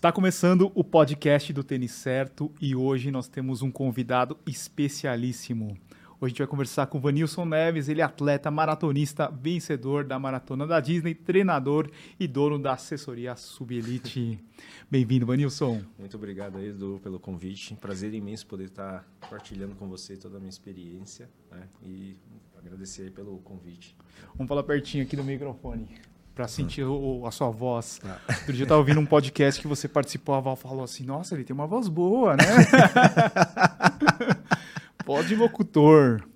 [0.00, 5.76] Está começando o podcast do Tênis Certo e hoje nós temos um convidado especialíssimo.
[6.18, 10.18] Hoje a gente vai conversar com o Vanilson Neves, ele é atleta maratonista, vencedor da
[10.18, 14.42] maratona da Disney, treinador e dono da assessoria Subelite.
[14.90, 15.82] Bem-vindo, Vanilson.
[15.98, 17.74] Muito obrigado aí, Edu, pelo convite.
[17.74, 21.68] Prazer imenso poder estar compartilhando com você toda a minha experiência né?
[21.82, 22.16] e
[22.58, 23.94] agradecer aí pelo convite.
[24.34, 25.90] Vamos falar pertinho aqui do microfone
[26.40, 28.00] para sentir o, a sua voz.
[28.02, 28.18] Ah.
[28.30, 31.34] Outro dia eu estava ouvindo um podcast que você participou, a Val falou assim: Nossa,
[31.34, 32.44] ele tem uma voz boa, né?
[35.04, 36.26] Pode locutor.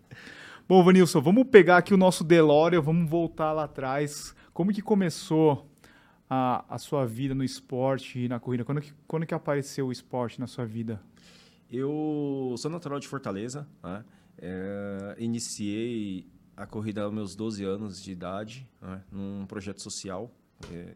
[0.69, 4.35] Bom, Vanilson, vamos pegar aqui o nosso DeLorean, vamos voltar lá atrás.
[4.53, 5.71] Como que começou
[6.29, 8.63] a, a sua vida no esporte e na corrida?
[8.63, 11.01] Quando que, quando que apareceu o esporte na sua vida?
[11.73, 14.05] Eu sou natural de Fortaleza, né?
[14.37, 20.31] É, iniciei a corrida aos meus 12 anos de idade, né, num projeto social.
[20.73, 20.95] É,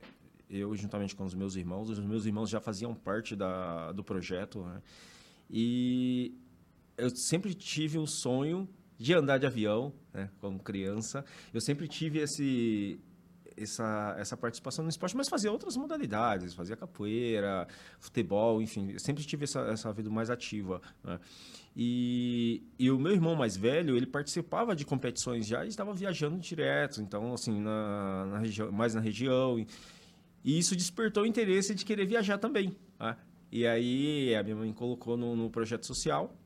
[0.49, 4.63] eu, juntamente com os meus irmãos, os meus irmãos já faziam parte da, do projeto.
[4.63, 4.83] Né,
[5.51, 6.35] e
[6.97, 11.25] eu sempre tive um sonho de andar de avião, né, como criança.
[11.53, 13.01] Eu sempre tive esse,
[13.63, 17.67] essa, essa participação no esporte, mas fazia outras modalidades, fazia capoeira,
[17.99, 20.81] futebol, enfim, sempre tive essa, essa vida mais ativa.
[21.03, 21.19] Né?
[21.77, 26.39] E, e o meu irmão mais velho, ele participava de competições já e estava viajando
[26.39, 29.59] direto, então, assim, na, na região, mais na região.
[29.59, 29.67] E,
[30.45, 32.77] e, isso despertou o interesse de querer viajar também.
[32.99, 33.17] Né?
[33.53, 36.37] E aí a minha mãe colocou no, no projeto social,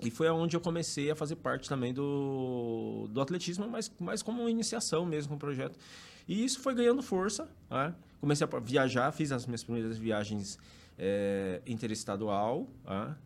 [0.00, 4.48] e foi aonde eu comecei a fazer parte também do, do atletismo, mas, mas como
[4.48, 5.78] iniciação mesmo com o projeto.
[6.26, 7.48] E isso foi ganhando força.
[7.70, 7.94] Né?
[8.20, 10.58] Comecei a viajar, fiz as minhas primeiras viagens
[10.98, 13.16] é, interestadual, né?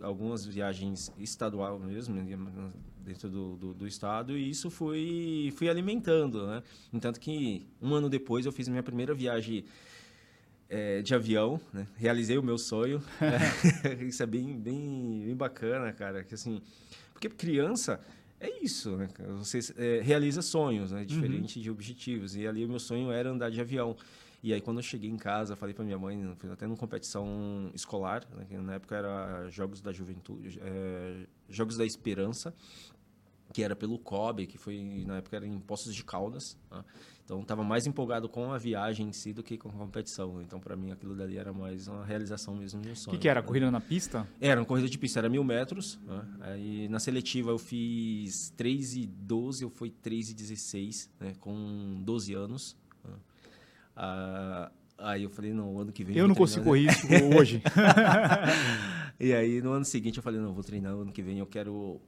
[0.00, 2.72] algumas viagens estadual mesmo, né?
[2.98, 6.46] dentro do, do, do, estado, e isso foi fui alimentando.
[6.46, 6.62] Né?
[6.92, 9.64] Entanto que um ano depois eu fiz a minha primeira viagem
[10.68, 11.86] é, de avião, né?
[11.96, 13.02] realizei o meu sonho.
[14.06, 16.24] isso é bem, bem, bem bacana, cara.
[16.24, 16.60] Que, assim,
[17.12, 18.00] porque criança
[18.40, 19.08] é isso, né?
[19.38, 21.04] Você é, realiza sonhos, né?
[21.04, 21.62] Diferente uhum.
[21.62, 22.36] de objetivos.
[22.36, 23.96] E ali o meu sonho era andar de avião.
[24.42, 27.70] E aí quando eu cheguei em casa, falei para minha mãe, fui até numa competição
[27.74, 28.58] escolar, né?
[28.60, 32.54] na época era Jogos da Juventude, é, Jogos da Esperança,
[33.52, 36.56] que era pelo COB, que foi na época era em Poços de Caldas.
[36.70, 36.84] Né?
[37.26, 40.40] Então, estava mais empolgado com a viagem em si do que com a competição.
[40.40, 43.12] Então, para mim, aquilo dali era mais uma realização mesmo de um sonho.
[43.12, 43.42] O que, que, era?
[43.42, 44.28] Corrida na pista?
[44.40, 45.98] Era uma corrida de pista, era mil metros.
[46.06, 46.24] Né?
[46.40, 51.32] Aí, na seletiva, eu fiz 3 e 12, eu fui 3 e 16, né?
[51.40, 52.76] com 12 anos.
[53.04, 53.14] Né?
[53.96, 56.16] Ah, aí eu falei, não, o ano que vem...
[56.16, 57.60] Eu não consigo correr isso hoje.
[59.18, 61.46] e aí, no ano seguinte, eu falei, não, vou treinar o ano que vem, eu
[61.46, 62.00] quero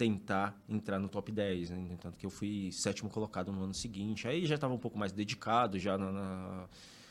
[0.00, 1.98] tentar entrar no top 10, né?
[2.00, 4.26] Tanto que eu fui sétimo colocado no ano seguinte.
[4.26, 6.64] Aí já estava um pouco mais dedicado já na, na,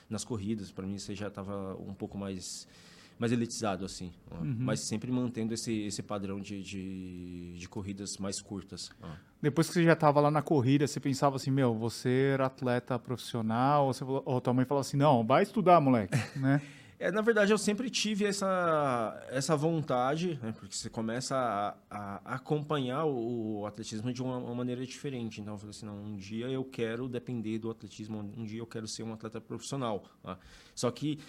[0.09, 0.71] nas corridas.
[0.71, 2.67] Para mim, você já estava um pouco mais
[3.19, 4.55] mais elitizado assim, uhum.
[4.59, 8.89] mas sempre mantendo esse, esse padrão de, de, de corridas mais curtas.
[9.41, 12.97] Depois que você já estava lá na corrida, você pensava assim, meu, você era atleta
[12.97, 16.61] profissional, ou, você falou, ou tua mãe falou assim, não, vai estudar, moleque, né?
[16.99, 21.33] É, na verdade, eu sempre tive essa, essa vontade, né, porque você começa
[21.89, 25.39] a, a acompanhar o, o, atletismo de uma, uma, maneira diferente.
[25.39, 28.67] Então, eu falei assim, não, um dia eu quero depender do atletismo, um dia eu
[28.67, 30.03] quero ser um atleta profissional.
[30.21, 30.37] Tá?
[30.75, 31.19] Só que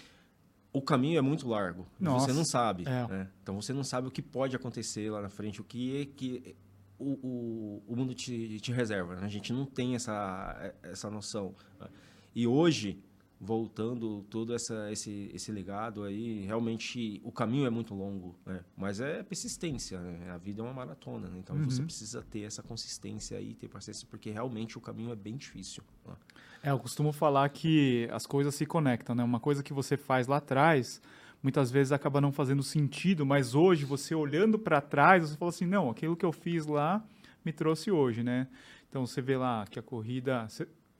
[0.73, 2.83] o caminho é muito largo, Nossa, você não sabe.
[2.85, 3.07] É.
[3.07, 3.29] Né?
[3.41, 6.53] Então, você não sabe o que pode acontecer lá na frente, o que é que
[6.99, 9.15] o, o, o mundo te, te reserva.
[9.15, 9.21] Né?
[9.25, 11.55] A gente não tem essa, essa noção.
[11.79, 11.87] Né?
[12.35, 13.01] E hoje
[13.43, 18.63] voltando todo essa, esse, esse legado aí, realmente o caminho é muito longo, né?
[18.77, 20.29] Mas é persistência, né?
[20.29, 21.39] A vida é uma maratona, né?
[21.39, 21.63] Então uhum.
[21.63, 25.83] você precisa ter essa consistência e ter paciência, porque realmente o caminho é bem difícil.
[26.07, 26.13] Né?
[26.61, 29.23] É, eu costumo falar que as coisas se conectam, né?
[29.23, 31.01] Uma coisa que você faz lá atrás,
[31.41, 35.65] muitas vezes acaba não fazendo sentido, mas hoje você olhando para trás, você fala assim,
[35.65, 37.03] não, aquilo que eu fiz lá
[37.43, 38.47] me trouxe hoje, né?
[38.87, 40.47] Então você vê lá que a corrida,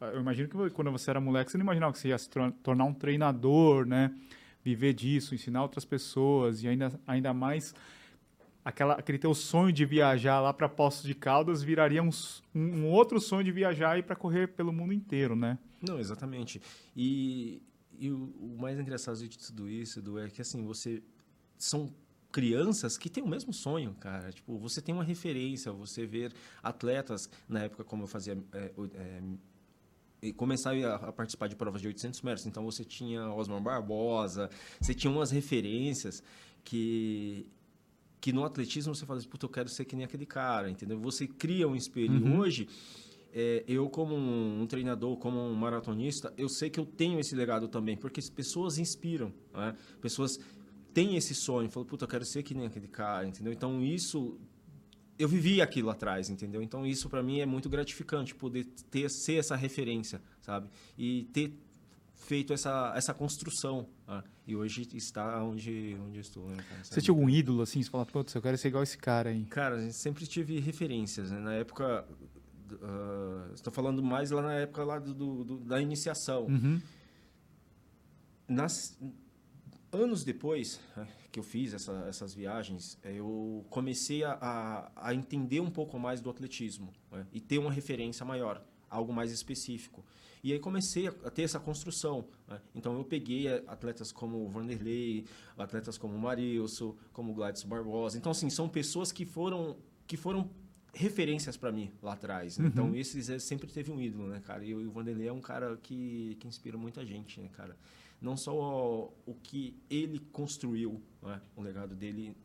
[0.02, 2.30] eu imagino que quando você era moleque, você não imaginava que você ia se
[2.64, 4.14] tornar um treinador, né?
[4.64, 7.74] Viver disso, ensinar outras pessoas e ainda, ainda mais
[8.64, 12.10] aquela, aquele teu sonho de viajar lá para Poços de Caldas viraria um,
[12.54, 15.58] um, outro sonho de viajar e para correr pelo mundo inteiro, né?
[15.82, 16.62] Não, exatamente.
[16.96, 17.62] E,
[17.98, 21.02] e o, o, mais engraçado de tudo isso, Edu, é que assim, você
[21.58, 21.94] são
[22.32, 24.32] crianças que têm o mesmo sonho, cara.
[24.32, 26.34] Tipo, você tem uma referência, você ver
[26.64, 29.22] atletas, na época como eu fazia é, é,
[30.22, 32.46] e começar a, participar de provas de 800 metros.
[32.46, 36.24] Então você tinha Osmar Barbosa, você tinha umas referências
[36.64, 37.48] que
[38.20, 41.00] que no atletismo você fala assim, puta, eu quero ser que nem aquele cara, entendeu?
[41.00, 42.24] Você cria um espelho.
[42.24, 42.38] Uhum.
[42.38, 42.70] Hoje
[43.34, 47.34] é, eu como um, um, treinador, como um maratonista, eu sei que eu tenho esse
[47.34, 49.76] legado também, porque as pessoas inspiram, né?
[50.00, 50.40] Pessoas
[50.94, 53.52] têm esse sonho, falam, puta, eu quero ser que nem aquele cara, entendeu?
[53.52, 54.38] Então isso
[55.22, 56.62] eu vivi aquilo atrás, entendeu?
[56.62, 60.70] Então isso para mim é muito gratificante poder ter ser essa referência, sabe?
[60.98, 61.54] E ter
[62.16, 63.88] feito essa, essa construção.
[64.08, 64.24] Né?
[64.48, 66.50] E hoje está onde, onde estou.
[66.50, 67.82] Né, você tinha algum ídolo assim?
[67.84, 69.46] Você fala, putz, eu quero ser igual esse cara aí.
[69.46, 71.30] Cara, sempre tive referências.
[71.32, 71.40] Né?
[71.40, 72.06] Na época,
[72.72, 76.46] uh, estou falando mais lá na época lá do, do da iniciação.
[76.46, 76.82] Uhum.
[78.48, 78.98] Nas,
[79.92, 80.80] anos depois
[81.32, 86.30] que eu fiz essa, essas viagens, eu comecei a, a, entender um pouco mais do
[86.30, 87.26] atletismo né?
[87.32, 90.04] e ter uma referência maior, algo mais específico.
[90.44, 92.26] E aí comecei a ter essa construção.
[92.48, 92.60] Né?
[92.76, 95.26] Então eu peguei atletas como o Vanderlei,
[95.58, 98.18] atletas como o Marilson, como o Gladys Barbosa.
[98.18, 100.50] Então, assim, são pessoas que foram, que foram
[100.94, 102.58] referências para mim lá atrás.
[102.58, 102.68] Né?
[102.68, 102.90] Então, uhum.
[102.90, 104.66] Então, esses sempre teve um ídolo, né, cara?
[104.66, 107.78] E o Vanderlei é um cara que, que inspira muita gente, né, cara?
[108.22, 111.42] Não só o, o que ele construiu, né?
[111.56, 112.36] o legado dele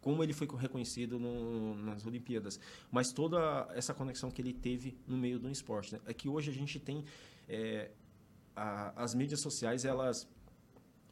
[0.00, 2.58] como ele foi reconhecido no, nas Olimpíadas,
[2.90, 5.94] mas toda essa conexão que ele teve no meio do esporte.
[5.94, 6.00] Né?
[6.06, 7.04] É que hoje a gente tem
[7.48, 7.92] é,
[8.54, 10.28] a, as mídias sociais, elas,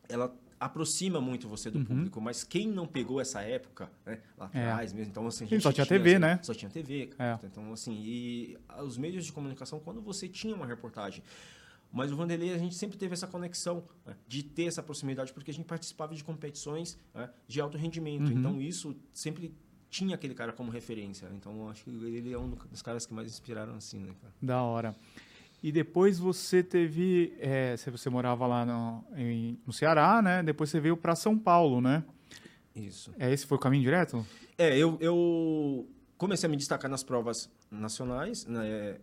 [0.08, 1.84] ela aproxima muito você do uhum.
[1.84, 4.60] público, mas quem não pegou essa época, né, lá é.
[4.60, 4.96] atrás é.
[4.96, 6.40] mesmo, então assim, só tinha, tinha TV, assim, né?
[6.42, 7.38] Só tinha TV, é.
[7.44, 11.24] então assim, e os meios de comunicação quando você tinha uma reportagem,
[11.92, 15.50] mas o Vanderlei, a gente sempre teve essa conexão né, de ter essa proximidade, porque
[15.50, 18.30] a gente participava de competições né, de alto rendimento.
[18.30, 18.38] Uhum.
[18.38, 19.54] Então, isso sempre
[19.88, 21.28] tinha aquele cara como referência.
[21.34, 24.32] Então, acho que ele é um dos caras que mais inspiraram assim, né, cara?
[24.40, 24.96] Da hora.
[25.62, 30.42] E depois você teve, é, você morava lá no, em, no Ceará, né?
[30.42, 32.04] Depois você veio para São Paulo, né?
[32.74, 33.12] Isso.
[33.18, 34.24] É esse foi o caminho direto?
[34.56, 35.86] É, eu, eu
[36.16, 38.98] comecei a me destacar nas provas nacionais, né,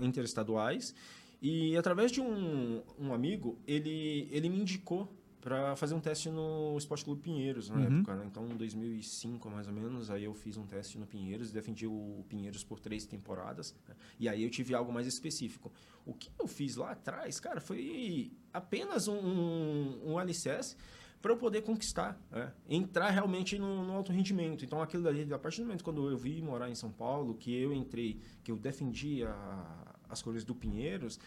[0.00, 0.94] interestaduais,
[1.42, 6.78] e através de um, um amigo, ele, ele me indicou para fazer um teste no
[6.78, 7.98] Esporte Clube Pinheiros na uhum.
[7.98, 8.24] época, né?
[8.30, 12.24] Então, em 2005, mais ou menos, aí eu fiz um teste no Pinheiros, defendi o
[12.28, 13.96] Pinheiros por três temporadas, né?
[14.20, 15.72] e aí eu tive algo mais específico.
[16.06, 20.76] O que eu fiz lá atrás, cara, foi apenas um, um, um alicerce
[21.20, 22.52] para eu poder conquistar, né?
[22.68, 24.64] entrar realmente no, no, alto rendimento.
[24.64, 27.52] Então, aquilo dali, a partir do momento quando eu vi morar em São Paulo, que
[27.52, 31.18] eu entrei, que eu defendi a, as cores do Pinheiros,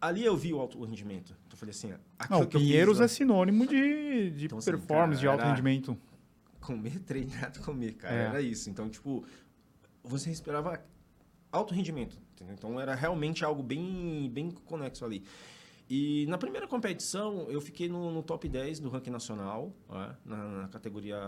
[0.00, 1.36] ali eu vi o alto rendimento.
[1.46, 1.94] Então eu falei assim,
[2.28, 5.98] Não, Pinheiros fiz, é sinônimo de, de então, assim, performance, assim, cara, de alto rendimento.
[6.60, 8.24] Comer, treinar, comer, cara, é.
[8.26, 8.68] era isso.
[8.68, 9.24] Então, tipo,
[10.02, 10.82] você esperava
[11.50, 12.54] alto rendimento, entendeu?
[12.54, 15.24] Então era realmente algo bem, bem conexo ali.
[15.88, 20.16] E na primeira competição, eu fiquei no, no top 10 do ranking nacional, né?
[20.24, 21.18] na, na, categoria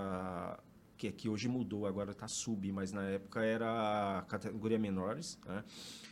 [0.96, 5.38] que, que hoje mudou, agora está sub, mas na época era categoria menores.
[5.46, 5.64] Né?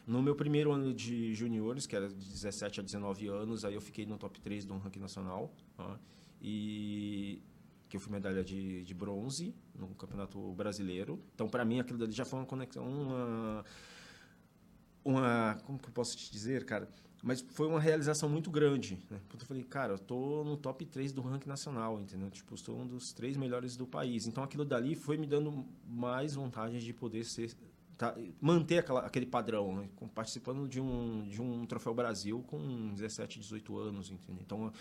[0.06, 3.80] No meu primeiro ano de juniores, que era de 17 a 19 anos, aí eu
[3.80, 5.52] fiquei no top 3 do ranking nacional.
[5.76, 5.98] Tá?
[6.40, 7.42] E
[7.92, 11.22] que eu fui medalha de, de bronze no Campeonato Brasileiro.
[11.34, 13.64] Então, para mim, aquilo dali já foi uma conexão, uma,
[15.04, 15.58] uma...
[15.64, 16.88] Como que eu posso te dizer, cara?
[17.22, 19.20] Mas foi uma realização muito grande, né?
[19.28, 22.28] Porque eu falei, cara, eu tô no top 3 do ranking nacional, entendeu?
[22.28, 24.26] Tipo, estou um dos três melhores do país.
[24.26, 27.54] Então, aquilo dali foi me dando mais vontade de poder ser
[27.96, 29.88] tá, manter aquela, aquele padrão, né?
[30.12, 34.42] participando de um, de um Troféu Brasil com 17, 18 anos, entendeu?
[34.44, 34.72] Então,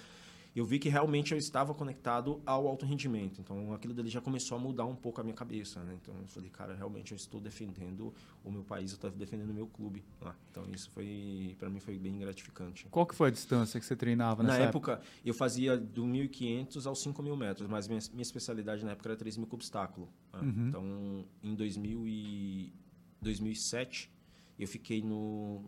[0.56, 3.40] eu vi que realmente eu estava conectado ao alto rendimento.
[3.40, 5.98] Então, aquilo dali já começou a mudar um pouco a minha cabeça, né?
[6.02, 9.54] Então, eu falei, cara, realmente eu estou defendendo o meu país, eu estou defendendo o
[9.54, 10.04] meu clube.
[10.22, 12.86] Ah, então, isso foi, para mim, foi bem gratificante.
[12.92, 15.08] Qual que foi a distância que você treinava nessa Na época, época?
[15.24, 19.46] eu fazia do 1.500 aos 5.000 metros, mas minha, minha especialidade na época era 3.000
[19.46, 20.10] com obstáculo.
[20.34, 20.40] Né?
[20.42, 20.68] Uhum.
[20.68, 22.74] Então, em 2000 e
[23.22, 24.12] 2007,
[24.60, 25.64] eu fiquei no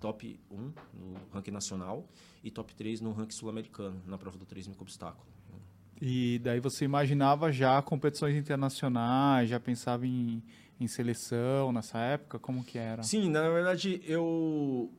[0.00, 0.72] top 1 no
[1.30, 2.08] ranking nacional
[2.42, 5.28] e top 3 no ranking sul-americano, na prova do 3 mil obstáculo.
[6.00, 10.42] E daí você imaginava já competições internacionais, já pensava em,
[10.80, 12.38] em seleção nessa época?
[12.38, 13.02] Como que era?
[13.02, 14.90] Sim, na verdade, eu...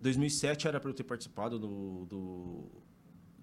[0.00, 2.64] 2007 era para eu ter participado do, do,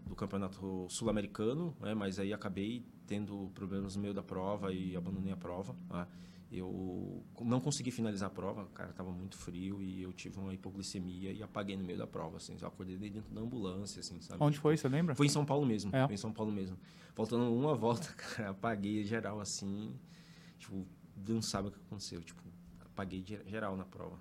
[0.08, 1.94] do campeonato sul-americano, né?
[1.94, 5.76] mas aí acabei tendo problemas no meio da prova e abandonei a prova.
[5.90, 6.08] Né?
[6.58, 11.32] Eu não consegui finalizar a prova, cara, estava muito frio e eu tive uma hipoglicemia
[11.32, 14.44] e apaguei no meio da prova, assim, eu acordei dentro da ambulância, assim, sabe?
[14.44, 15.16] Onde foi, você lembra?
[15.16, 16.06] Foi em São Paulo mesmo, é.
[16.06, 16.78] foi em São Paulo mesmo.
[17.14, 19.94] Faltando uma volta, cara, apaguei geral, assim,
[20.58, 20.86] tipo,
[21.28, 22.42] não sabe o que aconteceu, tipo,
[22.82, 24.18] apaguei geral na prova.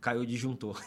[0.00, 0.80] Caiu o disjuntor.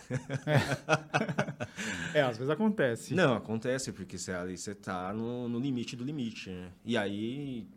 [2.14, 2.20] É.
[2.20, 2.22] é.
[2.22, 3.14] às vezes acontece.
[3.14, 6.72] Não, acontece, porque você, ali você tá no, no limite do limite, né?
[6.86, 7.68] E aí,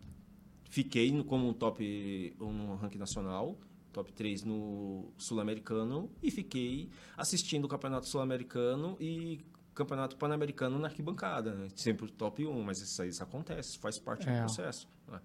[0.72, 3.58] Fiquei como um top no ranking nacional
[3.92, 11.52] top 3 no Sul-Americano e fiquei assistindo o Campeonato Sul-Americano e Campeonato Pan-Americano na arquibancada.
[11.52, 11.68] Né?
[11.76, 14.32] Sempre top 1, mas isso, isso acontece, faz parte é.
[14.32, 14.88] do processo.
[15.06, 15.20] Né?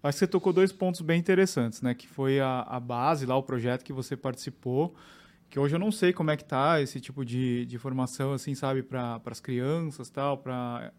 [0.00, 1.92] Acho que você tocou dois pontos bem interessantes, né?
[1.92, 4.94] Que foi a, a base lá, o projeto que você participou,
[5.50, 8.54] que hoje eu não sei como é que tá esse tipo de, de formação, assim,
[8.54, 10.92] sabe, para as crianças tal, para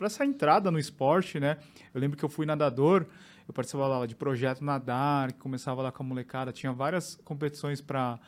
[0.00, 1.58] essa entrada no esporte, né?
[1.92, 3.06] Eu lembro que eu fui nadador,
[3.46, 7.80] eu participava lá de projeto nadar, que começava lá com a molecada, tinha várias competições
[7.80, 8.18] para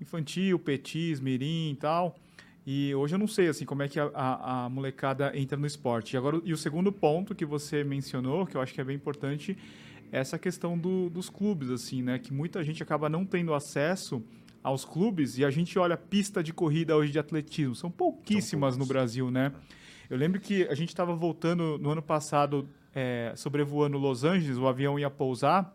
[0.00, 2.16] infantil, petis, mirim e tal.
[2.66, 5.66] E hoje eu não sei assim como é que a, a, a, molecada entra no
[5.66, 6.14] esporte.
[6.14, 8.96] E agora e o segundo ponto que você mencionou, que eu acho que é bem
[8.96, 9.56] importante,
[10.12, 12.18] é essa questão do, dos clubes assim, né?
[12.18, 14.22] Que muita gente acaba não tendo acesso
[14.62, 18.80] aos clubes e a gente olha pista de corrida hoje de atletismo, são pouquíssimas são
[18.80, 19.52] no Brasil, né?
[20.10, 24.66] Eu lembro que a gente estava voltando no ano passado é, sobrevoando Los Angeles, o
[24.66, 25.72] avião ia pousar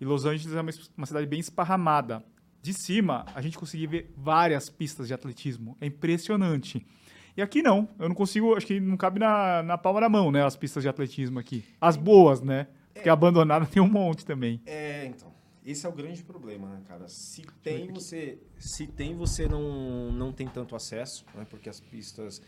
[0.00, 2.24] e Los Angeles é uma, uma cidade bem esparramada
[2.62, 5.76] de cima, a gente conseguia ver várias pistas de atletismo.
[5.82, 6.84] É impressionante.
[7.36, 10.32] E aqui não, eu não consigo, acho que não cabe na, na palma da mão,
[10.32, 11.62] né, as pistas de atletismo aqui.
[11.78, 12.68] As boas, né?
[12.94, 14.62] Porque é, abandonada tem um monte também.
[14.64, 15.34] É, então.
[15.64, 17.08] Esse é o grande problema, né, cara?
[17.08, 21.46] Se tem, você, se tem, você não, não tem tanto acesso, né?
[21.48, 22.40] Porque as pistas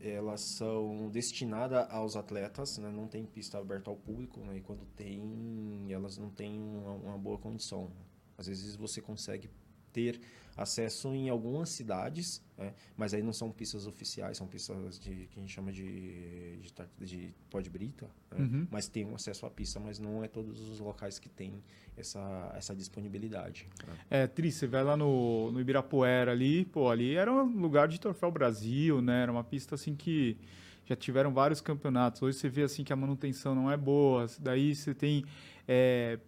[0.00, 2.90] elas são destinadas aos atletas, né?
[2.90, 4.58] Não tem pista aberta ao público, né?
[4.58, 7.90] E quando tem, elas não têm uma, uma boa condição.
[8.36, 9.50] Às vezes você consegue
[9.92, 10.20] ter
[10.58, 12.74] acesso em algumas cidades, né?
[12.96, 16.72] mas aí não são pistas oficiais, são pistas de que a gente chama de, de,
[17.06, 18.38] de pó de brita, né?
[18.38, 18.66] uhum.
[18.68, 21.62] mas tem um acesso à pista, mas não é todos os locais que têm
[21.96, 23.68] essa, essa disponibilidade.
[23.86, 23.94] Né?
[24.10, 28.00] É, Tri, você vai lá no, no Ibirapuera ali, pô, ali era um lugar de
[28.00, 29.22] troféu Brasil, né?
[29.22, 30.36] Era uma pista assim que
[30.84, 32.20] já tiveram vários campeonatos.
[32.20, 35.24] Hoje você vê assim que a manutenção não é boa, daí você tem
[35.66, 36.18] é,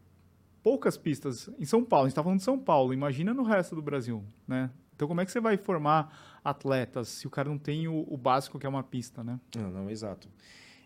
[0.62, 2.04] poucas pistas em São Paulo.
[2.04, 4.70] A gente está falando de São Paulo, imagina no resto do Brasil, né?
[4.94, 8.16] Então, como é que você vai formar atletas se o cara não tem o, o
[8.16, 9.40] básico que é uma pista, né?
[9.56, 10.28] Não, não, exato.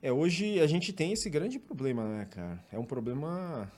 [0.01, 2.65] É, hoje a gente tem esse grande problema, né, cara?
[2.71, 3.69] É um problema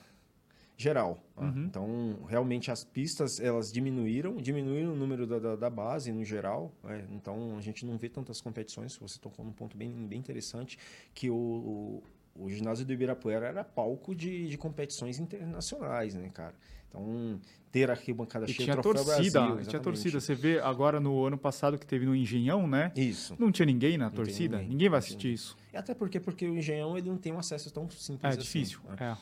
[0.77, 1.17] geral.
[1.35, 1.65] Uhum.
[1.65, 6.71] Então, realmente as pistas elas diminuíram, diminuíram o número da, da, da base no geral.
[6.83, 7.07] Né?
[7.11, 8.95] Então, a gente não vê tantas competições.
[8.97, 10.77] Você tocou num ponto bem, bem interessante
[11.15, 12.03] que o, o
[12.49, 16.53] ginásio do Ibirapuera era palco de, de competições internacionais, né, cara?
[16.89, 17.39] Então,
[17.71, 20.19] ter arquibancada e cheia tinha torcida, Brasil, tinha torcida.
[20.19, 22.91] Você vê agora no ano passado que teve no Engenhão, né?
[22.95, 23.35] Isso.
[23.37, 24.69] Não tinha ninguém na não torcida, ninguém.
[24.71, 24.89] ninguém.
[24.89, 25.57] vai assistir isso.
[25.73, 28.39] E até porque porque o Engenhão ele não tem um acesso tão simples é, assim.
[28.39, 28.95] difícil, né?
[28.99, 29.17] é.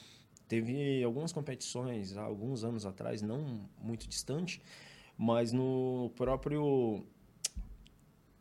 [0.47, 4.61] Teve algumas competições há alguns anos atrás, não muito distante,
[5.17, 7.03] mas no próprio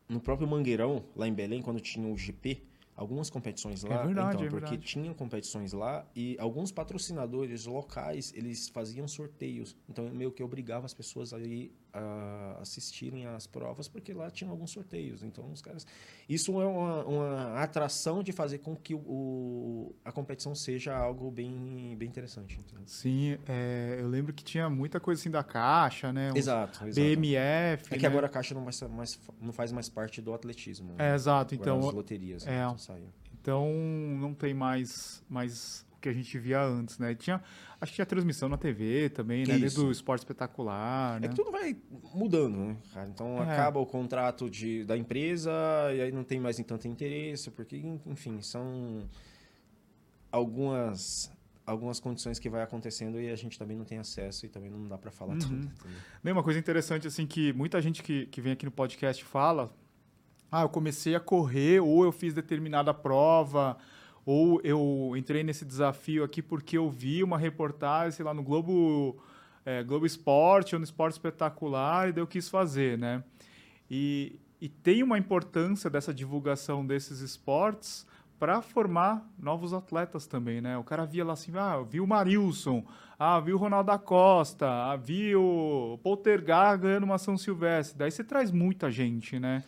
[0.07, 2.63] no próprio Mangueirão, lá em Belém, quando tinha o GP,
[2.97, 4.03] algumas competições lá.
[4.03, 9.77] É verdade, então, é porque tinham competições lá e alguns patrocinadores locais, eles faziam sorteios.
[9.89, 14.51] Então, meio que obrigava as pessoas a ir a assistirem às provas, porque lá tinham
[14.51, 15.23] alguns sorteios.
[15.23, 15.87] Então, os caras...
[16.29, 21.95] Isso é uma, uma atração de fazer com que o, a competição seja algo bem,
[21.97, 22.59] bem interessante.
[22.87, 26.33] Sim, é, eu lembro que tinha muita coisa assim da Caixa, né?
[26.35, 26.95] exato, exato.
[26.95, 27.95] BMF.
[27.95, 28.09] É que né?
[28.09, 30.95] agora a Caixa não, mais, mais, não faz mais parte do atletismo.
[30.95, 31.13] Né?
[31.13, 31.55] É, exato.
[31.55, 32.47] Então, as loterias.
[32.47, 32.75] É, né?
[33.41, 33.71] Então,
[34.19, 37.15] não tem mais, mais que a gente via antes, né?
[37.15, 37.43] Tinha,
[37.81, 39.59] acho que tinha transmissão na TV também, né?
[39.59, 41.27] Desde o esporte espetacular, né?
[41.27, 41.75] É que tudo vai
[42.15, 43.09] mudando, né, cara?
[43.09, 43.51] Então é.
[43.51, 45.51] acaba o contrato de, da empresa
[45.95, 49.09] e aí não tem mais tanto interesse, porque, enfim, são
[50.31, 51.33] algumas
[51.67, 54.87] algumas condições que vai acontecendo e a gente também não tem acesso e também não
[54.87, 55.39] dá para falar uhum.
[55.39, 55.55] tudo.
[55.55, 56.35] Entendeu?
[56.35, 59.75] Uma coisa interessante assim que muita gente que, que vem aqui no podcast fala,
[60.53, 63.79] ah, eu comecei a correr ou eu fiz determinada prova
[64.27, 69.23] ou eu entrei nesse desafio aqui porque eu vi uma reportagem, sei lá, no Globo,
[69.65, 73.23] é, Globo Esporte ou no Esporte Espetacular e daí eu quis fazer, né?
[73.91, 78.07] E, e tem uma importância dessa divulgação desses esportes
[78.39, 80.77] para formar novos atletas também, né?
[80.77, 82.85] O cara via lá assim, ah, vi o Marilson,
[83.19, 87.97] ah, vi o Ronaldo da Costa, ah, vi o Poltergar ganhando uma São Silvestre.
[87.99, 89.63] Daí você traz muita gente, né?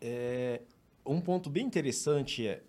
[0.00, 0.62] É,
[1.04, 2.62] um ponto bem interessante é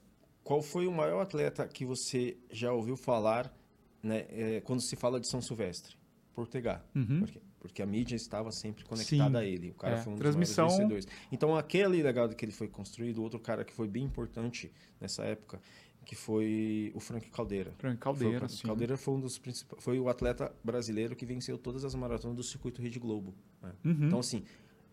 [0.44, 3.54] qual foi o maior atleta que você já ouviu falar
[4.02, 5.96] né, é, quando se fala de São Silvestre?
[6.34, 6.84] Portegar.
[6.96, 7.20] Uhum.
[7.22, 9.46] Por Porque a mídia estava sempre conectada Sim.
[9.46, 9.70] a ele.
[9.70, 10.02] O cara é.
[10.02, 10.68] foi um Transmissão...
[10.68, 11.08] dos vencedores.
[11.32, 15.62] Então, aquele legado que ele foi construído, outro cara que foi bem importante nessa época,
[16.04, 17.72] que foi o Frank Caldeira.
[17.78, 18.68] Frank Caldeira, foi, sim.
[18.68, 22.44] Caldeira foi um dos principais, foi o atleta brasileiro que venceu todas as maratonas do
[22.44, 23.34] circuito Rede Globo.
[23.62, 23.72] Né?
[23.86, 24.08] Uhum.
[24.08, 24.44] Então, assim,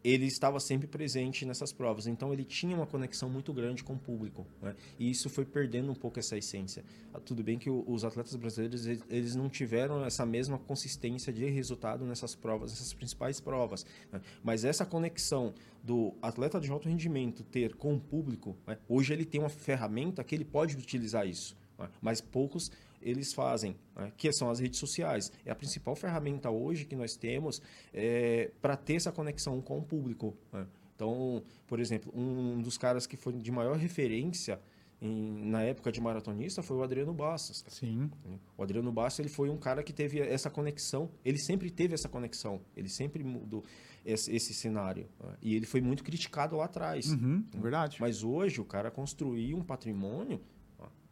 [0.02, 2.07] ele estava sempre presente nessas provas.
[2.07, 4.47] Então ele tinha uma conexão muito grande com o público.
[4.61, 4.75] Né?
[4.99, 6.85] E isso foi perdendo um pouco essa essência.
[7.12, 12.04] Ah, tudo bem que os atletas brasileiros eles não tiveram essa mesma consistência de resultado
[12.04, 13.85] nessas provas, nessas principais provas.
[14.11, 14.21] Né?
[14.42, 15.52] Mas essa conexão
[15.83, 18.78] do atleta de alto rendimento ter com o público, né?
[18.88, 21.57] hoje ele tem uma ferramenta que ele pode utilizar isso.
[21.78, 21.88] Né?
[22.00, 24.12] Mas poucos eles fazem, né?
[24.16, 25.33] que são as redes sociais.
[25.45, 27.61] É a principal ferramenta hoje que nós temos
[27.92, 30.37] é, para ter essa conexão com o público.
[30.52, 30.66] Né?
[30.95, 34.61] Então, por exemplo, um dos caras que foi de maior referência
[35.00, 37.64] em, na época de maratonista foi o Adriano Bastos.
[37.69, 38.11] Sim.
[38.57, 41.11] O Adriano Bastos ele foi um cara que teve essa conexão.
[41.25, 42.61] Ele sempre teve essa conexão.
[42.76, 43.64] Ele sempre mudou
[44.04, 45.09] esse, esse cenário.
[45.19, 45.37] Né?
[45.40, 47.12] E ele foi muito criticado lá atrás.
[47.12, 47.97] Uhum, verdade.
[47.99, 50.40] Mas hoje o cara construiu um patrimônio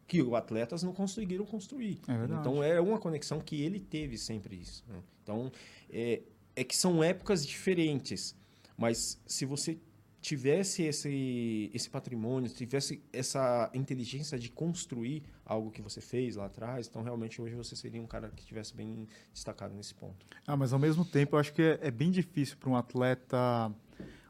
[0.09, 1.99] que os atletas não conseguiram construir.
[2.07, 4.83] É então é uma conexão que ele teve sempre isso.
[4.89, 4.99] Né?
[5.21, 5.51] Então
[5.89, 6.23] é,
[6.55, 8.35] é que são épocas diferentes,
[8.75, 9.77] mas se você
[10.19, 16.87] tivesse esse, esse patrimônio, tivesse essa inteligência de construir algo que você fez lá atrás,
[16.87, 20.25] então realmente hoje você seria um cara que estivesse bem destacado nesse ponto.
[20.45, 23.71] Ah, mas ao mesmo tempo eu acho que é, é bem difícil para um atleta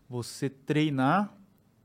[0.09, 1.33] você treinar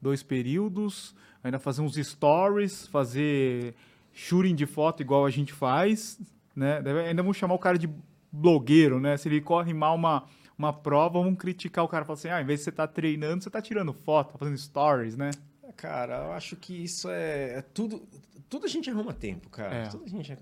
[0.02, 3.74] dois períodos, ainda fazer uns stories, fazer
[4.12, 6.18] shooting de foto igual a gente faz,
[6.56, 6.78] né?
[7.06, 7.88] Ainda vamos chamar o cara de
[8.32, 9.16] blogueiro, né?
[9.16, 10.24] Se ele corre mal uma,
[10.58, 12.92] uma prova, vamos criticar o cara, falar assim, ah, em vez de você estar tá
[12.92, 15.30] treinando, você está tirando foto, tá fazendo stories, né?
[15.76, 18.02] Cara, eu acho que isso é, é tudo,
[18.48, 19.74] tudo a gente arruma tempo, cara.
[19.74, 19.88] É.
[19.88, 20.32] Tudo a gente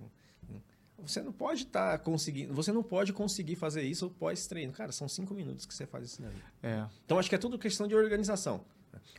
[1.04, 4.73] você não pode estar tá conseguindo, você não pode conseguir fazer isso pós-treino.
[4.73, 6.32] Cara, são cinco minutos que você faz isso daí.
[6.62, 6.87] É.
[7.04, 8.64] Então acho que é tudo questão de organização.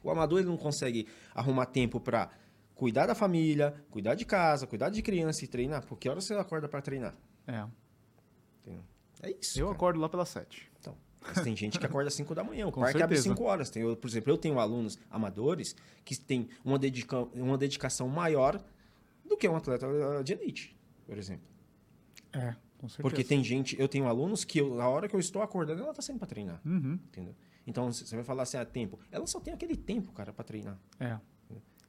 [0.03, 2.29] O amador ele não consegue arrumar tempo para
[2.75, 5.85] cuidar da família, cuidar de casa, cuidar de criança e treinar.
[5.85, 7.15] Por que hora você acorda para treinar?
[7.47, 7.65] É.
[9.23, 9.57] É isso.
[9.57, 9.75] Eu cara.
[9.75, 10.69] acordo lá pelas sete.
[10.79, 12.67] Então, mas tem gente que acorda às 5 da manhã.
[12.67, 13.21] O Com parque certeza.
[13.21, 13.69] abre 5 horas.
[13.69, 18.61] Tem, eu, por exemplo, eu tenho alunos amadores que têm uma, dedica, uma dedicação maior
[19.25, 19.87] do que um atleta
[20.23, 20.75] de elite,
[21.05, 21.47] por exemplo.
[22.33, 23.01] É, com certeza.
[23.01, 25.91] Porque tem gente, eu tenho alunos que eu, a hora que eu estou acordando, ela
[25.91, 26.61] está saindo para treinar.
[26.65, 26.99] Uhum.
[27.07, 27.33] Entendeu?
[27.65, 28.99] Então, você vai falar assim, ah, tempo.
[29.11, 30.77] Ela só tem aquele tempo, cara, para treinar.
[30.99, 31.17] É.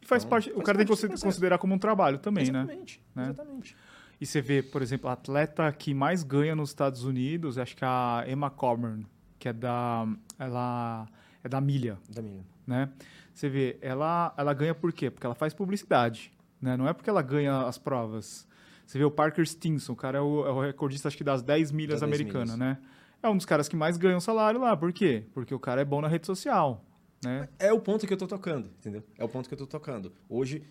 [0.00, 2.44] E faz então, parte, faz o cara parte tem que considerar como um trabalho também,
[2.44, 3.24] exatamente, né?
[3.30, 3.76] Exatamente.
[4.20, 7.84] E você vê, por exemplo, a atleta que mais ganha nos Estados Unidos, acho que
[7.84, 9.06] é a Emma Coburn,
[9.38, 10.06] que é da
[10.38, 11.08] ela
[11.42, 11.98] é da milha.
[12.08, 12.44] Da milha.
[12.66, 12.90] Né?
[13.32, 15.10] Você vê, ela ela ganha por quê?
[15.10, 16.76] Porque ela faz publicidade, né?
[16.76, 18.46] Não é porque ela ganha as provas.
[18.86, 21.42] Você vê o Parker Stinson, o cara é o, é o recordista acho que das
[21.42, 22.78] 10 milhas americanas, né?
[23.24, 24.76] É um dos caras que mais ganham salário lá.
[24.76, 25.24] Por quê?
[25.32, 26.84] Porque o cara é bom na rede social.
[27.24, 27.48] Né?
[27.58, 29.02] É o ponto que eu tô tocando, entendeu?
[29.16, 30.12] É o ponto que eu tô tocando.
[30.28, 30.62] Hoje,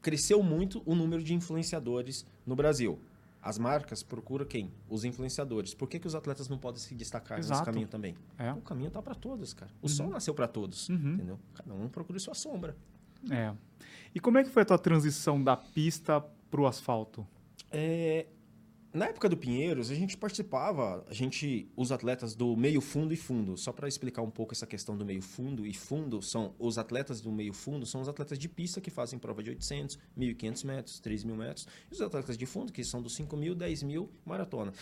[0.00, 2.98] cresceu muito o número de influenciadores no Brasil.
[3.42, 4.72] As marcas procuram quem?
[4.88, 5.74] Os influenciadores.
[5.74, 7.60] Por que, que os atletas não podem se destacar Exato.
[7.60, 8.16] nesse caminho também?
[8.38, 8.52] É.
[8.54, 9.70] O caminho tá para todos, cara.
[9.82, 9.88] O uhum.
[9.88, 11.12] sol nasceu para todos, uhum.
[11.12, 11.38] entendeu?
[11.54, 12.74] Cada um procura sua sombra.
[13.30, 13.52] É.
[14.14, 17.26] E como é que foi a tua transição da pista para o asfalto?
[17.70, 18.26] É,
[18.96, 23.16] na época do Pinheiros, a gente participava, a gente, os atletas do meio fundo e
[23.16, 23.56] fundo.
[23.56, 27.20] Só para explicar um pouco essa questão do meio fundo e fundo, são os atletas
[27.20, 31.00] do meio fundo são os atletas de pista que fazem prova de 800, 1.500 metros,
[31.00, 31.68] 3.000 metros.
[31.90, 34.72] E os atletas de fundo, que são dos 5.000, 10.000, maratona.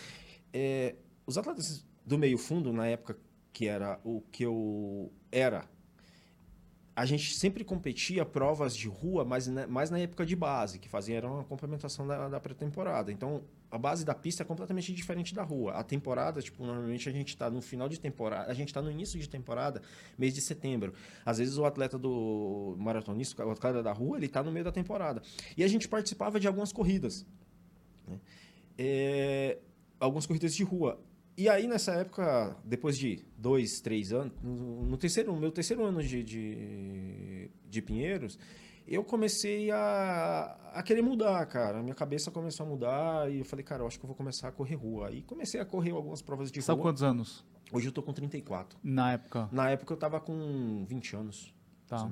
[0.53, 3.17] É, os atletas do meio fundo, na época
[3.51, 5.67] que era o que eu era
[6.95, 10.87] a gente sempre competia provas de rua, mas na, mais na época de base, que
[10.87, 13.11] fazia era uma complementação da, da pré-temporada.
[13.11, 15.73] Então, a base da pista é completamente diferente da rua.
[15.73, 18.89] A temporada, tipo, normalmente a gente está no final de temporada, a gente está no
[18.89, 19.81] início de temporada,
[20.17, 20.93] mês de setembro.
[21.25, 24.71] Às vezes o atleta do maratonista, o atleta da rua, ele está no meio da
[24.71, 25.21] temporada.
[25.57, 27.25] E a gente participava de algumas corridas.
[28.07, 28.19] Né?
[28.77, 29.57] É,
[29.99, 30.97] algumas corridas de rua.
[31.37, 36.01] E aí, nessa época, depois de dois, três anos, no, terceiro, no meu terceiro ano
[36.01, 38.39] de, de, de Pinheiros,
[38.87, 41.81] eu comecei a, a querer mudar, cara.
[41.81, 44.47] Minha cabeça começou a mudar e eu falei, cara, eu acho que eu vou começar
[44.47, 45.07] a correr rua.
[45.09, 46.85] Aí comecei a correr algumas provas de Sabe rua.
[46.85, 47.45] Sabe quantos anos?
[47.71, 48.77] Hoje eu tô com 34.
[48.83, 49.49] Na época?
[49.51, 51.53] Na época eu tava com 20 anos.
[51.87, 52.09] Tá.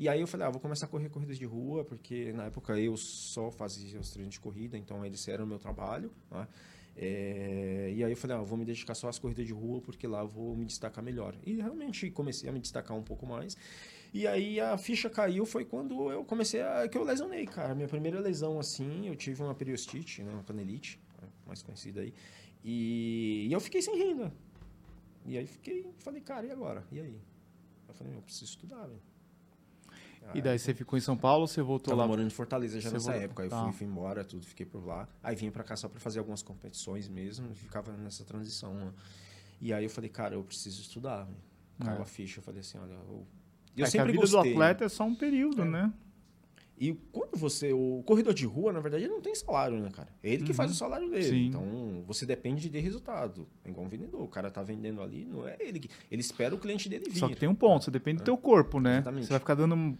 [0.00, 2.76] E aí eu falei, ah, vou começar a correr corridas de rua, porque na época
[2.78, 6.48] eu só fazia os treinos de corrida, então eles eram o meu trabalho, né?
[6.96, 10.06] É, e aí eu falei, ah, vou me dedicar só às corridas de rua, porque
[10.06, 11.34] lá eu vou me destacar melhor.
[11.44, 13.56] E realmente comecei a me destacar um pouco mais.
[14.12, 16.86] E aí a ficha caiu foi quando eu comecei a.
[16.86, 17.74] que eu lesionei, cara.
[17.74, 22.12] Minha primeira lesão, assim, eu tive uma periostite, né, uma canelite, né, mais conhecida aí.
[22.62, 24.32] E, e eu fiquei sem renda.
[25.24, 26.84] E aí fiquei, falei, cara, e agora?
[26.92, 27.20] E aí?
[27.88, 29.11] Eu falei, eu preciso estudar, velho.
[30.34, 32.08] E daí você ficou em São Paulo, você voltou Tava lá?
[32.08, 33.22] morando em Fortaleza já você nessa voltou.
[33.24, 33.42] época.
[33.44, 33.64] Aí tá.
[33.64, 35.08] fui, fui embora, tudo, fiquei por lá.
[35.22, 38.74] Aí vim para cá só para fazer algumas competições mesmo, ficava nessa transição.
[38.74, 38.92] Né?
[39.60, 41.28] E aí eu falei, cara, eu preciso estudar.
[41.84, 42.02] caiu É.
[42.02, 42.38] a ficha.
[42.38, 43.26] Eu falei assim, olha, eu,
[43.76, 44.52] É eu a sempre vida do gostei.
[44.52, 45.64] atleta é só um período, É.
[45.64, 45.92] né?
[46.78, 47.72] E quando você.
[47.72, 50.08] O corredor de rua, na verdade, ele não tem salário, né, cara?
[50.22, 50.56] É ele que Uhum.
[50.56, 51.22] faz o salário dele.
[51.22, 51.46] Sim.
[51.46, 53.46] Então, você depende de resultado.
[53.64, 54.20] É igual um vendedor.
[54.22, 55.88] O cara tá vendendo ali, não é ele que.
[56.10, 57.18] Ele espera o cliente dele vir.
[57.20, 58.94] Só que tem um ponto, você depende do teu corpo, né?
[58.96, 59.24] Exatamente.
[59.26, 59.96] Você vai ficar dando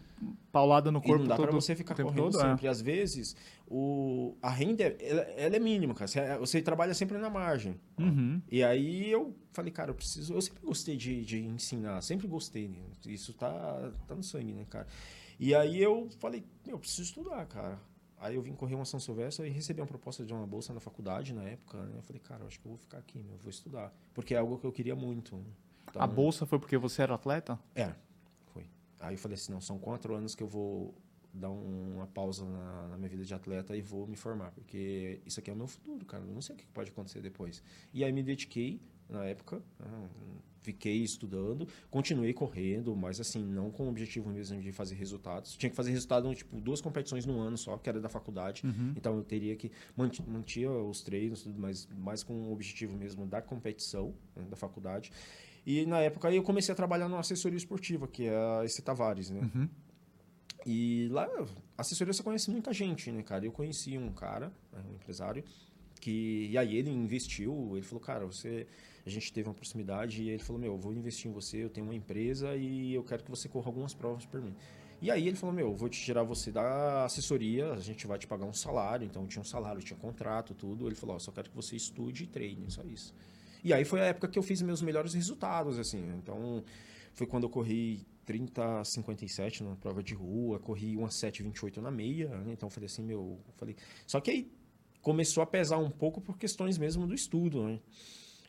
[0.51, 2.41] paulada no E corpo não dá todo pra você ficar correndo todo, é.
[2.41, 2.67] sempre.
[2.67, 3.37] E às vezes,
[3.69, 6.09] o, a renda, ela, ela é mínima, cara.
[6.09, 7.77] Você, você trabalha sempre na margem.
[7.99, 8.41] Uhum.
[8.51, 10.35] E aí eu falei, cara, eu preciso.
[10.35, 12.67] Eu sempre gostei de, de ensinar, sempre gostei.
[12.69, 12.77] Né?
[13.07, 14.87] Isso tá, tá no sangue, né, cara?
[15.45, 17.81] E aí eu falei, eu preciso estudar, cara.
[18.19, 20.79] Aí eu vim correr uma São Silvestre e recebi uma proposta de uma bolsa na
[20.79, 21.83] faculdade na época.
[21.83, 21.95] Né?
[21.97, 23.93] Eu falei, cara, eu acho que eu vou ficar aqui, meu, eu vou estudar.
[24.15, 25.35] Porque é algo que eu queria muito.
[25.91, 27.59] Então, A bolsa foi porque você era atleta?
[27.75, 27.93] É,
[28.53, 28.65] foi.
[29.01, 30.95] Aí eu falei assim, não, são quatro anos que eu vou
[31.35, 35.21] dar um- uma pausa na, na minha vida de atleta e vou me formar, porque
[35.27, 36.23] isso aqui é o meu futuro, cara.
[36.23, 37.61] Eu não sei o que pode acontecer depois.
[37.93, 38.81] E aí me dediquei
[39.13, 40.09] na época, né,
[40.63, 45.57] fiquei estudando, continuei correndo, mas assim, não com o objetivo mesmo de fazer resultados.
[45.57, 48.65] Tinha que fazer resultado, tipo, duas competições no ano só, que era da faculdade.
[48.65, 48.95] Uhum.
[48.97, 49.71] Então eu teria que
[50.27, 55.11] mantia os treinos, tudo, mas mais com o objetivo mesmo da competição né, da faculdade.
[55.67, 58.81] E na época aí eu comecei a trabalhar numa assessoria esportiva, que é a EC
[58.83, 59.41] Tavares, né?
[59.55, 59.69] Uhum.
[60.65, 61.29] E lá,
[61.77, 63.45] assessoria você conhece muita gente, né, cara?
[63.45, 65.43] Eu conheci um cara, né, um empresário,
[66.01, 68.67] que e aí ele investiu, ele falou, cara, você
[69.05, 71.71] a gente teve uma proximidade e ele falou, meu, eu vou investir em você, eu
[71.71, 74.55] tenho uma empresa e eu quero que você corra algumas provas por mim.
[75.01, 78.19] E aí ele falou, meu, eu vou te tirar você da assessoria, a gente vai
[78.19, 80.87] te pagar um salário, então tinha um salário, tinha contrato, tudo.
[80.87, 83.13] Ele falou, ó, só quero que você estude e treine, só isso.
[83.65, 85.99] E aí foi a época que eu fiz meus melhores resultados, assim.
[86.17, 86.63] Então,
[87.15, 91.91] foi quando eu corri 30, 57 na prova de rua, corri uma 7, 28 na
[91.91, 92.53] meia, né?
[92.53, 93.75] Então, eu falei assim, meu, eu falei...
[94.07, 94.53] Só que aí
[95.01, 97.81] começou a pesar um pouco por questões mesmo do estudo, né?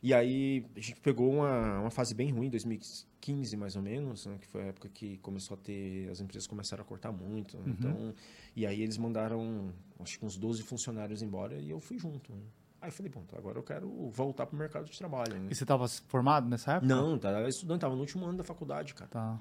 [0.04, 4.36] E aí a gente pegou uma, uma fase bem ruim, 2015 mais ou menos, né?
[4.38, 7.56] que foi a época que começou a ter, as empresas começaram a cortar muito.
[7.56, 7.62] né?
[7.68, 8.14] Então,
[8.54, 12.30] e aí eles mandaram, acho que uns 12 funcionários embora e eu fui junto.
[12.32, 12.42] né?
[12.82, 15.36] Aí eu falei, bom, então agora eu quero voltar pro mercado de trabalho.
[15.36, 15.48] Né?
[15.50, 16.86] E você estava formado nessa época?
[16.94, 19.08] Não, tava estudando, tava no último ano da faculdade, cara.
[19.10, 19.40] Tá.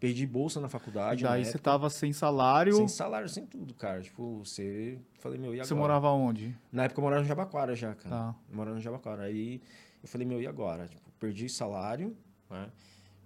[0.00, 1.22] Perdi bolsa na faculdade.
[1.22, 2.74] E daí você época, tava sem salário.
[2.74, 4.02] sem salário, sem tudo, cara.
[4.02, 4.98] Tipo, você.
[5.20, 5.68] Falei, meu, e agora?
[5.68, 6.56] Você morava onde?
[6.72, 8.08] Na época eu morava no Jabaquara já, cara.
[8.08, 8.34] Tá.
[8.50, 9.22] Eu morava no Jabaquara.
[9.24, 9.60] Aí
[10.02, 10.88] eu falei, meu, e agora?
[10.88, 12.16] Tipo, perdi salário,
[12.48, 12.70] né?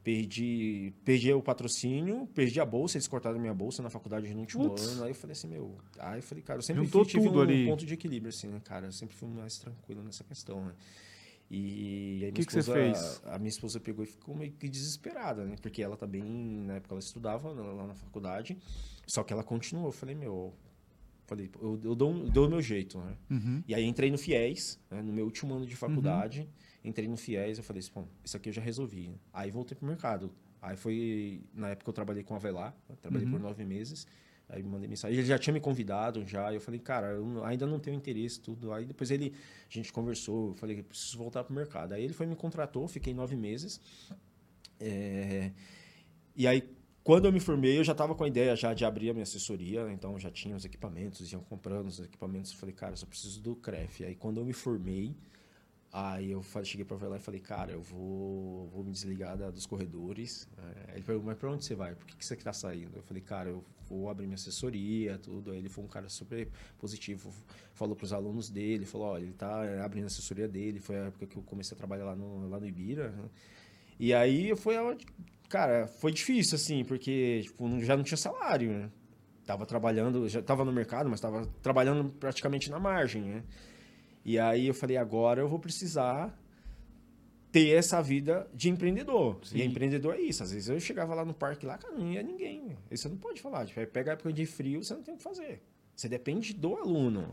[0.02, 4.68] Perdi, perdi o patrocínio, perdi a bolsa, eles cortaram minha bolsa na faculdade no último
[4.68, 4.82] Putz.
[4.88, 5.04] ano.
[5.04, 5.78] Aí eu falei assim, meu.
[5.98, 7.66] Aí eu falei, cara, eu sempre fui, tive um ali.
[7.66, 8.86] ponto de equilíbrio, assim, né, cara?
[8.86, 10.74] Eu sempre fui mais tranquilo nessa questão, né?
[11.50, 13.22] E aí minha Que que você esposa, fez?
[13.24, 15.56] a minha esposa pegou e ficou meio que desesperada, né?
[15.62, 18.58] Porque ela também, na época, ela estudava lá lá na faculdade,
[19.06, 19.86] só que ela continuou.
[19.86, 20.52] Eu falei, meu,
[21.26, 23.16] falei, eu, eu dou, um- dou o meu jeito, né?
[23.30, 23.62] Uhum.
[23.66, 26.48] E aí entrei no FIES, né, no meu último ano de faculdade,
[26.84, 29.08] entrei no FIES, eu falei assim, bom, isso aqui eu já resolvi.
[29.08, 29.14] né?
[29.32, 30.30] Aí voltei pro mercado.
[30.60, 34.06] Aí foi, na época eu trabalhei com a Avelar, eu trabalhei por nove meses,
[34.48, 37.66] aí me mandei mensagem, ele já tinha me convidado já, eu falei, cara, eu ainda
[37.66, 38.72] não tenho interesse, tudo.
[38.72, 39.34] Aí depois ele,
[39.68, 41.92] a gente conversou, eu falei, preciso voltar pro mercado.
[41.92, 43.78] Aí ele foi me contratou, fiquei nove meses,
[44.80, 45.50] é,
[46.36, 46.62] e aí,
[47.04, 49.24] quando eu me formei, eu já estava com a ideia já de abrir a minha
[49.24, 52.52] assessoria, então já tinha os equipamentos, iam comprando os equipamentos.
[52.52, 54.04] Eu falei, cara, eu só preciso do CREF.
[54.04, 55.14] Aí, quando eu me formei,
[55.92, 59.66] aí eu cheguei para lá e falei, cara, eu vou, vou me desligar da- dos
[59.66, 60.48] corredores.
[60.88, 61.94] Aí ele perguntou, mas para onde você vai?
[61.94, 62.96] Por que, que você está saindo?
[62.96, 65.50] Eu falei, cara, eu vou abrir minha assessoria, tudo.
[65.52, 67.30] Aí ele foi um cara super positivo,
[67.74, 70.80] falou para os alunos dele, falou, olha, ele está abrindo a assessoria dele.
[70.80, 73.28] Foi a época que eu comecei a trabalhar lá no, lá no Ibira, né?
[73.98, 75.06] E aí foi aonde,
[75.48, 78.90] cara, foi difícil assim, porque tipo, não- já não tinha salário, né?
[79.46, 83.44] Tava trabalhando, já tava no mercado, mas tava trabalhando praticamente na margem, né?
[84.24, 86.34] E aí eu falei, agora eu vou precisar
[87.52, 89.38] ter essa vida de empreendedor.
[89.44, 89.58] Sim.
[89.58, 90.42] E empreendedor é isso.
[90.42, 92.76] Às vezes eu chegava lá no parque lá, cara, não ia ninguém.
[92.90, 93.66] você não pode falar.
[93.66, 95.62] Tipo, aí pega a época de frio, você não tem o que fazer.
[95.94, 97.28] Você depende do aluno.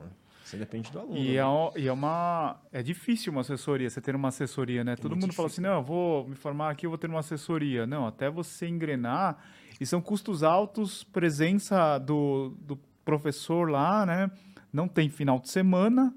[0.52, 0.52] Né?
[0.52, 1.18] Você depende do aluno.
[1.18, 2.60] E é, um- e é uma.
[2.72, 4.96] É difícil uma assessoria, você ter uma assessoria, né?
[4.96, 5.72] Todo muito mundo fala assim: difícil.
[5.72, 7.86] não, eu vou me formar aqui, eu vou ter uma assessoria.
[7.88, 9.38] Não, até você engrenar.
[9.80, 14.30] E são custos altos, presença do, do professor lá, né?
[14.72, 16.14] Não tem final de semana,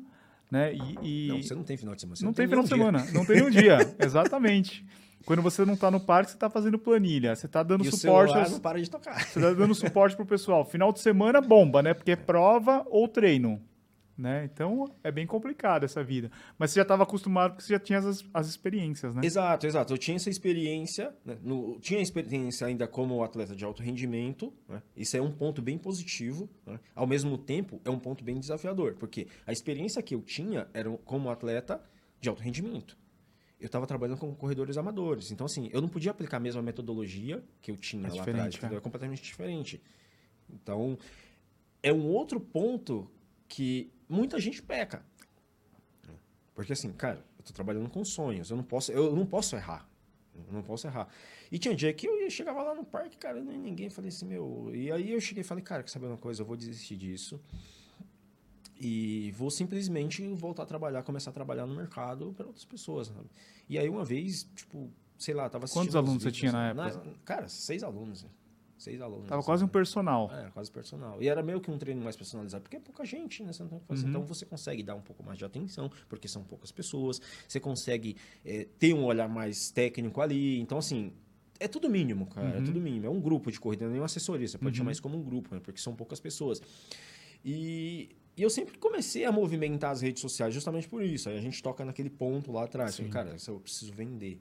[0.51, 0.75] né?
[0.75, 2.16] E, e- Não, você não tem final de semana.
[2.16, 2.77] Você não tem final de dia.
[2.77, 4.85] semana, não tem um dia, exatamente.
[5.25, 7.97] Quando você não está no parque, você está fazendo planilha, você está dando E o
[7.97, 8.35] suporte.
[8.37, 9.18] aos- não para de tocar.
[9.25, 10.66] Você está dando suporte pro pessoal.
[10.66, 11.94] Final de semana, bomba, né?
[11.94, 13.59] Porque é prova ou treino.
[14.16, 14.44] Né?
[14.44, 16.31] Então é bem complicado essa vida.
[16.57, 19.22] Mas você já estava acostumado porque você já tinha as, as experiências, né?
[19.24, 19.92] Exato, exato.
[19.92, 21.37] Eu tinha essa experiência, né?
[21.42, 24.53] no, tinha experiência ainda como atleta de alto rendimento.
[24.68, 24.81] Né?
[24.96, 26.48] Isso é um ponto bem positivo.
[26.64, 26.79] Né?
[26.94, 30.88] Ao mesmo tempo, é um ponto bem desafiador, porque a experiência que eu tinha era
[31.05, 31.83] como atleta
[32.20, 32.96] de alto rendimento.
[33.61, 35.33] eu estava trabalhando com corredores amadores.
[35.33, 38.27] Então, assim, eu não podia aplicar a mesma metodologia que eu tinha É lá atrás.
[38.27, 38.77] diferente, entendeu?
[38.77, 38.79] é.
[38.79, 39.83] É completamente diferente.
[40.48, 40.96] Então,
[41.83, 43.11] é um outro ponto
[43.55, 45.05] que muita gente peca.
[46.57, 49.88] Porque assim, cara, eu tô trabalhando com sonhos, eu não posso, eu não posso errar.
[50.35, 51.07] Eu não posso errar.
[51.53, 54.09] E tinha um dia que eu ia- chegava lá no parque, cara, nem ninguém falei
[54.09, 54.73] assim, meu.
[54.75, 56.43] E aí eu cheguei e falei, cara, quer saber uma coisa?
[56.43, 57.40] Eu vou desistir disso.
[58.81, 63.07] E vou simplesmente voltar a trabalhar, começar a trabalhar no mercado para outras pessoas.
[63.09, 63.29] Sabe?
[63.69, 65.83] E aí uma vez, tipo, sei lá, tava assistindo.
[65.85, 67.14] Quantos alunos você tinha na época?
[67.25, 68.27] cara, seis alunos.
[68.87, 68.92] Né?
[68.92, 69.29] Seis alunos.
[69.29, 69.73] Tava quase um né?
[69.73, 70.31] personal.
[70.33, 71.23] É, quase personal.
[71.23, 73.53] E era meio que um treino mais personalizado, porque é pouca gente, né?
[73.53, 74.05] Você não tem o que fazer.
[74.05, 74.11] Uhum.
[74.11, 77.20] Então você consegue dar um pouco mais de atenção, porque são poucas pessoas.
[77.49, 80.61] Você consegue é, ter um olhar mais técnico ali.
[80.61, 81.12] Então, assim,
[81.59, 82.49] é tudo mínimo, cara.
[82.49, 82.64] É Uhum.
[82.64, 83.07] tudo mínimo.
[83.07, 84.47] É um grupo de corrida, não é uma assessoria.
[84.47, 84.75] Você pode Uhum.
[84.79, 85.61] chamar isso como um grupo, né?
[85.64, 86.61] Porque são poucas pessoas.
[87.44, 91.29] E, e eu sempre comecei a movimentar as redes sociais justamente por isso.
[91.29, 92.94] Aí a gente toca naquele ponto lá atrás.
[92.94, 93.09] Sim.
[93.09, 94.40] Cara, eu preciso vender.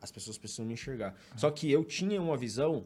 [0.00, 1.14] As pessoas precisam me enxergar.
[1.36, 2.84] Só que eu tinha uma visão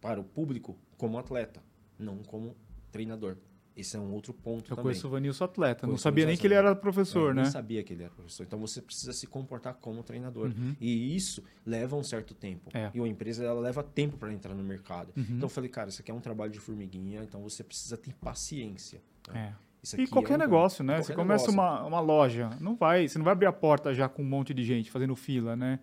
[0.00, 1.62] para o público como atleta,
[1.98, 2.56] não como
[2.90, 3.36] treinador.
[3.76, 4.82] Esse é um outro ponto Eu também.
[4.82, 5.86] conheço o Vanilson atleta.
[5.86, 7.42] não Conheço o sabia nem que ele era professor, Eu né?
[7.42, 8.42] nem sabia que ele era professor.
[8.42, 10.46] Então você precisa se comportar como treinador.
[10.48, 10.74] Uhum.
[10.80, 12.70] E isso leva um certo tempo.
[12.74, 12.90] É.
[12.92, 15.12] E uma empresa ela leva tempo para entrar no mercado.
[15.16, 15.22] Uhum.
[15.22, 18.12] Então eu falei, cara, isso aqui é um trabalho de formiguinha, então você precisa ter
[18.16, 19.00] paciência.
[19.32, 19.54] né?
[19.54, 19.68] É.
[19.96, 20.94] E aqui qualquer é um- negócio, né?
[20.94, 21.80] qualquer Você começa negócio.
[21.80, 24.52] uma, uma loja, não vai, você não vai abrir a porta já com um monte
[24.52, 25.78] de gente fazendo fila, né?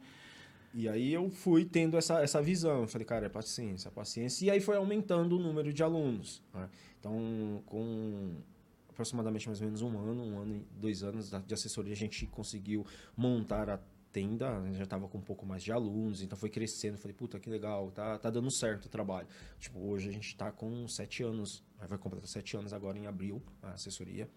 [0.78, 2.82] E aí eu fui tendo essa, essa visão.
[2.82, 4.46] Eu falei, cara, é paciência, paciência.
[4.46, 6.44] E aí foi aumentando o número de alunos.
[6.54, 6.70] né?
[7.00, 8.36] Então, com
[8.90, 12.26] aproximadamente mais ou menos um ano, um ano e dois anos de assessoria, a gente
[12.28, 12.86] conseguiu
[13.16, 13.80] montar a
[14.12, 14.74] tenda, né?
[14.74, 16.98] já estava com um pouco mais de alunos, então foi crescendo.
[16.98, 19.30] Falei, puta, que legal, tá, tá dando certo o trabalho.
[19.58, 23.42] Tipo, hoje a gente está com sete anos, vai completar sete anos agora em abril,
[23.62, 24.30] a assessoria.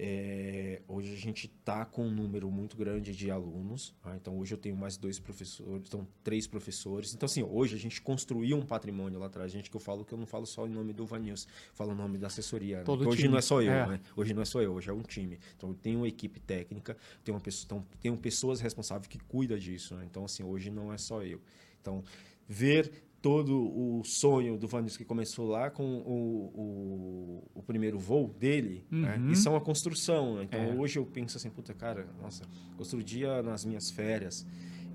[0.00, 3.92] É, hoje a gente está com um número muito grande de alunos.
[4.00, 4.14] tá?
[4.14, 7.12] Então hoje eu tenho mais dois professores, então três professores.
[7.14, 9.50] Então assim, hoje a gente construiu um patrimônio lá atrás.
[9.50, 11.96] Gente que eu falo que eu não falo só em nome do Vanils, falo em
[11.96, 12.78] nome da assessoria.
[12.78, 12.84] né?
[13.08, 13.86] Hoje não é só eu, É.
[13.88, 14.00] né?
[14.16, 15.38] Hoje não é só eu, hoje é um time.
[15.56, 19.58] Então eu tenho uma equipe técnica, tenho uma pessoa, então, tenho pessoas responsáveis que cuidam
[19.58, 19.96] disso.
[19.96, 20.04] né?
[20.08, 21.40] Então assim, hoje não é só eu.
[21.80, 22.04] Então
[22.48, 28.28] ver todo o sonho do Vanils que começou lá com o, o, o primeiro voo
[28.38, 29.16] dele, né?
[29.18, 29.32] Uhum.
[29.32, 30.36] isso é uma construção.
[30.36, 30.44] né?
[30.44, 30.74] Então É.
[30.74, 32.44] hoje eu penso assim, puta cara, nossa,
[32.78, 34.46] outro dia nas minhas férias,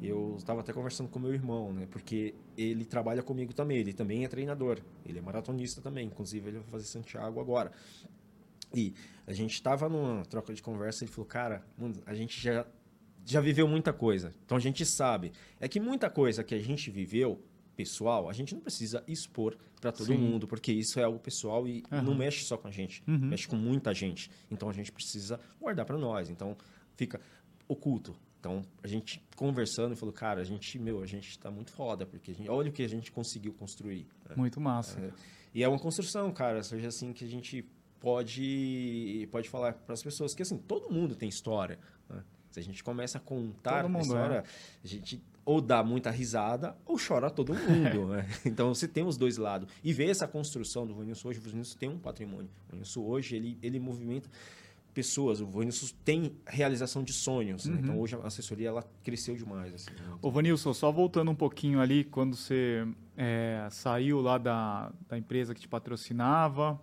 [0.02, 1.86] eu estava até conversando com meu irmão, né?
[1.92, 6.58] Porque ele trabalha comigo também, ele também é treinador, ele é maratonista também, inclusive ele
[6.58, 7.72] vai fazer Santiago agora.
[8.74, 8.96] E
[9.28, 11.64] a gente estava numa troca de conversa, ele falou, cara,
[12.08, 12.66] a gente já
[13.26, 14.34] já viveu muita coisa.
[14.44, 15.32] Então a gente sabe.
[15.60, 17.40] É que muita coisa que a gente viveu,
[17.76, 20.18] pessoal, a gente não precisa expor para todo Sim.
[20.18, 22.02] mundo, porque isso é algo pessoal e Aham.
[22.04, 23.18] não mexe só com a gente, Uhum.
[23.28, 24.30] mexe com muita gente.
[24.52, 26.30] Então a gente precisa guardar para nós.
[26.30, 26.56] Então
[26.96, 27.20] fica
[27.68, 28.16] oculto.
[28.40, 32.06] Então a gente conversando e falou, cara, a gente, meu, a gente tá muito foda,
[32.06, 34.06] porque a gente, olha o que a gente conseguiu construir.
[34.30, 34.36] né?
[34.36, 35.00] Muito massa.
[35.00, 35.12] É,
[35.54, 37.66] e é uma construção, cara, seja assim que a gente
[38.00, 41.80] pode pode falar para as pessoas que assim todo mundo tem história.
[42.10, 42.24] né?
[42.54, 44.02] Se a gente começa a contar a mundo, é.
[44.02, 44.44] história,
[44.84, 48.08] a gente ou dá muita risada ou chora todo mundo.
[48.16, 48.26] né?
[48.46, 51.78] Então você tem os dois lados e ver essa construção do Vanilson hoje, o Vanilson
[51.78, 52.50] tem um patrimônio.
[52.68, 54.30] O Vanilson hoje ele ele movimenta
[54.94, 55.42] pessoas.
[55.42, 57.66] O Vanilson tem realização de sonhos.
[57.66, 57.74] né?
[57.74, 57.80] Uhum.
[57.82, 59.74] Então hoje a assessoria ela cresceu demais.
[59.74, 60.16] Assim, né?
[60.22, 62.88] Ô, Vanilson, só voltando um pouquinho ali, quando você
[63.18, 66.80] é, saiu lá da, da empresa que te patrocinava,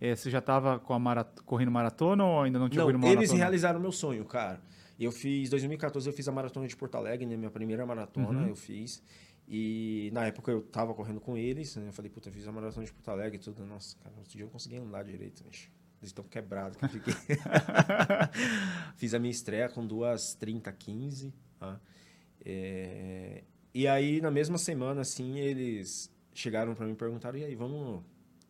[0.00, 3.38] é, você já estava marat correndo maratona ou ainda não tinha Não, corrido eles maratona?
[3.38, 4.60] realizaram meu sonho, cara.
[4.98, 7.36] Eu fiz, 2014 eu fiz a maratona de Porto Alegre, né?
[7.36, 8.48] Minha primeira maratona Uhum.
[8.48, 9.02] eu fiz.
[9.46, 11.88] E na época eu tava correndo com eles, né?
[11.88, 13.64] Eu falei, puta, eu fiz a maratona de Porto Alegre e tudo.
[13.66, 15.70] Nossa, cara, outro dia eu consegui andar direito, bicho.
[16.00, 17.14] Eles estão quebrados que eu fiquei.
[18.96, 21.32] fiz a minha estreia com duas 30, 15.
[21.58, 21.80] Tá?
[22.44, 23.42] É,
[23.74, 28.00] E aí, na mesma semana, assim, eles chegaram para mim e perguntaram, e aí, vamos...
[28.00, 28.04] O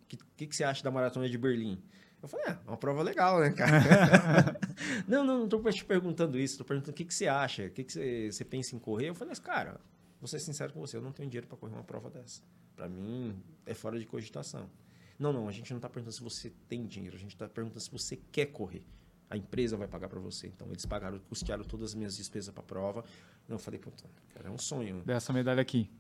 [0.09, 1.83] que, que, que você acha da maratona de Berlim?
[2.25, 4.59] Eu falei, é, uma prova legal, né, cara?
[5.07, 7.71] não, não, não tô te perguntando isso, tô perguntando o que, que você acha, o
[7.71, 9.11] que, que você, você pensa em correr.
[9.11, 9.79] Eu falei, mas, cara,
[10.19, 12.41] vou ser sincero com você, eu não tenho dinheiro para correr uma prova dessa.
[12.75, 14.71] Para mim, é fora de cogitação.
[15.19, 17.81] Não, não, a gente não tá perguntando se você tem dinheiro, a gente tá perguntando
[17.81, 18.87] se você quer correr.
[19.29, 20.47] A empresa vai pagar para você.
[20.47, 23.05] Então, eles pagaram, custearam todas as minhas despesas para prova.
[23.47, 25.03] Eu falei, puta, cara, é um sonho.
[25.05, 25.91] Dessa medalha aqui.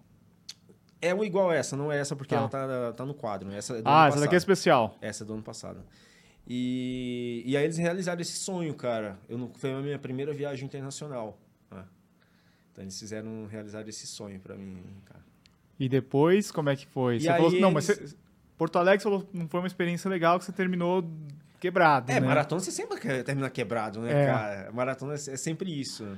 [1.00, 2.40] É igual essa, não é essa porque Tá.
[2.40, 3.46] ela tá, tá no quadro.
[3.48, 3.58] né?
[3.58, 4.38] Essa é do Ah, ano essa daqui é passado.
[4.38, 4.98] especial.
[5.02, 5.84] Essa é do ano passado.
[6.46, 9.18] E, e aí eles realizaram esse sonho, cara.
[9.28, 11.38] Eu não, foi a minha primeira viagem internacional.
[11.70, 11.84] né?
[12.72, 15.24] Então eles fizeram realizar esse sonho pra mim, cara.
[15.78, 17.16] E depois, como é que foi?
[17.16, 18.16] E você falou assim, não, mas eles- você-
[18.56, 21.04] Porto Alegre falou, não foi uma experiência legal que você terminou
[21.58, 22.26] quebrado, É, né?
[22.26, 24.26] maratona você sempre quer terminar quebrado, né, É.
[24.26, 24.72] cara?
[24.72, 26.16] Maratona é é sempre isso.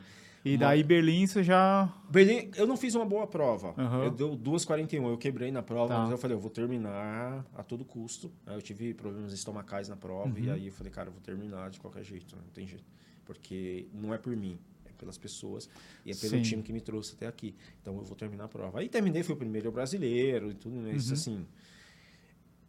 [0.48, 1.92] E daí Berlim você já.
[2.08, 3.74] Berlim, eu não fiz uma boa prova.
[3.76, 4.04] Aham.
[4.04, 5.08] Eu deu 2,41.
[5.10, 6.00] Eu quebrei na prova, Tá.
[6.02, 8.30] mas eu falei, eu vou terminar a todo custo.
[8.46, 10.38] Aí eu tive problemas estomacais na prova, Uhum.
[10.44, 12.84] e aí eu falei, cara, eu vou terminar de qualquer jeito, não tem jeito.
[13.24, 15.68] Porque não é por mim, é pelas pessoas
[16.04, 16.42] e é pelo Sim.
[16.42, 17.54] time que me trouxe até aqui.
[17.82, 18.78] Então eu vou terminar a prova.
[18.78, 21.12] Aí terminei, fui o primeiro brasileiro e tudo, mas Uhum.
[21.14, 21.46] assim.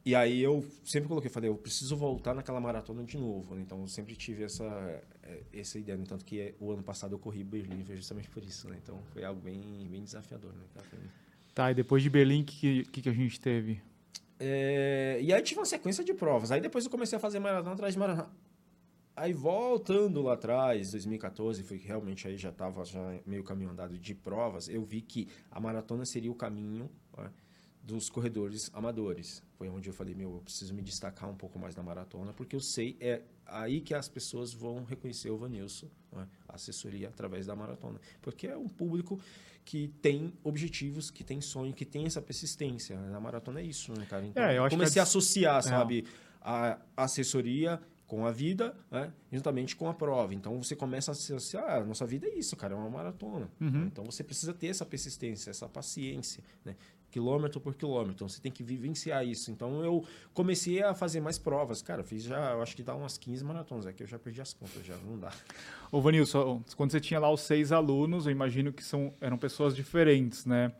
[0.07, 3.53] E aí eu sempre coloquei, falei, eu preciso voltar naquela maratona de novo.
[3.53, 3.61] né?
[3.61, 4.63] Então eu sempre tive essa,
[5.21, 5.97] eh, essa ideia.
[5.97, 8.77] No tanto que eh, o ano passado eu corri Berlim foi justamente por isso, né?
[8.81, 10.63] Então foi algo bem, bem desafiador, né?
[11.53, 13.81] Tá, e depois de Berlim, o que, que, que a gente teve?
[14.39, 16.53] É, e aí tive uma sequência de provas.
[16.53, 18.31] Aí depois eu comecei a fazer maratona atrás de maratona.
[19.13, 23.97] Aí voltando lá atrás, 2014, foi que realmente aí já estava já meio caminho andado
[23.97, 27.29] de provas, eu vi que a maratona seria o caminho né,
[27.83, 29.45] dos corredores amadores.
[29.57, 32.55] Foi onde eu falei, meu, eu preciso me destacar um pouco mais na maratona, porque
[32.55, 37.47] eu sei, é aí que as pessoas vão reconhecer o Vanilson, né, a assessoria através
[37.47, 37.99] da maratona.
[38.21, 39.19] Porque é um público
[39.65, 42.99] que tem objetivos, que tem sonho, que tem essa persistência.
[43.09, 44.25] Na maratona é isso, né, cara?
[44.25, 45.61] Então, É, eu acho que comecei a a associar, É.
[45.63, 46.05] sabe,
[46.39, 50.33] a assessoria com a vida, né, juntamente com a prova.
[50.33, 53.51] Então você começa a associar, ah, nossa vida é isso, cara, é uma maratona.
[53.59, 53.85] Uhum.
[53.87, 56.75] Então você precisa ter essa persistência, essa paciência, né?
[57.11, 58.13] Quilômetro por quilômetro.
[58.13, 59.49] Então você tem que vivenciar isso.
[59.51, 61.81] Então eu comecei a fazer mais provas.
[61.81, 63.85] Cara, fiz já, eu acho que dá umas 15 maratonas.
[63.85, 65.31] Aqui eu já perdi as contas, já não dá.
[65.91, 69.75] Ô, Vanilson, quando você tinha lá os seis alunos, eu imagino que são, eram pessoas
[69.75, 70.71] diferentes, né?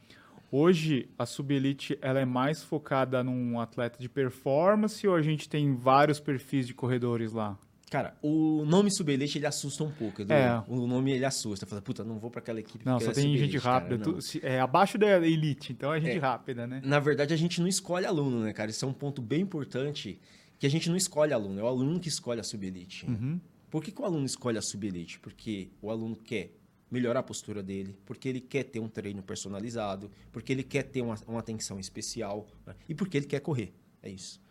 [0.50, 5.76] Hoje, a Subelite, ela é mais focada num atleta de performance ou a gente tem
[5.76, 7.58] vários perfis de corredores lá?
[7.90, 10.22] Cara, o nome Subelite, ele assusta um pouco.
[10.22, 10.34] Edu.
[10.34, 10.62] É.
[10.68, 11.66] O nome, ele assusta.
[11.66, 13.98] Fala, puta, não vou pra aquela equipe Não, só é tem Subelite, gente rápida.
[14.04, 16.20] tu- se- é abaixo da elite, então é gente É.
[16.20, 16.82] rápida, né?
[16.84, 18.70] Na verdade, a gente não escolhe aluno, né, cara?
[18.70, 20.20] Isso é um ponto bem importante,
[20.60, 23.10] que a gente não escolhe aluno, é o aluno que escolhe a subelite.
[23.10, 23.18] né?
[23.20, 23.40] Uhum.
[23.70, 25.20] Por que, que o aluno escolhe a subelite?
[25.20, 26.54] Porque o aluno quer
[26.92, 31.02] melhorar a postura dele, porque ele quer ter um treino personalizado, porque ele quer ter
[31.02, 32.76] uma, uma atenção especial né?
[32.88, 33.74] e porque ele quer correr.
[34.02, 34.42] É isso.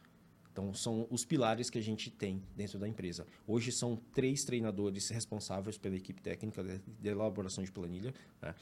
[0.56, 3.26] Então, são os pilares que a gente tem dentro da empresa.
[3.46, 6.64] Hoje são três treinadores responsáveis pela equipe técnica
[6.98, 8.14] de, elaboração de planilha.
[8.40, 8.54] né?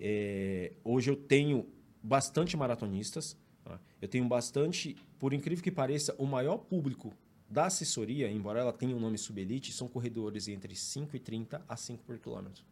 [0.00, 1.68] É, hoje eu tenho
[2.02, 3.36] bastante maratonistas.
[3.66, 3.78] né?
[4.00, 7.12] Eu tenho bastante, por incrível que pareça, o maior público
[7.46, 11.76] da assessoria, embora ela tenha o nome Subelite, são corredores entre 5 e 30 a
[11.76, 12.64] 5 por quilômetro.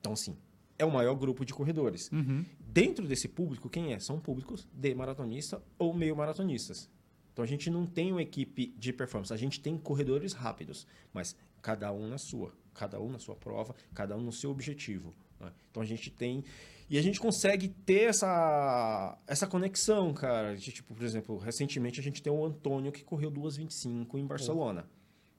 [0.00, 0.36] Então, sim,
[0.76, 2.10] é o maior grupo de corredores.
[2.10, 2.44] Uhum.
[2.58, 4.00] Dentro desse público, quem é?
[4.00, 6.90] São públicos de maratonista ou meio maratonistas.
[7.32, 11.36] Então a gente não tem uma equipe de performance, a gente tem corredores rápidos, mas
[11.62, 15.14] cada um na sua, cada um na sua prova, cada um no seu objetivo.
[15.38, 15.52] né?
[15.70, 16.44] Então a gente tem
[16.88, 20.56] e a gente consegue ter essa essa conexão, cara.
[20.56, 24.88] De, tipo, por exemplo, recentemente a gente tem o Antônio que correu 2:25 em Barcelona.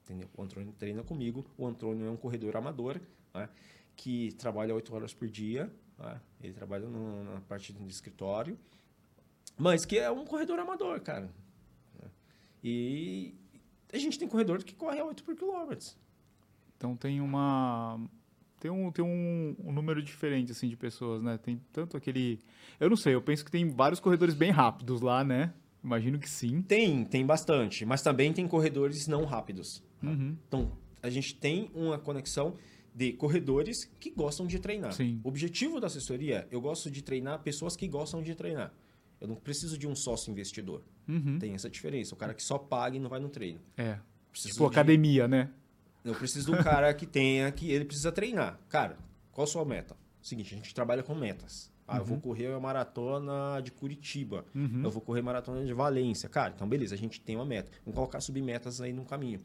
[0.04, 0.28] Entendeu?
[0.36, 1.44] O Antônio treina comigo.
[1.56, 3.00] O Antônio é um corredor amador,
[3.34, 3.48] né?
[3.94, 5.70] que trabalha 8 horas por dia.
[5.98, 6.20] né?
[6.42, 8.58] Ele trabalha no- na parte do escritório.
[9.56, 11.30] Mas que é um corredor amador, cara.
[12.62, 12.70] Né?
[12.70, 13.34] E
[13.92, 15.86] a gente tem corredor que corre a 8 por quilômetro.
[16.76, 18.00] Então tem uma.
[18.58, 21.36] Tem, um, tem um, um número diferente, assim, de pessoas, né?
[21.36, 22.40] Tem tanto aquele.
[22.78, 25.52] Eu não sei, eu penso que tem vários corredores bem rápidos lá, né?
[25.82, 26.62] Imagino que sim.
[26.62, 27.84] Tem, tem bastante.
[27.84, 29.82] Mas também tem corredores não rápidos.
[30.00, 30.36] Uhum.
[30.46, 30.72] Então,
[31.02, 32.56] a gente tem uma conexão
[32.94, 34.92] de corredores que gostam de treinar.
[34.92, 35.20] Sim.
[35.24, 38.72] O objetivo da assessoria, eu gosto de treinar pessoas que gostam de treinar.
[39.20, 40.82] Eu não preciso de um sócio investidor.
[41.08, 41.38] Uhum.
[41.38, 42.14] Tem essa diferença.
[42.14, 43.60] O cara que só paga e não vai no treino.
[43.76, 43.98] É.
[44.30, 45.50] Preciso Tipo de- academia, né?
[46.04, 48.58] Eu preciso de um cara que tenha, que ele precisa treinar.
[48.68, 48.98] Cara,
[49.30, 49.96] qual a sua meta?
[50.20, 51.70] Seguinte, a gente trabalha com metas.
[51.86, 54.44] Ah, eu vou correr a maratona de Curitiba.
[54.54, 54.82] Uhum.
[54.84, 56.28] Eu vou correr maratona de Valência.
[56.28, 57.70] Cara, então beleza, a gente tem uma meta.
[57.84, 59.40] Vamos colocar submetas aí no caminho.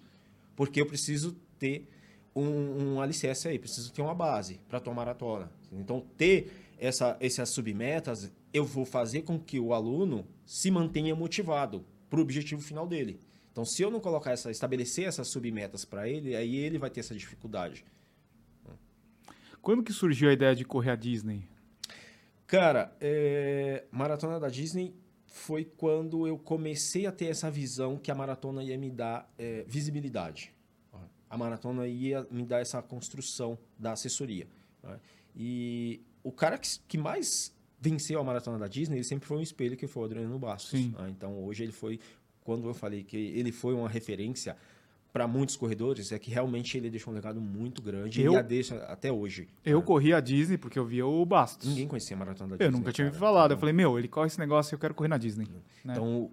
[0.55, 1.87] Porque eu preciso ter
[2.35, 5.51] um, um alicerce aí, preciso ter uma base para tua maratona.
[5.71, 11.85] Então, ter essa, essas submetas, eu vou fazer com que o aluno se mantenha motivado
[12.09, 13.19] para o objetivo final dele.
[13.51, 17.01] Então, se eu não colocar essa, estabelecer essas submetas para ele, aí ele vai ter
[17.01, 17.83] essa dificuldade.
[19.61, 21.43] Quando que surgiu a ideia de correr a Disney?
[22.45, 28.15] Cara, é, maratona da Disney foi quando eu comecei a ter essa visão que a
[28.15, 30.53] maratona ia me dar é, visibilidade.
[31.29, 34.47] A maratona ia me dar essa construção da assessoria.
[34.81, 34.97] né?
[35.35, 39.41] E o cara que, que mais venceu a maratona da Disney, ele sempre foi um
[39.41, 40.73] espelho que foi o Adriano Bastos.
[40.73, 41.09] Né?
[41.09, 41.99] Então hoje ele foi,
[42.43, 44.55] quando eu falei que ele foi uma referência
[45.13, 48.41] para muitos corredores, é que realmente ele deixou um legado muito grande Eu- e a
[48.41, 49.47] deixa até hoje.
[49.65, 49.85] Eu né?
[49.85, 51.67] corri a Disney porque eu via o Bastos.
[51.69, 52.79] Ninguém conhecia a maratona da Eu Disney.
[52.79, 53.19] nunca tinha cara.
[53.19, 53.51] falado.
[53.51, 55.45] Eu Então, falei, meu, ele corre esse negócio e eu quero correr na Disney.
[55.83, 55.93] né?
[55.93, 56.29] Então,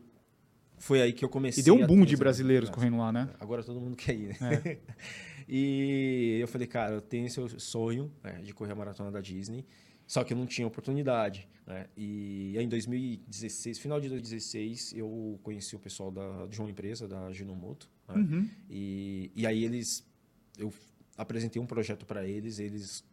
[0.76, 1.62] foi aí que eu comecei.
[1.62, 3.28] e deu um boom de brasileiros correndo lá, né?
[3.40, 4.60] Agora todo mundo quer ir, né?
[4.64, 4.78] É.
[5.48, 9.64] E eu falei, cara, eu tenho esse sonho né, de correr a maratona da Disney,
[10.06, 11.48] só que eu não tinha oportunidade.
[11.66, 11.86] Né?
[11.96, 17.08] E aí, em 2016, final de 2016, eu conheci o pessoal da, de uma empresa,
[17.08, 17.88] da Ginomoto.
[18.08, 18.14] Né?
[18.16, 18.48] Uhum.
[18.68, 20.06] E, e aí eles,
[20.58, 20.72] eu
[21.16, 23.04] apresentei um projeto para eles, eles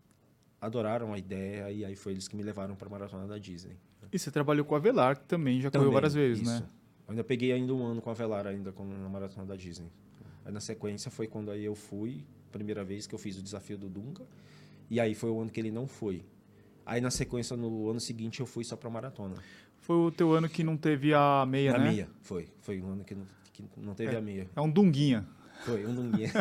[0.59, 3.75] adoraram a ideia e aí foi eles que me levaram para a maratona da Disney.
[4.11, 6.51] E você trabalhou com a Velar, que também já correu várias vezes, isso.
[6.51, 6.67] né?
[7.07, 9.89] Eu ainda peguei ainda um ano com a Velar ainda com, na maratona da Disney.
[10.45, 13.77] Aí na sequência foi quando aí eu fui, primeira vez que eu fiz o desafio
[13.77, 14.25] do Dunga,
[14.89, 16.23] e aí foi o ano que ele não foi.
[16.85, 19.35] Aí na sequência no ano seguinte eu fui só para maratona.
[19.79, 21.89] Foi o teu ano que não teve a meia, a né?
[21.89, 22.49] meia, foi.
[22.59, 24.49] Foi um ano que não, que não teve a meia.
[24.55, 25.25] É um dunguinha.
[25.65, 26.31] Foi um Dunguinha.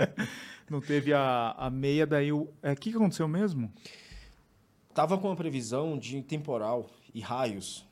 [0.68, 2.48] Não teve a, a meia, daí o.
[2.62, 3.72] É, o que, que aconteceu mesmo?
[4.92, 7.86] Tava com a previsão de temporal e raios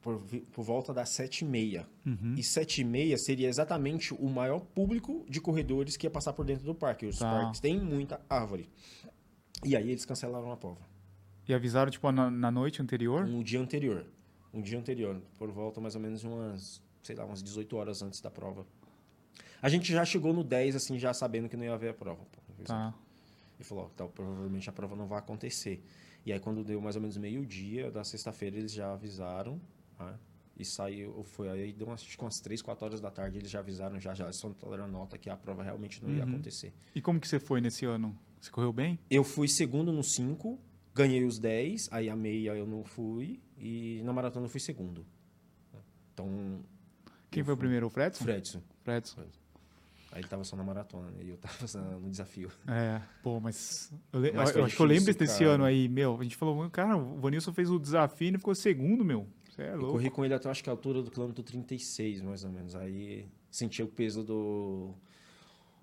[0.00, 0.18] por,
[0.52, 1.84] por volta das 7h30.
[2.06, 2.34] Uhum.
[2.36, 6.74] E 7h30 seria exatamente o maior público de corredores que ia passar por dentro do
[6.74, 7.04] parque.
[7.04, 7.30] Os Tá.
[7.30, 8.68] parques têm muita árvore.
[9.62, 10.80] E aí eles cancelaram a prova.
[11.48, 13.24] E avisaram, tipo, na, na noite anterior?
[13.24, 14.04] Um dia anterior.
[14.52, 15.20] Um dia anterior.
[15.38, 18.66] Por volta mais ou menos umas, sei lá, umas 18 horas antes da prova.
[19.62, 22.22] A gente já chegou no 10, assim, já sabendo que não ia haver a prova.
[22.30, 22.38] pô.
[22.64, 22.94] Tá.
[23.58, 25.82] Ele falou, ó, então, provavelmente a prova não vai acontecer.
[26.24, 29.60] E aí, quando deu mais ou menos meio-dia da sexta-feira, eles já avisaram,
[29.98, 30.14] né?
[30.56, 33.60] E saiu, foi aí, deu umas, que umas 3, 4 horas da tarde, eles já
[33.60, 36.30] avisaram, já, já estão tolerando nota que a prova realmente não ia Uhum.
[36.30, 36.72] acontecer.
[36.94, 38.16] E como que você foi nesse ano?
[38.40, 38.98] Você correu bem?
[39.08, 40.58] Eu fui segundo no 5,
[40.98, 45.06] ganhei os 10, aí a meia eu não fui, e na maratona eu fui segundo.
[46.12, 46.60] Então,
[47.30, 47.62] Quem Eu foi o fui.
[47.62, 47.86] primeiro?
[47.86, 48.24] O Fredson?
[48.24, 48.60] Fredson.
[48.82, 49.20] Fredson.
[50.10, 51.18] Aí ele tava só na maratona, né?
[51.22, 52.50] E eu tava no desafio.
[52.66, 53.92] É, pô, mas.
[54.12, 55.50] Eu, le- Mas eu- eu acho que eu lembro difícil, desse cara.
[55.52, 56.18] ano aí, meu.
[56.18, 59.26] A gente falou, cara, o Vanilson fez o desafio e ficou segundo, meu.
[59.50, 59.92] Você é Eu louco.
[59.92, 62.74] corri com ele até acho que a altura do quilômetro 36, mais ou menos.
[62.74, 64.94] Aí senti o peso do,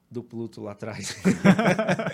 [0.10, 1.16] do Pluto lá atrás.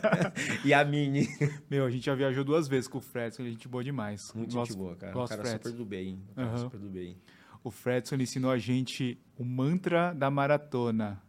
[0.65, 1.27] e a Mini.
[1.69, 4.31] Meu, a gente já viajou duas vezes com o Fredson, ele é gente boa demais.
[4.33, 5.13] Muito Gosto- gente boa, cara.
[5.13, 5.69] Gosto cara Fredson.
[5.69, 6.21] super do bem.
[6.31, 6.57] Um cara Aham.
[6.57, 7.17] super do bem.
[7.63, 11.21] O Fredson ensinou a gente o mantra da maratona.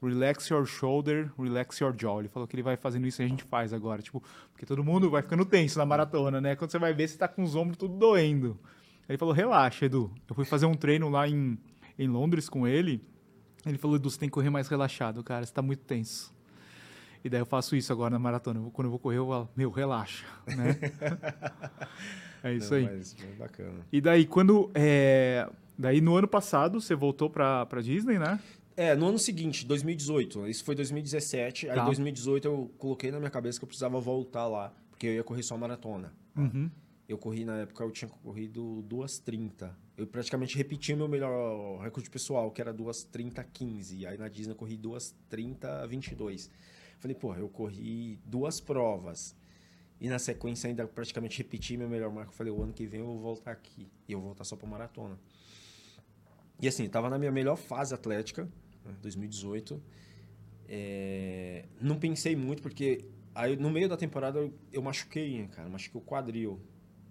[0.00, 2.20] Relax your shoulder, relax your jaw.
[2.20, 4.02] Ele falou que ele vai fazendo isso e a gente faz agora.
[4.02, 4.22] Tipo,
[4.52, 6.54] porque todo mundo vai ficando tenso na maratona, né?
[6.54, 8.58] Quando você vai ver, você tá com os ombros tudo doendo.
[9.08, 10.12] Ele falou, relaxa, Edu.
[10.28, 11.58] Eu fui fazer um treino lá em,
[11.98, 13.02] em Londres com ele.
[13.66, 15.44] Ele falou, Edu, você tem que correr mais relaxado, cara.
[15.44, 16.32] Você tá muito tenso.
[17.24, 18.60] E daí eu faço isso agora na maratona.
[18.72, 20.78] Quando eu vou correr, eu falo, meu, relaxa, né?
[22.44, 22.84] é isso Não, aí.
[22.96, 23.86] Mas bem bacana.
[23.92, 24.70] E daí, quando.
[24.74, 25.48] é,
[25.78, 28.40] Daí, no ano passado, você voltou pra, pra Disney, né?
[28.76, 30.46] É, no ano seguinte, 2018.
[30.48, 31.68] Isso foi 2017.
[31.68, 31.84] Aí, Tá.
[31.84, 34.72] 2018, eu coloquei na minha cabeça que eu precisava voltar lá.
[34.90, 36.12] Porque eu ia correr só maratona.
[36.34, 36.70] Uhum.
[37.08, 39.72] Eu corri na época, eu tinha corrido 2,30.
[39.96, 44.06] Eu praticamente repeti o meu melhor recorde pessoal, que era 2,30,15.
[44.06, 46.50] Aí na Disney eu corri 2,30,22.
[46.98, 49.36] Falei, pô, eu corri duas provas.
[50.00, 52.32] E na sequência ainda praticamente repeti meu melhor marco.
[52.32, 53.88] Falei, o ano que vem eu vou voltar aqui.
[54.08, 55.18] E eu vou voltar só pra maratona.
[56.60, 58.48] E assim, tava na minha melhor fase atlética,
[58.84, 59.80] né, 2018.
[60.68, 63.04] É, Não pensei muito, porque
[63.34, 65.68] aí no meio da temporada eu, eu machuquei, né, cara.
[65.68, 66.60] Machuquei o quadril.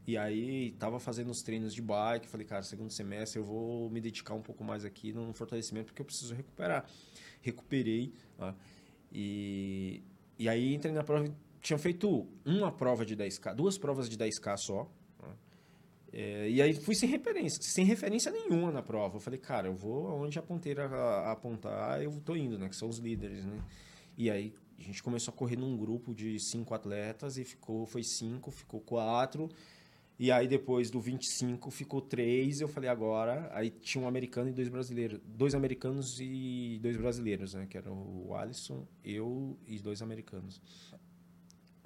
[0.07, 2.27] E aí tava fazendo os treinos de bike.
[2.27, 6.01] Falei, cara, segundo semestre eu vou me dedicar um pouco mais aqui no fortalecimento, porque
[6.01, 6.85] eu preciso recuperar.
[7.41, 8.13] Recuperei.
[8.37, 8.53] ó,
[9.11, 10.03] e,
[10.37, 11.33] e aí entrei na prova.
[11.61, 14.91] Tinha feito uma prova de 10K, duas provas de 10K só.
[15.19, 15.25] ó.
[16.13, 19.17] É, e aí fui sem referência, sem referência nenhuma na prova.
[19.17, 20.85] Eu falei, cara, eu vou aonde a ponteira
[21.31, 22.69] apontar, eu tô indo, né?
[22.69, 23.59] Que são os líderes, né?
[24.17, 28.03] E aí a gente começou a correr num grupo de cinco atletas e ficou, foi
[28.03, 29.49] cinco, ficou quatro.
[30.17, 32.61] E aí depois do 25 ficou três.
[32.61, 33.49] Eu falei, agora.
[33.53, 35.19] Aí tinha um americano e dois brasileiros.
[35.25, 37.65] Dois americanos e dois brasileiros, né?
[37.65, 40.61] Que eram o Alisson, eu e dois americanos.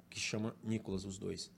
[0.08, 1.50] Que chama Nicolas, os dois.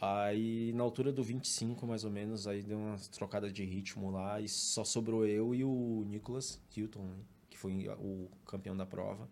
[0.00, 4.40] Aí, na altura do 25, mais ou menos, aí deu uma trocada de ritmo lá
[4.40, 7.16] e só sobrou eu e o Nicholas Hilton, né,
[7.50, 9.28] que foi o campeão da prova.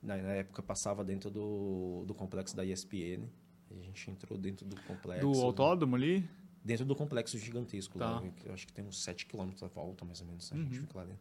[0.00, 3.28] Na, na época passava dentro do, do complexo da ESPN.
[3.70, 5.20] A gente entrou dentro do complexo.
[5.30, 6.28] Do autódromo ali?
[6.64, 8.20] Dentro do complexo gigantesco Tá.
[8.20, 10.62] lá, eu acho que tem uns 7 km à volta, mais ou menos, a Uhum.
[10.64, 11.20] gente fica lá dentro.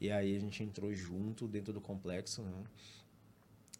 [0.00, 2.52] E aí a gente entrou junto dentro do complexo, né?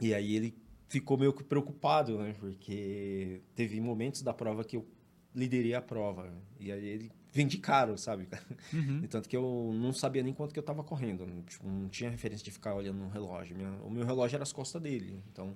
[0.00, 0.54] E aí ele
[0.88, 2.34] ficou meio que preocupado, né?
[2.38, 4.86] Porque teve momentos da prova que eu
[5.34, 6.24] liderei a prova.
[6.30, 6.38] né?
[6.58, 8.26] E aí ele vem de caro, sabe?
[8.72, 9.04] Uhum.
[9.04, 11.26] E Tanto que eu não sabia nem quanto que eu tava correndo.
[11.26, 11.42] né?
[11.46, 13.56] Tipo, não tinha referência de ficar olhando no relógio.
[13.56, 15.22] Minha- o meu relógio era as costas dele.
[15.32, 15.54] Então,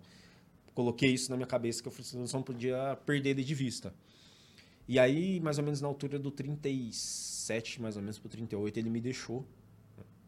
[0.75, 3.95] coloquei isso na minha cabeça que eu assim, não podia perder ele de vista.
[4.89, 8.91] E aí, mais ou menos na altura do 37, mais ou menos pro 38, ele
[8.91, 9.47] me deixou.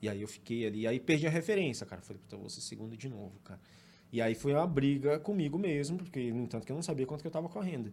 [0.00, 0.86] E aí eu fiquei ali.
[0.86, 2.02] Aí perdi a referência, cara.
[2.02, 3.60] Falei, puta, eu vou ser segundo de novo, cara.
[4.12, 7.22] E aí foi uma briga comigo mesmo, porque, no entanto, que eu não sabia quanto
[7.22, 7.92] que eu estava correndo.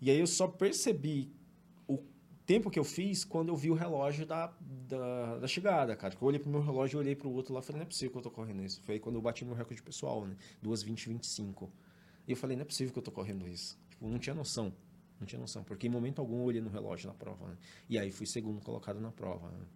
[0.00, 1.30] E aí eu só percebi
[2.48, 4.50] tempo que eu fiz quando eu vi o relógio da,
[4.88, 6.14] da, da chegada, cara.
[6.18, 8.10] Eu olhei pro meu relógio, eu olhei pro outro lá e falei, não é possível
[8.10, 8.80] que eu tô correndo isso.
[8.86, 10.34] Foi quando eu bati meu recorde pessoal, né?
[10.64, 11.70] 2,20, 25.
[12.26, 13.78] E eu falei, não é possível que eu tô correndo isso.
[13.90, 14.72] Tipo, não tinha noção.
[15.20, 15.62] Não tinha noção.
[15.62, 17.56] Porque em momento algum eu olhei no relógio na prova, né?
[17.86, 19.66] E aí fui segundo colocado na prova, né?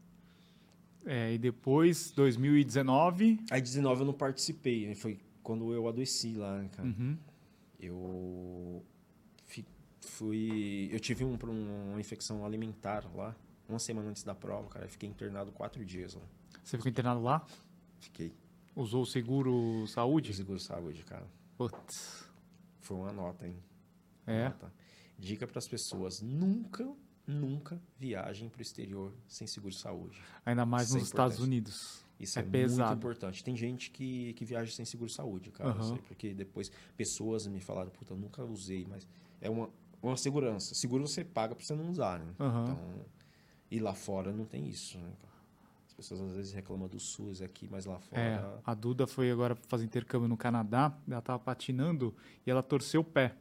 [1.05, 3.39] É, e depois, 2019...
[3.51, 4.95] Aí 19 eu não participei, né?
[4.95, 6.89] Foi quando eu adoeci lá, né, cara.
[6.89, 7.18] Uhum.
[7.79, 8.83] Eu
[10.07, 10.88] fui.
[10.92, 11.36] Eu tive um,
[11.90, 13.34] uma infecção alimentar lá,
[13.68, 14.84] uma semana antes da prova, cara.
[14.84, 16.22] Eu fiquei internado quatro dias lá.
[16.62, 17.44] Você ficou internado lá?
[18.00, 18.32] Fiquei.
[18.74, 20.30] Usou o seguro saúde?
[20.30, 21.26] O seguro saúde, cara.
[21.57, 22.28] Putz.
[22.80, 23.57] Foi uma nota, hein?
[24.26, 24.44] É.
[24.44, 24.72] Nota.
[25.18, 26.90] Dica para as pessoas: nunca,
[27.26, 30.20] nunca viajem para o exterior sem seguro saúde.
[30.44, 31.48] Ainda mais Isso é nos Estados importante.
[31.53, 32.05] Unidos.
[32.18, 32.88] Isso É é, pesado.
[32.90, 33.42] muito importante.
[33.44, 35.70] Tem gente que, que viaja sem seguro saúde, cara.
[35.70, 35.88] Eu Aham.
[35.94, 39.07] sei, porque depois pessoas me falaram, puta, eu nunca usei, mas
[39.40, 39.68] é uma,
[40.03, 40.74] uma segurança.
[40.74, 42.26] Seguro você paga pra você não usar, né?
[42.40, 42.62] Aham.
[42.64, 42.78] Então,
[43.70, 45.11] e lá fora não tem isso, né?
[45.86, 48.20] As pessoas às vezes reclamam do SUS aqui, mas lá fora.
[48.20, 52.14] É, a Duda foi agora fazer intercâmbio no Canadá, ela tava patinando
[52.46, 53.34] e ela torceu o pé.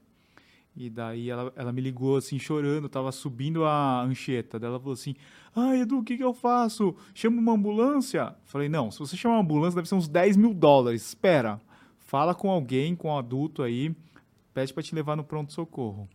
[0.75, 4.57] E daí ela, ela me ligou assim, chorando, tava subindo a anchieta.
[4.57, 5.15] Daí ela falou assim:
[5.55, 6.95] Ai, Edu, o que, que eu faço?
[7.13, 8.33] Chama uma ambulância?
[8.45, 11.05] Falei: Não, se você chamar uma ambulância, deve ser uns 10 mil dólares.
[11.05, 11.59] Espera,
[11.99, 13.93] fala com alguém, com um adulto aí,
[14.53, 16.07] pede pra te levar no pronto-socorro.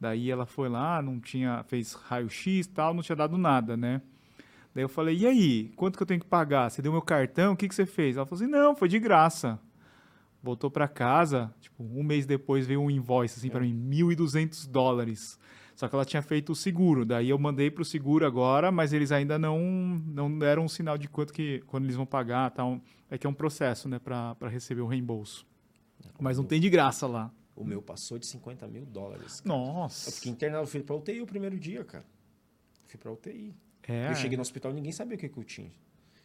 [0.00, 4.00] Daí ela foi lá, não tinha, fez raio-x e tal, não tinha dado nada, né?
[4.74, 6.70] Daí eu falei, e aí, quanto que eu tenho que pagar?
[6.70, 7.52] Você deu meu cartão?
[7.52, 8.16] O que, que você fez?
[8.16, 9.60] Ela falou assim, não, foi de graça.
[10.42, 15.38] Voltou pra casa, tipo, um mês depois veio um invoice, assim, pra mim, 1.200 dólares.
[15.76, 17.04] Só que ela tinha feito o seguro.
[17.04, 19.58] Daí eu mandei pro seguro agora, mas eles ainda não,
[20.06, 22.80] não deram um sinal de quanto que, quando eles vão pagar, tal.
[23.10, 25.44] É que é um processo, né, pra receber o reembolso.
[26.18, 27.30] Mas não tem de graça lá.
[27.60, 29.40] O meu passou de 50 mil dólares.
[29.40, 29.54] cara.
[29.54, 30.08] Nossa.
[30.08, 32.04] Eu fiquei internado, eu fui pra UTI o primeiro dia, cara.
[32.86, 33.54] Fui pra UTI.
[33.88, 35.70] É, Eu cheguei no hospital e ninguém sabia o que, que eu tinha.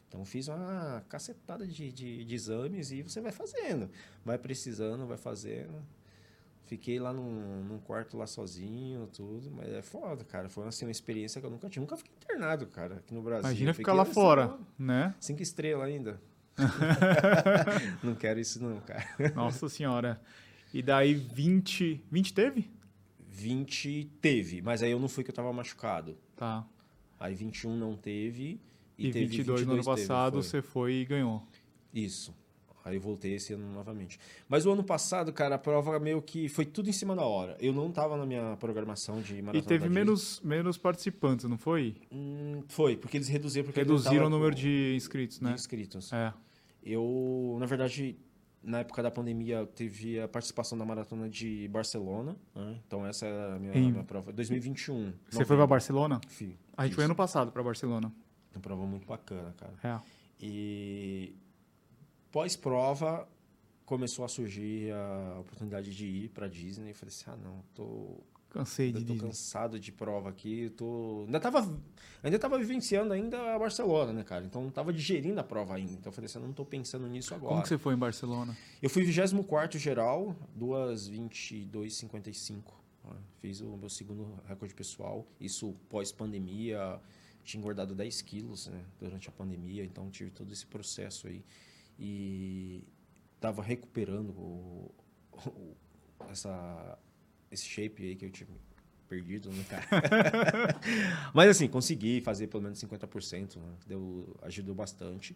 [0.07, 3.89] Então fiz uma cacetada de, de, de exames e você vai fazendo.
[4.23, 5.83] Vai precisando, vai fazendo.
[6.67, 9.51] Fiquei lá num, num quarto lá sozinho, tudo.
[9.51, 10.49] Mas é foda, cara.
[10.49, 11.81] Foi assim, uma experiência que eu nunca tive.
[11.81, 13.49] Nunca fiquei internado, cara, aqui no Brasil.
[13.49, 15.13] imagina ficar lá assim, fora, né?
[15.19, 16.19] Cinco estrelas ainda.
[18.01, 19.03] não quero isso não, cara.
[19.35, 20.19] Nossa senhora.
[20.75, 22.03] E daí 20...
[22.11, 22.69] 20 teve?
[23.29, 26.17] 20 teve, mas aí eu não fui que eu tava machucado.
[26.35, 26.65] Tá.
[27.19, 28.59] Aí 21 não teve.
[28.97, 30.43] E, E, teve 22 no ano teve, passado foi.
[30.43, 31.43] você foi e ganhou.
[31.93, 32.33] Isso.
[32.83, 34.19] Aí eu voltei esse ano novamente.
[34.47, 37.57] Mas o ano passado, cara, a prova meio que foi tudo em cima da hora.
[37.59, 41.95] Eu não tava na minha programação de maratona E teve menos, menos participantes, não foi?
[42.11, 45.53] Hum, foi, porque eles reduziram porque Reduziram o número com- de inscritos, de né?
[45.53, 46.13] inscritos.
[46.13, 46.33] É.
[46.83, 48.15] Eu, na verdade,
[48.65, 52.35] na época da pandemia, teve a participação da maratona de Barcelona.
[52.55, 52.79] né?
[52.87, 54.33] Então essa era a minha, Em- minha prova.
[54.33, 55.13] 2021.
[55.29, 56.19] Você foi pra Barcelona?
[56.27, 56.57] Fui.
[56.75, 58.11] A gente foi ano passado pra Barcelona.
[58.53, 59.73] Uma prova muito bacana, cara.
[59.83, 60.01] É.
[60.39, 61.35] E
[62.31, 63.27] pós-prova
[63.85, 66.89] começou a surgir a oportunidade de ir para Disney.
[66.91, 68.19] Eu falei assim: "Ah, não, tô
[68.59, 69.29] Cansei de ainda tô Disney.
[69.29, 71.79] cansado de prova aqui, eu tô ainda tava
[72.23, 74.45] ainda tava vivenciando ainda a Barcelona, né, cara?
[74.45, 75.91] Então não tava digerindo a prova ainda.
[75.93, 77.49] Então eu falei assim: "Eu não tô pensando nisso agora".
[77.49, 78.55] Como que você foi em Barcelona?
[78.81, 82.73] Eu fui 24 geral, 2:22:55.
[83.03, 83.13] ó.
[83.39, 86.99] Fiz o meu segundo recorde pessoal, isso pós-pandemia.
[87.43, 91.45] Tinha engordado 10 quilos né, durante a pandemia, então tive todo esse processo aí.
[91.99, 92.83] E
[93.39, 94.91] tava recuperando o-
[96.29, 96.97] essa,
[97.51, 98.47] esse shape aí que eu tinha
[99.07, 99.85] perdido, né, cara?
[101.33, 103.73] Mas assim, consegui fazer pelo menos 50%, né?
[103.87, 105.35] Deu, ajudou bastante.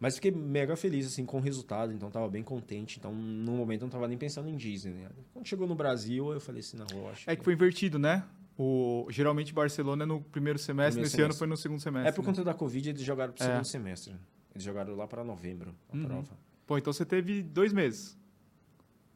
[0.00, 2.98] Mas fiquei mega feliz assim com o resultado, então tava bem contente.
[2.98, 5.08] Então, no momento eu não tava nem pensando em Disney, né?
[5.32, 8.24] Quando chegou no Brasil, eu falei assim, não, eu acho É que foi invertido, né?
[8.56, 11.24] O, geralmente Barcelona é no primeiro semestre, Primeiro nesse semestre.
[11.32, 12.08] ano foi no segundo semestre.
[12.08, 12.26] É por né?
[12.26, 13.46] conta da Covid, eles jogaram pro É.
[13.46, 14.14] segundo semestre.
[14.52, 16.04] Eles jogaram lá para novembro, a Uhum.
[16.04, 16.38] prova.
[16.66, 18.17] Pô, então você teve dois meses.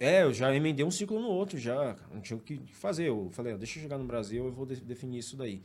[0.02, 1.96] É, eu já emendei um ciclo no outro, já.
[2.12, 3.08] Não tinha o que fazer.
[3.08, 5.62] Eu falei, ó, deixa eu chegar no Brasil, eu vou de- definir isso daí.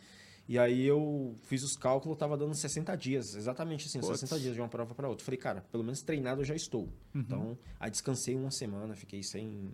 [0.48, 4.20] E aí eu fiz os cálculos, tava dando 60 dias, exatamente assim, Putz.
[4.20, 5.26] 60 dias de uma prova para outra.
[5.26, 6.84] Falei, cara, pelo menos treinado eu já estou.
[7.14, 7.22] Uhum.
[7.22, 9.70] Então, aí descansei uma semana, fiquei sem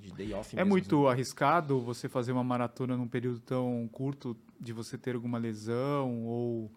[0.00, 4.34] de day off É mesmo, muito arriscado você fazer uma maratona num período tão curto
[4.58, 6.72] de você ter alguma lesão ou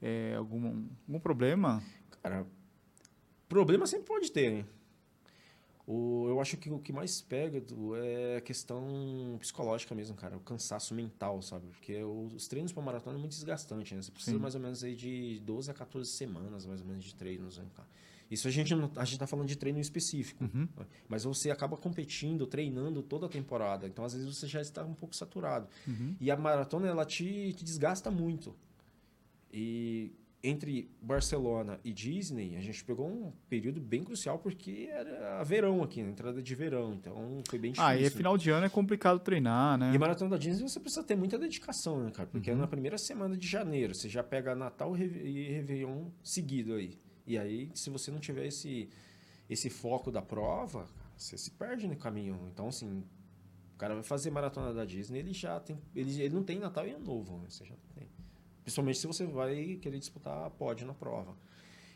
[0.00, 1.82] é, algum, algum problema?
[2.22, 2.46] Cara,
[3.48, 4.64] problema sempre pode ter, né?
[5.86, 10.34] O, eu acho que o que mais pega Edu, é a questão psicológica mesmo, cara.
[10.36, 11.66] O cansaço mental, sabe?
[11.68, 14.00] Porque os treinos para maratona é muito desgastante, né?
[14.00, 14.42] Você precisa Sim.
[14.42, 17.66] mais ou menos aí de 12 a 14 semanas, mais ou menos, de treinos, né,
[17.76, 17.86] cara?
[18.30, 20.66] Isso a gente não, a gente está falando de treino específico, Uhum.
[20.74, 20.86] né?
[21.06, 23.86] mas você acaba competindo, treinando toda a temporada.
[23.86, 25.68] Então, às vezes você já está um pouco saturado.
[25.86, 26.16] Uhum.
[26.18, 28.56] E a maratona ela te, te desgasta muito.
[29.52, 30.10] E
[30.46, 36.02] entre Barcelona e Disney, a gente pegou um período bem crucial porque era verão aqui,
[36.02, 36.92] a entrada de verão.
[36.92, 37.88] Então foi bem difícil.
[37.90, 39.90] Ah, e é final de ano é complicado treinar, né?
[39.92, 42.28] E a maratona da Disney você precisa ter muita dedicação, né, cara?
[42.28, 42.58] Porque Uhum.
[42.58, 46.98] é na primeira semana de janeiro, você já pega Natal e Réveillon seguido aí.
[47.26, 48.90] E aí, se você não tiver esse,
[49.48, 50.86] esse foco da prova,
[51.16, 52.38] você se perde no caminho.
[52.52, 53.02] Então, assim,
[53.74, 55.80] o cara vai fazer maratona da Disney, ele já tem.
[55.96, 57.46] Ele, ele não tem Natal e Ano Novo, né?
[57.48, 58.06] Você já tem.
[58.64, 61.36] Principalmente se você vai querer disputar pódio na prova.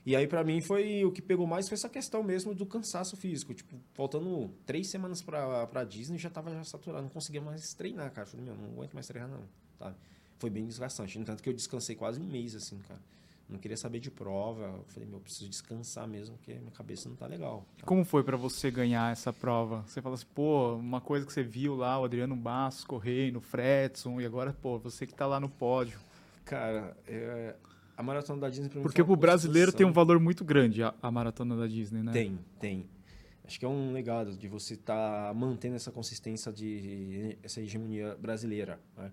[0.05, 3.17] E aí, pra mim, foi o que pegou mais foi essa questão mesmo do cansaço
[3.17, 3.53] físico.
[3.53, 8.11] Tipo, faltando três semanas pra, pra Disney, já tava já saturado, não conseguia mais treinar,
[8.13, 8.27] cara.
[8.27, 9.43] Falei, meu, não aguento mais treinar, não.
[9.79, 9.97] Sabe?
[10.39, 11.19] Foi bem desgastante.
[11.19, 13.01] No entanto que eu descansei quase um mês, assim, cara.
[13.49, 14.63] Não queria saber de prova.
[14.63, 17.67] Eu falei, meu, eu preciso descansar mesmo, porque minha cabeça não tá legal.
[17.85, 19.83] Como foi pra você ganhar essa prova?
[19.87, 23.41] Você fala assim, pô, uma coisa que você viu lá, o Adriano Bastos correndo, o
[23.41, 25.99] Fredson, e agora, pô, você que tá lá no pódio.
[26.49, 27.55] Cara, é,
[27.95, 31.11] a maratona da Disney pra Porque pro brasileiro tem um valor muito grande a, a
[31.11, 32.11] maratona da Disney, né?
[32.11, 32.87] Tem, tem.
[33.45, 38.81] Acho que é um legado de você estar mantendo essa consistência de essa hegemonia brasileira.
[38.97, 39.13] né?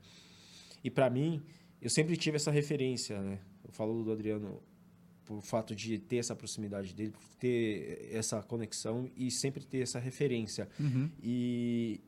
[0.82, 1.42] E para mim,
[1.82, 3.40] eu sempre tive essa referência, né?
[3.66, 4.62] Eu falo do Adriano
[5.26, 10.00] por fato de ter essa proximidade dele, por ter essa conexão e sempre ter essa
[10.00, 10.70] referência.
[10.80, 11.10] Uhum.
[11.22, 12.00] E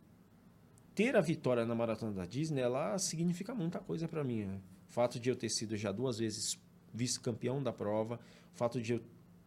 [0.96, 4.46] ter a vitória na maratona da Disney, ela significa muita coisa para mim.
[4.46, 4.60] né?
[4.90, 6.58] O fato de eu ter sido já duas vezes
[6.94, 8.20] vice-campeão da prova,
[8.54, 9.02] o fato de eu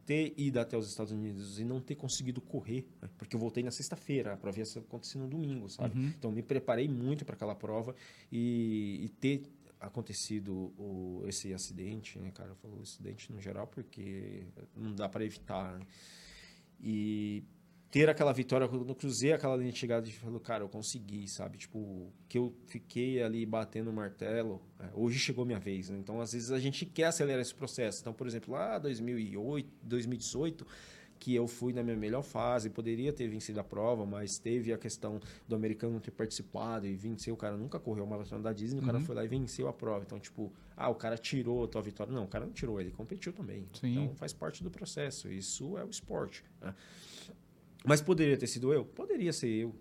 [0.07, 3.09] ter ido até os Estados Unidos e não ter conseguido correr, né?
[3.17, 5.99] porque eu voltei na sexta-feira, a prova ia acontecer no domingo, sabe?
[5.99, 6.07] Uhum.
[6.19, 7.95] Então me preparei muito para aquela prova
[8.31, 9.43] e, e ter
[9.79, 12.51] acontecido o, esse acidente, né, cara?
[12.51, 14.43] Eu falo acidente no geral porque
[14.77, 15.79] não dá para evitar.
[15.79, 15.87] né?
[16.81, 17.45] E
[17.91, 21.27] ter aquela vitória, quando eu cruzei aquela linha de chegada e falou, cara, eu consegui,
[21.27, 21.59] sabe?
[21.59, 25.99] Tipo, que eu fiquei ali batendo o martelo, é, hoje chegou minha vez, né?
[25.99, 28.01] Então, às vezes a gente quer acelerar esse processo.
[28.01, 30.67] Então, por exemplo, lá 2008, 2018,
[31.19, 34.79] que eu fui na minha melhor fase, poderia ter vencido a prova, mas teve a
[34.79, 38.53] questão do americano não ter participado e venceu, o cara nunca correu a maratona da
[38.55, 39.05] Disney, o cara Uhum.
[39.05, 40.03] foi lá e venceu a prova.
[40.07, 42.11] Então, tipo, ah, o cara tirou a tua vitória.
[42.13, 43.67] Não, o cara não tirou, ele competiu também.
[43.79, 43.91] Sim.
[43.91, 45.29] Então, faz parte do processo.
[45.31, 46.43] Isso é o esporte.
[46.61, 46.75] né?
[47.85, 48.85] Mas poderia ter sido eu?
[48.85, 49.75] Poderia ser eu.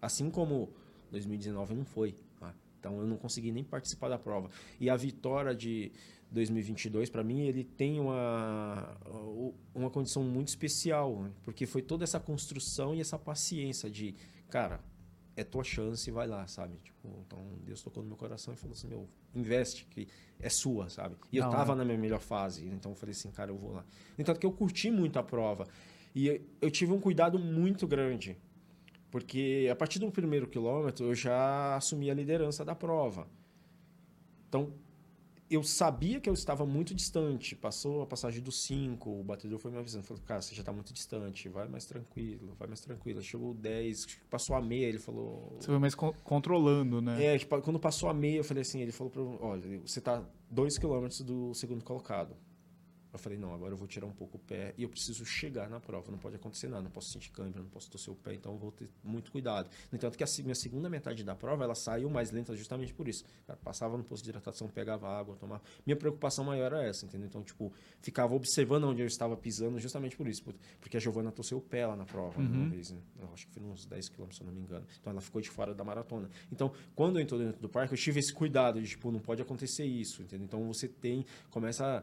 [0.00, 0.72] Assim como
[1.10, 2.14] 2019 não foi.
[2.38, 2.54] tá?
[2.78, 4.50] Então eu não consegui nem participar da prova.
[4.78, 5.90] E a vitória de
[6.30, 8.96] 2022, para mim, ele tem uma,
[9.74, 11.30] uma condição muito especial, né?
[11.42, 14.14] porque foi toda essa construção e essa paciência de,
[14.48, 14.80] cara,
[15.36, 16.76] é tua chance, vai lá, sabe?
[16.82, 20.08] Tipo, então Deus tocou no meu coração e falou assim, meu, investe, que
[20.40, 21.16] é sua, sabe?
[21.30, 21.76] E Da eu tava hora.
[21.76, 23.84] na minha melhor fase, então eu falei assim, cara, eu vou lá.
[24.18, 25.66] Entanto que eu curti muito a prova.
[26.18, 28.36] E eu- tive um cuidado muito grande.
[29.10, 33.28] Porque a partir do primeiro quilômetro eu já assumi a liderança da prova.
[34.48, 34.72] Então,
[35.48, 37.54] eu sabia que eu estava muito distante.
[37.54, 40.04] Passou a passagem dos 5, o batedor foi me avisando.
[40.04, 43.22] Falou, cara, você já está muito distante, vai mais tranquilo, vai mais tranquilo.
[43.22, 45.56] Chegou o 10, passou a meia, ele falou...
[45.60, 47.22] Você foi mais con- controlando, né?
[47.24, 50.24] É, tipo, quando passou a meia, eu falei assim, ele falou para olha, você tá
[50.50, 52.34] 2 quilômetros do segundo colocado.
[53.12, 55.70] Eu falei, não, agora eu vou tirar um pouco o pé e eu preciso chegar
[55.70, 58.34] na prova, não pode acontecer nada, não posso sentir câimbra, não posso torcer o pé,
[58.34, 59.70] então eu vou ter muito cuidado.
[59.90, 63.08] No entanto que a minha segunda metade da prova, ela saiu mais lenta justamente por
[63.08, 63.24] isso.
[63.46, 65.62] Cara, passava no posto de hidratação, pegava água, tomava...
[65.86, 67.26] Minha preocupação maior era essa, entendeu?
[67.26, 71.32] Então, tipo, ficava observando onde eu estava pisando justamente por isso, por- porque a Giovana
[71.32, 72.62] torceu o pé lá na prova, né, Uhum.
[72.62, 73.00] uma vez, né?
[73.18, 74.86] Eu acho que foi uns 10 quilômetros, se eu não me engano.
[75.00, 76.28] Então, ela ficou de fora da maratona.
[76.52, 79.40] Então, quando eu entro dentro do parque, eu tive esse cuidado de, tipo, não pode
[79.40, 80.44] acontecer isso, entendeu?
[80.44, 82.02] Então, você tem, começa a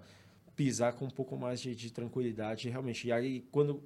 [0.56, 3.08] pisar com um pouco mais de, de tranquilidade, realmente.
[3.08, 3.82] E aí, quando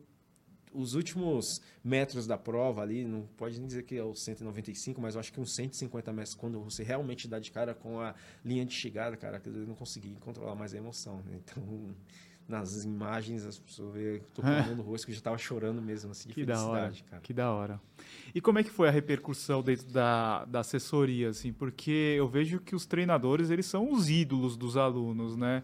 [0.74, 5.16] os últimos metros da prova ali, não pode nem dizer que é os 195, mas
[5.16, 8.14] eu acho que uns 150 metros, quando você realmente dá de cara com a
[8.44, 11.18] linha de chegada, cara, que eu não consegui controlar mais a emoção.
[11.26, 11.40] né?
[11.44, 11.64] Então,
[12.48, 15.82] nas imagens, as pessoas veem, tô com a no rosto que eu já tava chorando
[15.82, 17.22] mesmo, assim, de Que da hora, felicidade, cara.
[17.22, 17.82] que da hora.
[18.34, 21.52] E como é que foi a repercussão dentro da, da assessoria, assim?
[21.52, 25.64] Porque eu vejo que os treinadores, eles são os ídolos dos alunos, né?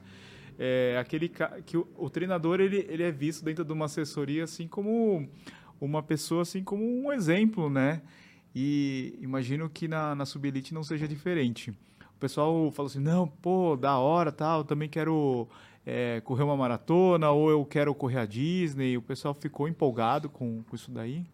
[0.58, 1.32] É aquele
[1.66, 5.28] que o, o treinador, ele, ele é visto dentro de uma assessoria, assim, como
[5.82, 8.02] uma pessoa, assim, como um exemplo, né?
[8.56, 11.72] E imagino que na, na Subelite não seja diferente.
[12.16, 15.48] O pessoal fala assim, não, pô, da hora, tal, eu também quero
[15.86, 18.98] é, correr uma maratona, ou eu quero correr a Disney.
[18.98, 21.26] O pessoal ficou empolgado com, com isso daí?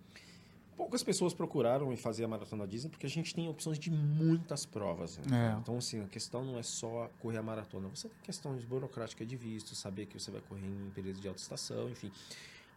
[0.79, 5.17] Poucas pessoas procuraram fazer a maratona Disney porque a gente tem opções de muitas provas.
[5.17, 5.53] Né?
[5.53, 5.59] É.
[5.59, 7.89] Então, assim, a questão não é só correr a maratona.
[7.89, 11.41] Você tem questões burocráticas de visto, saber que você vai correr em período de alta
[11.41, 12.09] estação, enfim.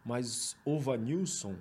[0.03, 1.55] Mas o Vanilson,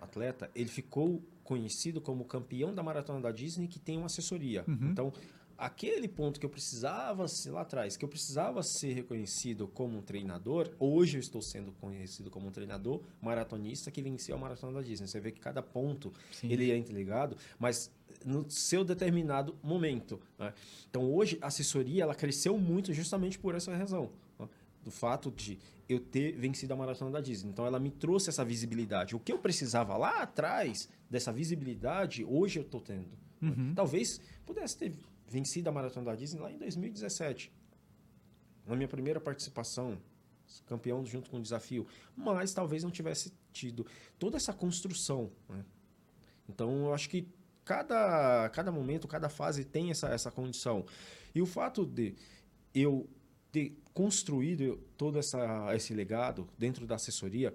[0.00, 4.64] atleta, ele ficou conhecido como campeão da maratona da Disney que tem uma assessoria.
[4.68, 4.90] Uhum.
[4.92, 5.12] Então,
[5.58, 10.02] aquele ponto que eu precisava ser lá atrás, que eu precisava ser reconhecido como um
[10.02, 14.80] treinador, hoje eu estou sendo conhecido como um treinador maratonista que venceu a maratona da
[14.80, 15.08] Disney.
[15.08, 16.50] Você vê que cada ponto Sim.
[16.52, 17.90] ele é interligado, mas
[18.24, 20.20] no seu determinado momento.
[20.38, 20.54] Né?
[20.88, 24.10] Então hoje a assessoria ela cresceu muito justamente por essa razão.
[24.38, 24.48] Né?
[24.84, 27.50] Do fato de eu ter vencido a maratona da Disney.
[27.50, 29.16] Então ela me trouxe essa visibilidade.
[29.16, 33.08] O que eu precisava lá atrás dessa visibilidade, hoje eu estou tendo.
[33.40, 33.72] Uhum.
[33.74, 34.92] Talvez pudesse ter
[35.28, 37.52] vencido a Maratona da Disney lá em 2017.
[38.66, 39.98] Na minha primeira participação,
[40.66, 41.86] campeão junto com o desafio.
[42.16, 43.86] Mas talvez não tivesse tido
[44.18, 45.30] toda essa construção.
[45.48, 45.64] Né?
[46.48, 47.28] Então eu acho que
[47.64, 50.84] cada, cada momento, cada fase tem essa, essa condição.
[51.34, 52.14] E o fato de
[52.74, 53.08] eu
[53.52, 57.54] ter construído todo essa, esse legado dentro da assessoria,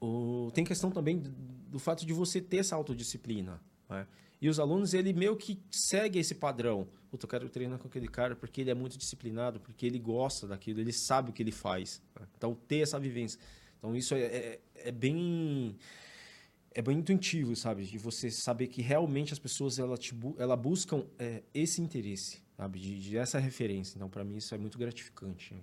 [0.00, 3.60] o, tem questão também do fato de você ter essa autodisciplina.
[3.88, 4.06] Né?
[4.44, 6.86] E os alunos, ele meio que segue esse padrão.
[7.10, 10.46] Puta, eu quero treinar com aquele cara porque ele é muito disciplinado, porque ele gosta
[10.46, 12.02] daquilo, ele sabe o que ele faz.
[12.36, 13.40] Então, ter essa vivência.
[13.78, 15.74] Então, isso é, é, é bem
[16.72, 17.86] é bem intuitivo, sabe?
[17.86, 22.78] De você saber que realmente as pessoas ela, te, ela buscam é, esse interesse, sabe?
[22.78, 23.96] De, de essa referência.
[23.96, 25.56] Então, para mim, isso é muito gratificante.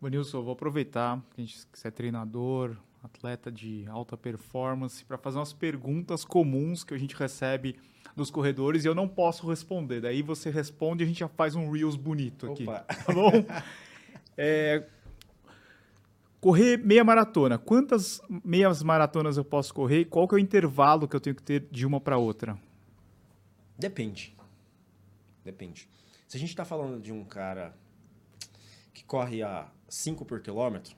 [0.00, 5.18] Bonilson, eu vou aproveitar que a gente que é treinador, atleta de alta performance, para
[5.18, 7.76] fazer umas perguntas comuns que a gente recebe
[8.16, 10.00] dos corredores e eu não posso responder.
[10.00, 12.64] Daí você responde e a gente já faz um Reels bonito aqui.
[12.64, 12.80] Opa.
[12.80, 13.30] Tá bom?
[14.36, 14.86] é,
[16.40, 17.58] correr meia maratona.
[17.58, 21.42] Quantas meias maratonas eu posso correr qual que é o intervalo que eu tenho que
[21.42, 22.58] ter de uma para outra?
[23.78, 24.34] Depende.
[25.44, 25.88] Depende.
[26.26, 27.74] Se a gente está falando de um cara
[28.92, 30.96] que corre a 5 por quilômetro,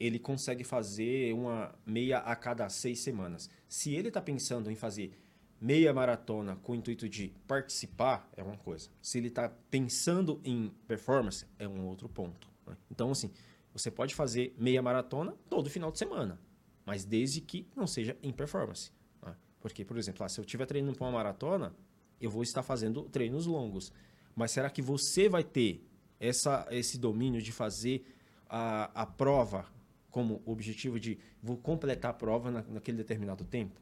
[0.00, 3.50] ele consegue fazer uma meia a cada seis semanas.
[3.68, 5.12] Se ele está pensando em fazer
[5.60, 8.88] meia maratona com o intuito de participar, é uma coisa.
[9.02, 12.48] Se ele está pensando em performance, é um outro ponto.
[12.66, 12.74] Né?
[12.90, 13.30] Então, assim,
[13.74, 16.40] você pode fazer meia maratona todo final de semana,
[16.86, 18.90] mas desde que não seja em performance.
[19.22, 19.36] Né?
[19.60, 21.76] Porque, por exemplo, ah, se eu estiver treinando para uma maratona,
[22.18, 23.92] eu vou estar fazendo treinos longos.
[24.34, 25.86] Mas será que você vai ter
[26.18, 28.02] essa, esse domínio de fazer
[28.48, 29.66] a, a prova
[30.10, 33.80] como objetivo de vou completar a prova na, naquele determinado tempo?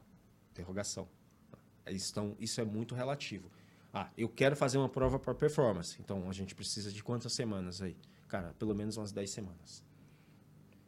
[0.51, 1.07] Interrogação.
[1.87, 3.49] Então, isso é muito relativo.
[3.93, 5.97] Ah, eu quero fazer uma prova para performance.
[5.99, 7.97] Então, a gente precisa de quantas semanas aí?
[8.27, 9.83] Cara, pelo menos umas 10 semanas.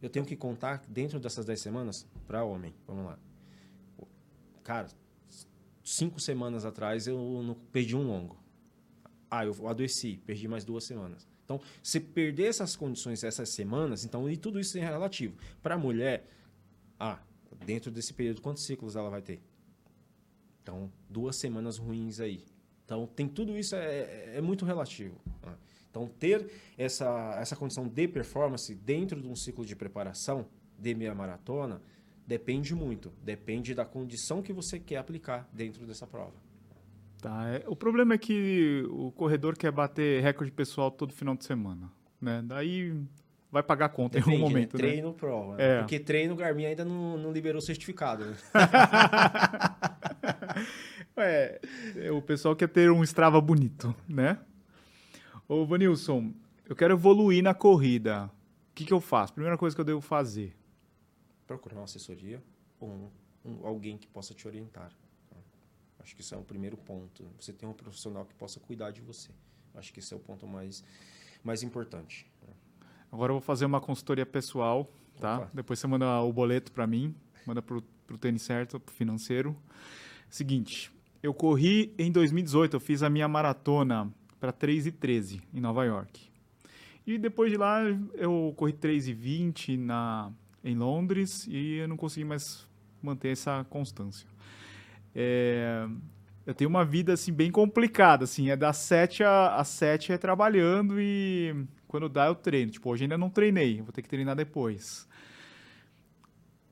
[0.02, 2.74] Eu tenho que contar dentro dessas 10 semanas para homem.
[2.86, 3.20] Vamos lá.
[4.64, 4.88] Cara,
[5.84, 8.38] cinco semanas atrás eu não perdi um longo.
[9.30, 11.28] Ah, eu adoeci, perdi mais duas semanas.
[11.52, 15.36] Então, se perder essas condições, essas semanas, então, e tudo isso é relativo.
[15.62, 16.26] Para a mulher,
[16.98, 17.20] ah,
[17.66, 19.42] dentro desse período, quantos ciclos ela vai ter?
[20.64, 22.46] Então, duas semanas ruins aí.
[22.86, 25.20] Então, tem tudo isso, é, é, é muito relativo.
[25.46, 25.54] Né?
[25.90, 30.48] Então, ter essa, essa condição de performance dentro de um ciclo de preparação
[30.80, 31.82] de meia maratona
[32.26, 33.12] depende muito.
[33.22, 36.51] Depende da condição que você quer aplicar dentro dessa prova.
[37.22, 37.48] Tá.
[37.50, 41.92] É, o problema é que o corredor quer bater recorde pessoal todo final de semana.
[42.20, 42.42] Né?
[42.44, 43.00] Daí
[43.52, 44.74] vai pagar conta Depende, em algum momento.
[44.76, 44.84] Né?
[44.84, 45.16] Treino, né?
[45.16, 45.56] prova.
[45.56, 45.64] Né?
[45.64, 45.80] É.
[45.80, 48.26] Porque treino, o Garmin ainda não, não liberou o certificado.
[48.26, 48.36] Né?
[51.18, 54.40] é, o pessoal quer ter um Strava bonito, né?
[55.48, 56.34] Ô, Vanilson,
[56.68, 58.32] eu quero evoluir na corrida.
[58.72, 59.34] O que, que eu faço?
[59.34, 60.56] Primeira coisa que eu devo fazer?
[61.46, 62.42] Procurar uma assessoria
[62.80, 63.10] ou um,
[63.46, 64.92] um, alguém que possa te orientar.
[66.02, 67.26] Acho que isso é o primeiro ponto.
[67.40, 69.30] Você tem um profissional que possa cuidar de você.
[69.76, 70.84] Acho que esse é o ponto mais,
[71.44, 72.30] mais importante.
[73.12, 74.90] Agora eu vou fazer uma consultoria pessoal,
[75.20, 75.40] tá?
[75.40, 75.50] Opa.
[75.54, 77.14] Depois você manda o boleto para mim,
[77.46, 79.56] manda para o tênis certo, para financeiro.
[80.30, 80.92] Seguinte,
[81.22, 85.84] eu corri em 2018, eu fiz a minha maratona para 3 e 13 em Nova
[85.84, 86.32] York.
[87.06, 87.82] E depois de lá
[88.14, 90.32] eu corri 3 e 20 na
[90.64, 92.68] em Londres e eu não consegui mais
[93.02, 94.28] manter essa constância.
[95.16, 95.88] É,
[96.46, 101.00] eu tenho uma vida assim bem complicada, assim, é das 7 às 7 é trabalhando
[101.00, 102.72] e quando dá eu treino.
[102.72, 105.08] Tipo, hoje ainda não treinei, vou ter que treinar depois.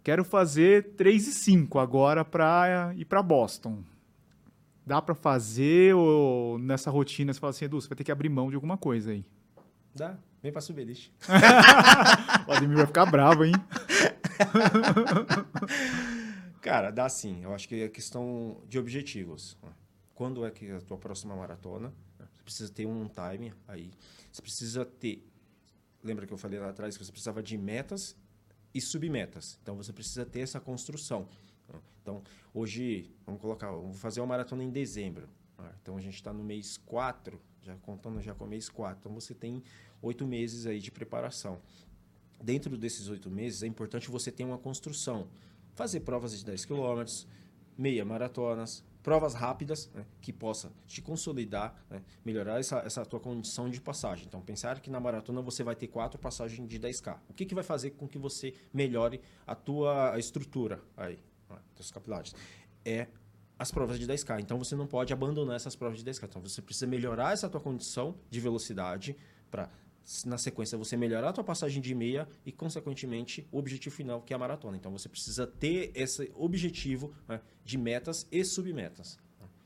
[0.03, 3.83] Quero fazer 3 e 5 agora para ir para Boston.
[4.85, 8.29] Dá para fazer ou nessa rotina você fala assim, Edu, você vai ter que abrir
[8.29, 9.23] mão de alguma coisa aí?
[9.93, 11.11] Dá, vem para Subelist.
[12.47, 13.53] o Ademir vai ficar bravo, hein?
[16.69, 17.43] Cara, dá sim.
[17.43, 19.57] Eu acho que é questão de objetivos.
[20.13, 21.91] Quando é que é a tua próxima maratona?
[22.19, 23.89] Você precisa ter um time aí.
[24.31, 25.27] Você precisa ter.
[26.03, 28.15] Lembra que eu falei lá atrás que você precisava de metas
[28.71, 29.57] e submetas.
[29.63, 31.27] Então você precisa ter essa construção.
[32.03, 32.21] Então,
[32.53, 35.27] hoje, vamos colocar, vamos fazer uma maratona em dezembro.
[35.81, 38.99] Então a gente está no mês 4, já contando já com o mês 4.
[38.99, 39.63] Então você tem
[40.03, 41.59] oito meses aí de preparação.
[42.39, 45.27] Dentro desses oito meses é importante você ter uma construção.
[45.79, 47.05] Fazer provas de 10 km,
[47.77, 53.69] meia maratonas, provas rápidas né, que possa te consolidar, né, melhorar essa, essa tua condição
[53.69, 54.25] de passagem.
[54.27, 57.17] Então, pensar que na maratona você vai ter quatro passagens de 10K.
[57.29, 61.17] O que, que vai fazer com que você melhore a tua estrutura aí,
[61.49, 62.35] né, teus capilares?
[62.83, 63.07] É
[63.57, 64.41] as provas de 10K.
[64.41, 66.25] Então, você não pode abandonar essas provas de 10K.
[66.25, 69.15] Então, você precisa melhorar essa tua condição de velocidade
[69.49, 69.69] para
[70.25, 74.33] na sequência você melhorar a tua passagem de meia e consequentemente o objetivo final que
[74.33, 74.75] é a maratona.
[74.75, 79.19] Então você precisa ter esse objetivo né, de metas e submetas.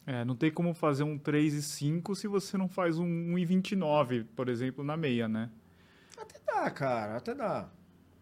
[0.06, 3.38] É, não tem como fazer um 3 e 5 se você não faz um 1
[3.40, 5.50] e 29, por exemplo, na meia, né?
[6.18, 7.70] Até dá, cara, até dá.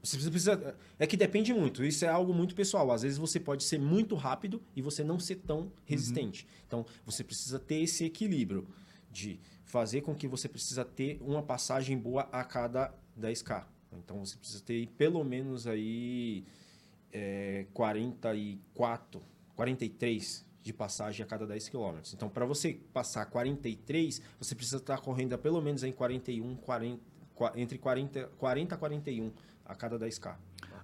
[0.04, 1.84] Você precisa, é que depende muito.
[1.84, 2.92] Isso é algo muito pessoal.
[2.92, 6.44] Às vezes você pode ser muito rápido e você não ser tão resistente.
[6.44, 6.50] Uhum.
[6.68, 8.68] Então você precisa ter esse equilíbrio
[9.12, 13.66] de fazer com que você precisa ter uma passagem boa a cada 10k.
[13.92, 16.46] Então você precisa ter pelo menos aí
[17.12, 19.22] é, 44,
[19.56, 21.98] 43 de passagem a cada 10 km.
[22.14, 27.02] Então, para você passar 43, você precisa estar correndo pelo menos em 41, 40,
[27.56, 29.32] entre 40, 40 a 41
[29.66, 30.36] a cada 10k.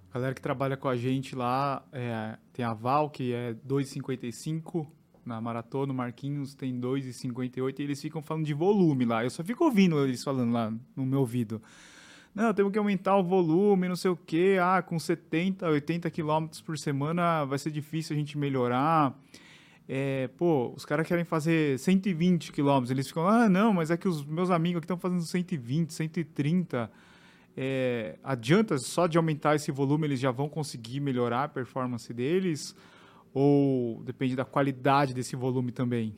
[0.09, 4.87] A galera que trabalha com a gente lá, é, tem a Val, que é 2,55
[5.27, 9.23] na maratona, o Marquinhos tem 2,58 e eles ficam falando de volume lá.
[9.23, 11.61] Eu só fico ouvindo eles falando lá no meu ouvido.
[12.33, 14.57] Não, temos que aumentar o volume, não sei o quê.
[14.61, 19.19] Ah, com 70, 80 quilômetros por semana vai ser difícil a gente melhorar.
[19.89, 22.91] É, pô, os caras querem fazer 120 quilômetros.
[22.91, 26.89] Eles ficam, ah, não, mas é que os meus amigos aqui estão fazendo 120, 130.
[27.55, 32.75] É, adianta só de aumentar esse volume, eles já vão conseguir melhorar a performance deles?
[33.39, 36.15] Ou depende da qualidade desse volume também?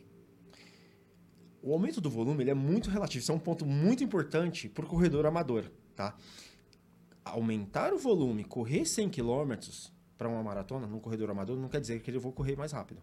[1.61, 3.21] O aumento do volume ele é muito relativo.
[3.21, 5.69] Isso é um ponto muito importante para o corredor amador.
[5.97, 6.15] Tá?
[7.25, 9.53] Aumentar o volume, correr 100 km
[10.17, 13.01] para uma maratona, num corredor amador, não quer dizer que ele vou correr mais rápido.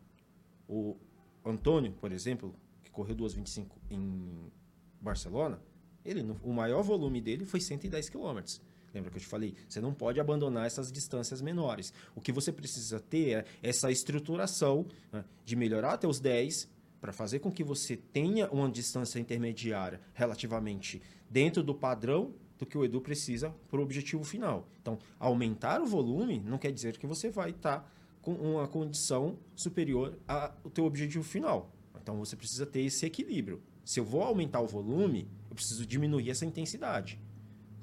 [0.67, 0.97] O
[1.45, 4.51] Antônio, por exemplo, que correu 2,25 em
[4.99, 5.61] Barcelona,
[6.03, 8.63] ele, o maior volume dele foi 110 quilômetros.
[8.97, 9.55] Lembra que eu te falei?
[9.69, 11.93] Você não pode abandonar essas distâncias menores.
[12.15, 16.67] O que você precisa ter é essa estruturação né, de melhorar até os 10
[16.99, 22.79] para fazer com que você tenha uma distância intermediária relativamente dentro do padrão do que
[22.79, 24.67] o Edu precisa para o objetivo final.
[24.81, 27.91] Então, aumentar o volume não quer dizer que você vai estar tá
[28.23, 31.71] com uma condição superior ao teu objetivo final.
[32.03, 33.63] Então, você precisa ter esse equilíbrio.
[33.85, 37.21] Se eu vou aumentar o volume, eu preciso diminuir essa intensidade.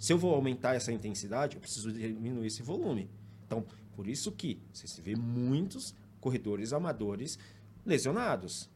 [0.04, 3.10] Se eu vou aumentar essa intensidade, eu preciso diminuir esse volume.
[3.48, 7.40] Então, por isso que você se vê muitos corredores amadores
[7.86, 8.70] lesionados.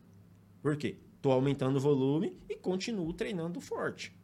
[0.61, 0.97] Por quê?
[1.17, 4.15] Estou aumentando o volume e continuo treinando forte.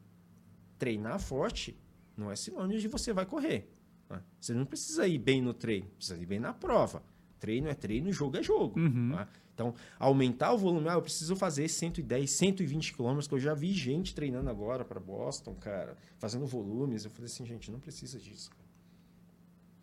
[0.79, 1.77] Treinar forte
[2.15, 3.69] não é sinônimo de você vai correr.
[4.09, 4.23] Né?
[4.39, 7.03] Você não precisa ir bem no treino, precisa ir bem na prova.
[7.43, 8.79] Treino é treino, jogo é jogo.
[8.79, 9.09] Uhum.
[9.09, 9.27] Né?
[9.53, 13.73] Então, aumentar o volume, ah, eu preciso fazer 110, 120 quilômetros, que eu já vi
[13.73, 17.03] gente treinando agora para Boston, cara, fazendo volumes.
[17.03, 18.49] Eu falei assim, gente, não precisa disso.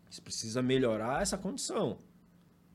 [0.09, 1.99] Você precisa melhorar essa condição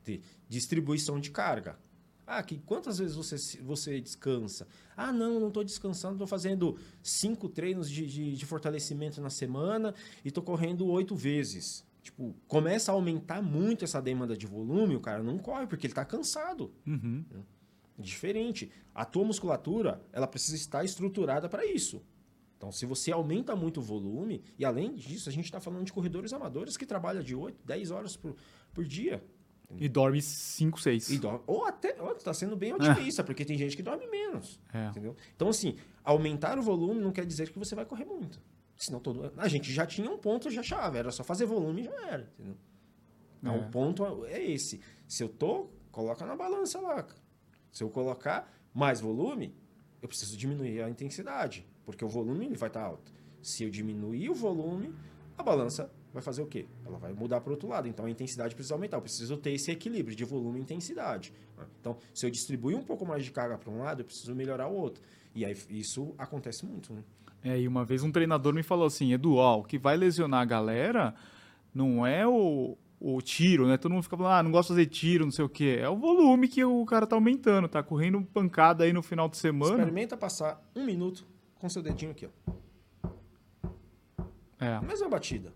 [0.05, 1.77] de distribuição de carga.
[2.25, 4.69] Ah, que quantas vezes você, você descansa?
[4.95, 9.93] Ah, não, não estou descansando, estou fazendo cinco treinos de, de, de fortalecimento na semana
[10.23, 14.99] e estou correndo oito vezes tipo, começa a aumentar muito essa demanda de volume, o
[14.99, 16.73] cara não corre porque ele está cansado.
[16.85, 17.25] Uhum.
[17.97, 18.71] Diferente.
[18.95, 22.01] A tua musculatura, ela precisa estar estruturada para isso.
[22.57, 25.93] Então, se você aumenta muito o volume, e além disso, a gente está falando de
[25.93, 28.35] corredores amadores que trabalham de 8, 10 horas por,
[28.73, 29.23] por dia.
[29.75, 31.19] E dorme 5, 6.
[31.45, 33.25] Ou até, está sendo bem otimista, é.
[33.25, 34.61] porque tem gente que dorme menos.
[34.73, 34.87] É.
[34.87, 35.15] Entendeu?
[35.35, 38.39] Então, assim, aumentar o volume não quer dizer que você vai correr muito.
[38.77, 39.31] Senão todo.
[39.37, 42.31] A gente já tinha um ponto já chave, era só fazer volume e já era.
[42.33, 42.57] Entendeu?
[43.39, 43.59] Então, é.
[43.59, 44.81] o ponto é esse.
[45.07, 47.05] Se eu tô, coloca na balança lá.
[47.71, 49.55] Se eu colocar mais volume,
[50.01, 53.11] eu preciso diminuir a intensidade, porque o volume ele vai estar tá alto.
[53.41, 54.93] Se eu diminuir o volume,
[55.37, 56.67] a balança vai fazer o quê?
[56.85, 57.87] Ela vai mudar para o outro lado.
[57.87, 58.97] Então a intensidade precisa aumentar.
[58.97, 61.33] Eu preciso ter esse equilíbrio de volume e intensidade.
[61.57, 61.65] Né?
[61.79, 64.67] Então, se eu distribuir um pouco mais de carga para um lado, eu preciso melhorar
[64.67, 65.03] o outro.
[65.33, 66.93] E aí isso acontece muito.
[66.93, 67.03] Né?
[67.43, 70.41] É, e uma vez um treinador me falou assim, Edu, ó, o que vai lesionar
[70.41, 71.13] a galera
[71.73, 73.77] não é o, o tiro, né?
[73.77, 75.77] Todo mundo fica falando, ah, não gosto de fazer tiro, não sei o quê.
[75.79, 79.37] É o volume que o cara tá aumentando, tá correndo pancada aí no final de
[79.37, 79.75] semana.
[79.75, 81.25] Experimenta passar um minuto
[81.55, 82.51] com seu dedinho aqui, ó.
[84.59, 84.79] É.
[84.81, 85.53] Mesma batida.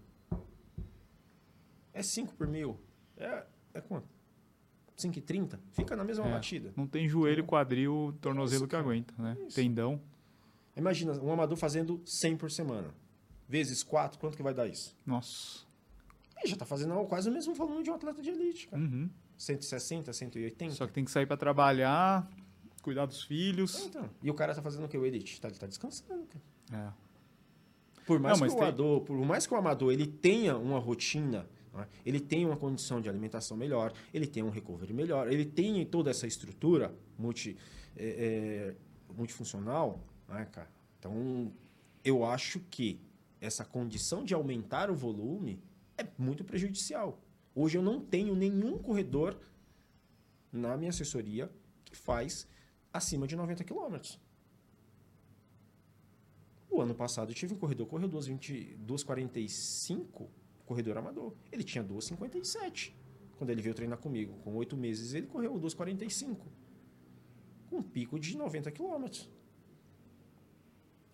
[1.94, 2.80] É 5 por mil.
[3.18, 4.08] É, é quanto?
[4.98, 5.58] 5,30?
[5.72, 6.32] Fica na mesma É.
[6.32, 6.72] batida.
[6.78, 9.36] Não tem joelho, quadril, tornozelo Isso, que aguenta, né?
[9.48, 9.56] Isso.
[9.56, 10.00] Tendão.
[10.76, 12.94] Imagina um amador fazendo 100 por semana.
[13.48, 14.96] Vezes 4, quanto que vai dar isso?
[15.06, 15.66] Nossa.
[16.44, 18.82] Ih, já tá fazendo quase o mesmo volume de um atleta de elite, cara.
[18.82, 19.10] Uhum.
[19.38, 20.74] 160, 180.
[20.76, 22.30] Só que tem que sair pra trabalhar,
[22.82, 23.86] cuidar dos É, filhos.
[23.88, 24.10] então.
[24.24, 24.98] E o cara tá fazendo o que?
[24.98, 25.40] O elite?
[25.42, 26.88] Tá, ele tá descansando, cara.
[26.88, 26.94] É.
[28.06, 30.80] Por mais Não, que o tem- amador, por mais que o amador ele tenha uma
[30.80, 35.46] rotina, né, ele tenha uma condição de alimentação melhor, ele tenha um recovery melhor, ele
[35.46, 37.56] tenha toda essa estrutura multi,
[37.96, 40.00] é, é, multifuncional,
[40.32, 40.70] né, cara?
[41.00, 41.52] Então,
[42.04, 43.00] eu acho que
[43.40, 45.62] essa condição de aumentar o volume
[45.98, 47.20] é muito prejudicial.
[47.54, 49.38] Hoje eu não tenho nenhum corredor
[50.52, 51.52] na minha assessoria
[51.84, 52.48] que faz
[52.94, 54.20] acima de 90 quilômetros.
[56.70, 60.28] O ano passado eu tive um corredor, correu 2,20 2,45,
[60.66, 61.34] corredor amador.
[61.52, 62.94] Ele tinha 2,57
[63.38, 64.38] quando ele veio treinar comigo.
[64.44, 66.38] Com oito meses ele correu 2,45.
[67.70, 69.30] Com um pico de 90 quilômetros.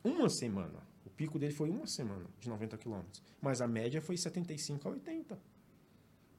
[0.07, 0.87] Uma semana.
[1.05, 3.23] O pico dele foi uma semana de 90 quilômetros.
[3.41, 5.39] Mas a média foi 75 a 80.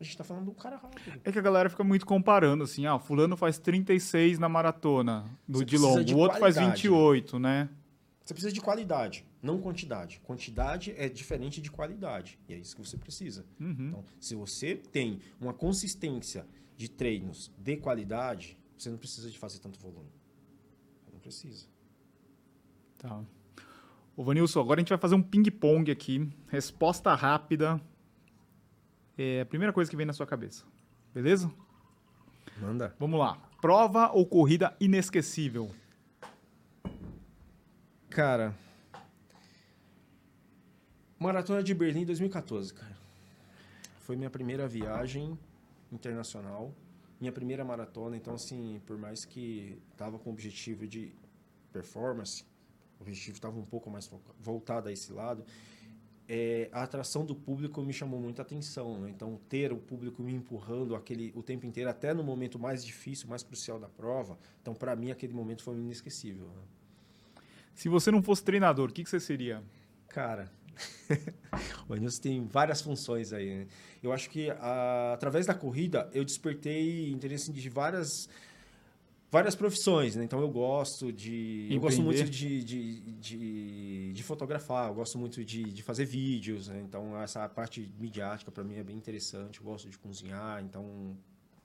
[0.01, 1.21] A gente tá falando de um cara rápido.
[1.25, 5.29] É que a galera fica muito comparando, assim, ah, o fulano faz 36 na maratona
[5.47, 6.83] do de longo, de o outro faz qualidade.
[6.83, 7.69] 28, né?
[8.25, 10.21] Você precisa de qualidade, não quantidade.
[10.21, 12.39] Quantidade é diferente de qualidade.
[12.47, 13.45] E é isso que você precisa.
[13.59, 13.89] Uhum.
[13.89, 16.47] Então, se você tem uma consistência
[16.77, 20.11] de treinos de qualidade, você não precisa de fazer tanto volume.
[21.13, 21.67] Não precisa.
[22.99, 23.25] Tá.
[24.19, 26.29] Ô, Vanilson, agora a gente vai fazer um ping-pong aqui.
[26.49, 27.81] Resposta rápida.
[29.17, 30.65] É a primeira coisa que vem na sua cabeça.
[31.15, 31.49] Beleza?
[32.61, 32.93] Manda.
[32.99, 33.37] Vamos lá.
[33.61, 35.71] Prova ou corrida inesquecível?
[38.11, 38.57] Cara,
[41.17, 42.99] Maratona de Berlim 2014, cara.
[44.01, 45.39] Foi minha primeira viagem
[45.93, 46.75] internacional,
[47.21, 51.13] minha primeira maratona, então assim, por mais que tava com o objetivo de
[51.73, 52.45] performance,
[52.99, 55.45] o objetivo estava um pouco mais voltado a esse lado,
[56.29, 59.01] é, a atração do público me chamou muita atenção.
[59.01, 59.11] né?
[59.11, 63.29] Então, ter o público me empurrando aquele o tempo inteiro, até no momento mais difícil,
[63.29, 66.47] mais crucial da prova, então para mim aquele momento foi inesquecível.
[66.49, 66.63] né?
[67.75, 69.63] Se você não fosse treinador, o que, que você seria?
[70.09, 70.51] Cara,
[71.89, 73.61] o Anilson tem várias funções aí.
[73.61, 73.67] né?
[74.03, 78.29] Eu acho que a- através da corrida eu despertei interesse de várias
[79.31, 80.25] várias profissões, né?
[80.25, 82.23] Então eu gosto de eu gosto Empreender.
[82.23, 86.81] muito de, de, de, de fotografar, eu gosto muito de, de fazer vídeos, né?
[86.87, 89.61] Então essa parte midiática para mim é bem interessante.
[89.61, 91.17] Eu gosto de cozinhar, então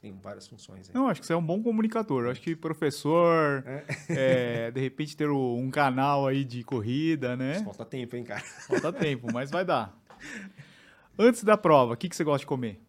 [0.01, 0.95] tem várias funções aí.
[0.95, 2.26] Não, acho que você é um bom comunicador.
[2.26, 3.64] Eu acho que professor,
[4.09, 7.64] é, de repente ter um canal aí de corrida, né?
[7.64, 8.41] Falta tempo, hein, cara?
[8.41, 9.97] Falta tempo, mas vai dar.
[11.18, 12.82] Antes da prova, o que, que você gosta de comer?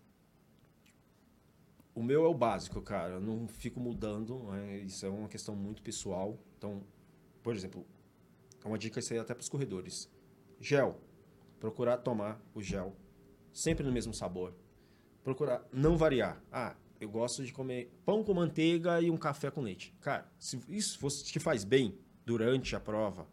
[1.95, 3.15] O meu é o básico, cara.
[3.15, 4.39] Eu não fico mudando.
[4.51, 4.79] né?
[4.79, 6.39] Isso é uma questão muito pessoal.
[6.59, 6.83] Então,
[7.43, 7.87] por exemplo,
[8.65, 10.11] é uma dica isso aí até para os corredores.
[10.61, 11.01] Gel.
[11.61, 12.95] Procurar tomar o gel
[13.55, 14.53] sempre no mesmo sabor.
[15.23, 16.43] Procurar não variar.
[16.53, 19.95] Ah, eu gosto de comer pão com manteiga e um café com leite.
[20.01, 23.27] Cara, se isso fosse, te faz bem durante a prova,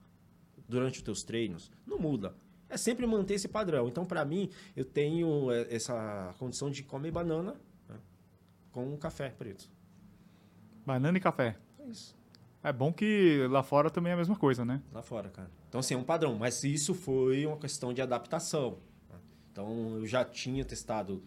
[0.69, 2.35] durante os teus treinos, não muda.
[2.69, 3.89] É sempre manter esse padrão.
[3.89, 7.59] Então, para mim, eu tenho é, essa condição de comer banana
[8.71, 9.69] com um café preto.
[10.85, 11.57] Banana e café.
[11.79, 12.15] É isso.
[12.63, 14.81] É bom que lá fora também é a mesma coisa, né?
[14.93, 15.49] Lá fora, cara.
[15.67, 16.37] Então, assim, é um padrão.
[16.37, 18.77] Mas isso foi uma questão de adaptação.
[19.09, 19.17] né?
[19.51, 21.23] Então, eu já tinha testado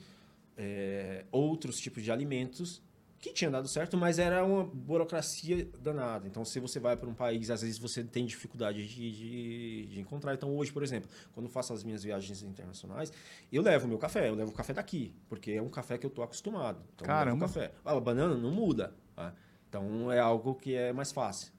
[0.57, 2.81] é, outros tipos de alimentos
[3.25, 6.27] que tinha dado certo, mas era uma burocracia danada.
[6.27, 10.01] Então, se você vai para um país, às vezes você tem dificuldade de, de, de
[10.01, 10.35] encontrar.
[10.35, 13.11] Então, hoje, por exemplo, quando eu faço as minhas viagens internacionais,
[13.51, 16.11] eu levo meu café, eu levo o café daqui, porque é um café que eu
[16.11, 16.81] tô acostumado.
[16.95, 17.47] Então, eu levo Caramba.
[17.47, 17.73] café.
[17.85, 18.95] Ah, a banana não muda.
[19.17, 19.35] tá?
[19.69, 21.51] Então, é algo que é mais fácil.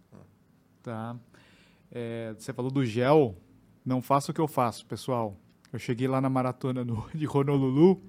[0.84, 1.16] Tá.
[1.91, 3.36] É, você falou do gel.
[3.84, 5.36] Não faça o que eu faço, pessoal.
[5.74, 8.01] Eu cheguei lá na maratona no- de Honolulu.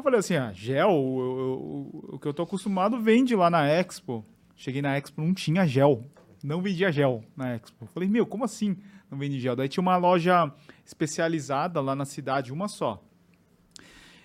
[0.00, 4.24] Eu falei assim, ah, gel, o, que eu tô acostumado vende lá na Expo.
[4.56, 6.06] Cheguei na Expo, não tinha gel.
[6.42, 7.86] Não vendia gel na Expo.
[7.92, 8.78] Falei, meu, como assim
[9.10, 9.54] não vende gel?
[9.54, 10.50] Daí tinha uma loja
[10.86, 13.04] especializada lá na cidade, uma só.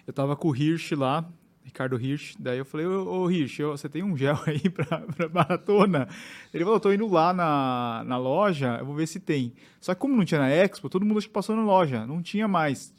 [0.08, 1.28] Eu tava com o Hirsch lá,
[1.62, 2.38] Ricardo Hirsch.
[2.40, 6.08] Daí eu falei, ô, ô Hirsch, você tem um gel aí pra, pra maratona?
[6.54, 9.52] Ele falou, tô indo lá na, na loja, eu vou ver se tem.
[9.82, 12.22] Só que como não tinha na Expo, todo mundo acho que passou na loja, não
[12.22, 12.96] tinha mais.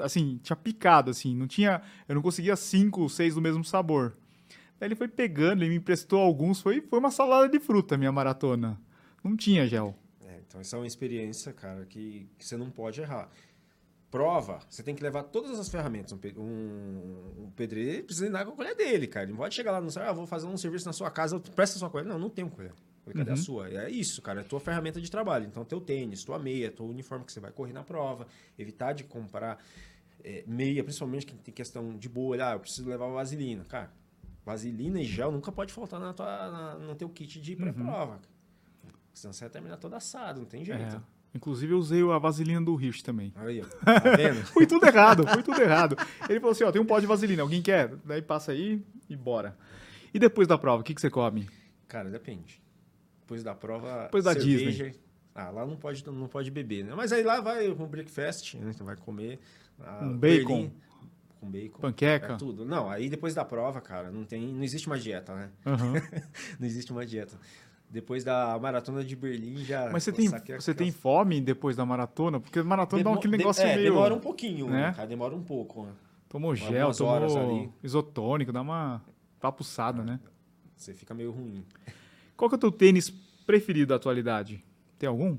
[0.00, 4.16] Assim, tinha picado, assim, não tinha, eu não conseguia cinco, seis do mesmo sabor.
[4.80, 8.12] Aí ele foi pegando, ele me emprestou alguns, foi, foi uma salada de fruta minha
[8.12, 8.80] maratona.
[9.22, 9.94] Não tinha gel.
[10.24, 13.28] É, então essa é uma experiência, cara, que, que você não pode errar.
[14.10, 16.12] Prova, você tem que levar todas as ferramentas.
[16.12, 19.24] Um, um, um pedreiro precisa andar com a colher dele, cara.
[19.24, 21.78] Ele não pode chegar lá no ah, vou fazer um serviço na sua casa, presta
[21.78, 22.06] sua colher.
[22.06, 22.72] Não, não tem colher.
[23.14, 23.34] Cadê uhum.
[23.34, 23.68] a sua?
[23.68, 24.40] É isso, cara.
[24.40, 25.46] É a tua ferramenta de trabalho.
[25.46, 28.26] Então, teu tênis, tua meia, teu uniforme que você vai correr na prova.
[28.58, 29.58] Evitar de comprar
[30.24, 32.48] é, meia, principalmente que tem questão de bolha.
[32.48, 33.64] Ah, eu preciso levar vaselina.
[33.64, 33.90] Cara,
[34.44, 38.14] vaselina e gel nunca pode faltar na tua, na, no teu kit de pré-prova.
[38.14, 38.90] Uhum.
[39.12, 40.96] Senão você vai terminar todo assado, não tem jeito.
[40.96, 41.18] É.
[41.34, 43.32] Inclusive, eu usei a vaselina do Rich também.
[43.36, 44.44] Aí, tá vendo?
[44.46, 45.96] foi tudo errado, foi tudo errado.
[46.28, 47.94] Ele falou assim: ó, tem um pó de vaselina, alguém quer?
[48.04, 49.56] Daí passa aí e bora.
[50.12, 51.48] E depois da prova, o que, que você come?
[51.86, 52.62] Cara, depende.
[53.28, 54.84] Depois da prova, depois da cerveja.
[54.84, 54.94] Disney.
[55.34, 56.94] Ah, lá não pode, não pode beber, né?
[56.96, 58.72] Mas aí lá vai um breakfast, né?
[58.72, 59.38] Você vai comer.
[60.00, 60.18] Um bacon.
[60.18, 60.72] Berlim,
[61.38, 61.78] com bacon.
[61.78, 62.32] Panqueca.
[62.32, 62.64] É tudo.
[62.64, 65.50] Não, aí depois da prova, cara, não tem, não existe uma dieta, né?
[65.66, 65.92] Uhum.
[66.58, 67.38] não existe uma dieta.
[67.90, 69.90] Depois da maratona de Berlim já.
[69.90, 72.40] Mas você tem, você tem fome depois da maratona?
[72.40, 73.92] Porque maratona Demo, dá aquele negócio de, é, meio.
[73.92, 74.94] Demora um pouquinho, né?
[74.96, 75.84] Cara, demora um pouco.
[75.84, 75.92] Né?
[76.30, 79.02] Tomou gel, tomou isotônico, dá uma
[79.38, 80.04] papuçada, é.
[80.06, 80.20] né?
[80.74, 81.62] Você fica meio ruim.
[82.38, 83.10] Qual que é o teu tênis
[83.44, 84.64] preferido da atualidade?
[84.96, 85.36] Tem algum?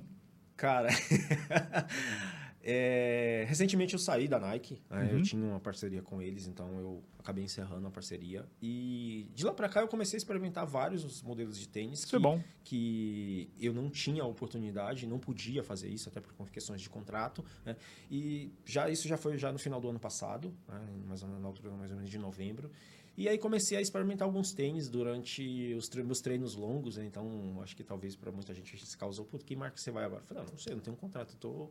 [0.58, 0.90] Cara,
[2.62, 5.10] É, recentemente eu saí da Nike, né?
[5.12, 5.18] uhum.
[5.18, 8.46] eu tinha uma parceria com eles, então eu acabei encerrando a parceria.
[8.62, 12.16] E de lá para cá eu comecei a experimentar vários modelos de tênis isso que,
[12.18, 12.44] é bom.
[12.64, 17.44] que eu não tinha oportunidade, não podia fazer isso, até por questões de contrato.
[17.66, 17.78] Né?
[18.12, 20.82] E já isso já foi já no final do ano passado, né?
[21.08, 22.70] mais ou menos, na altura mais ou menos de novembro.
[23.18, 27.06] E aí comecei a experimentar alguns tênis durante os tre meus treinos longos, né?
[27.06, 30.22] então acho que talvez para muita gente se causou, putz, que marca você vai agora?
[30.22, 31.70] Eu falei, não, não sei, não tenho um contrato, eu tô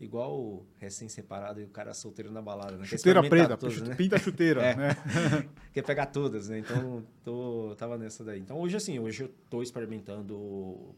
[0.00, 2.84] igual recém-separado e o cara solteiro na balada, né?
[2.84, 3.94] Chuteira preta, todas, né?
[3.94, 4.76] pinta chuteira, é.
[4.76, 4.96] né?
[5.72, 6.58] Quer pegar todas, né?
[6.58, 8.40] Então, tô, tava nessa daí.
[8.40, 10.94] Então, hoje, assim, hoje eu tô experimentando...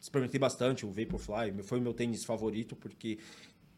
[0.00, 3.18] Experimentei bastante o Vaporfly, foi o meu tênis favorito, porque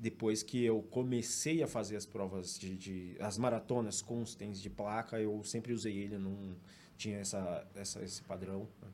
[0.02, 4.60] depois que eu comecei a fazer as provas de, de, as maratonas com os tênis
[4.60, 6.56] de placa, eu sempre usei ele, não
[6.96, 8.68] tinha essa, essa esse padrão.
[8.82, 8.88] Né?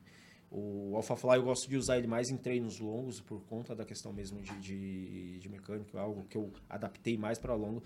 [0.51, 4.13] O AlphaFly eu gosto de usar ele mais em treinos longos por conta da questão
[4.13, 7.83] mesmo de, de, de mecânica, algo que eu adaptei mais para longo.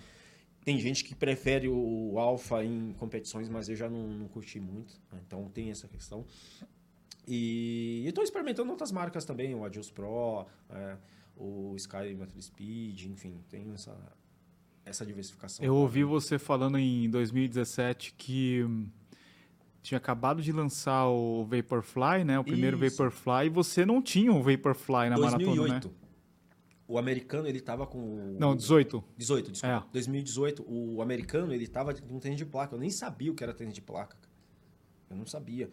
[0.64, 5.00] Tem gente que prefere o Alpha em competições, mas eu já não, não curti muito,
[5.12, 5.20] né?
[5.24, 6.26] então tem essa questão.
[7.26, 10.96] E estou experimentando outras marcas também, o Adios Pro, é,
[11.42, 13.96] o Sky Metal Speed, enfim, tem essa,
[14.84, 15.64] essa diversificação.
[15.64, 18.64] Eu ouvi você falando em 2017 que
[19.82, 22.38] tinha acabado de lançar o Vaporfly, né?
[22.38, 22.96] O primeiro Isso.
[22.96, 25.58] Vaporfly, e você não tinha um Vaporfly na 2008.
[25.58, 25.96] maratona, né?
[26.86, 28.36] O americano, ele tava com...
[28.38, 29.02] Não, 18.
[29.16, 29.86] 18, desculpa.
[29.88, 29.92] É.
[29.92, 32.74] 2018, o americano, ele tava com tênis de placa.
[32.74, 34.16] Eu nem sabia o que era tênis de placa.
[35.08, 35.70] Eu não sabia.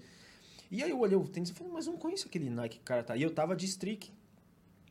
[0.71, 2.83] E aí eu olhei o tênis e falei, mas eu não conheço aquele Nike que
[2.83, 3.17] cara tá.
[3.17, 4.11] E eu tava de streak.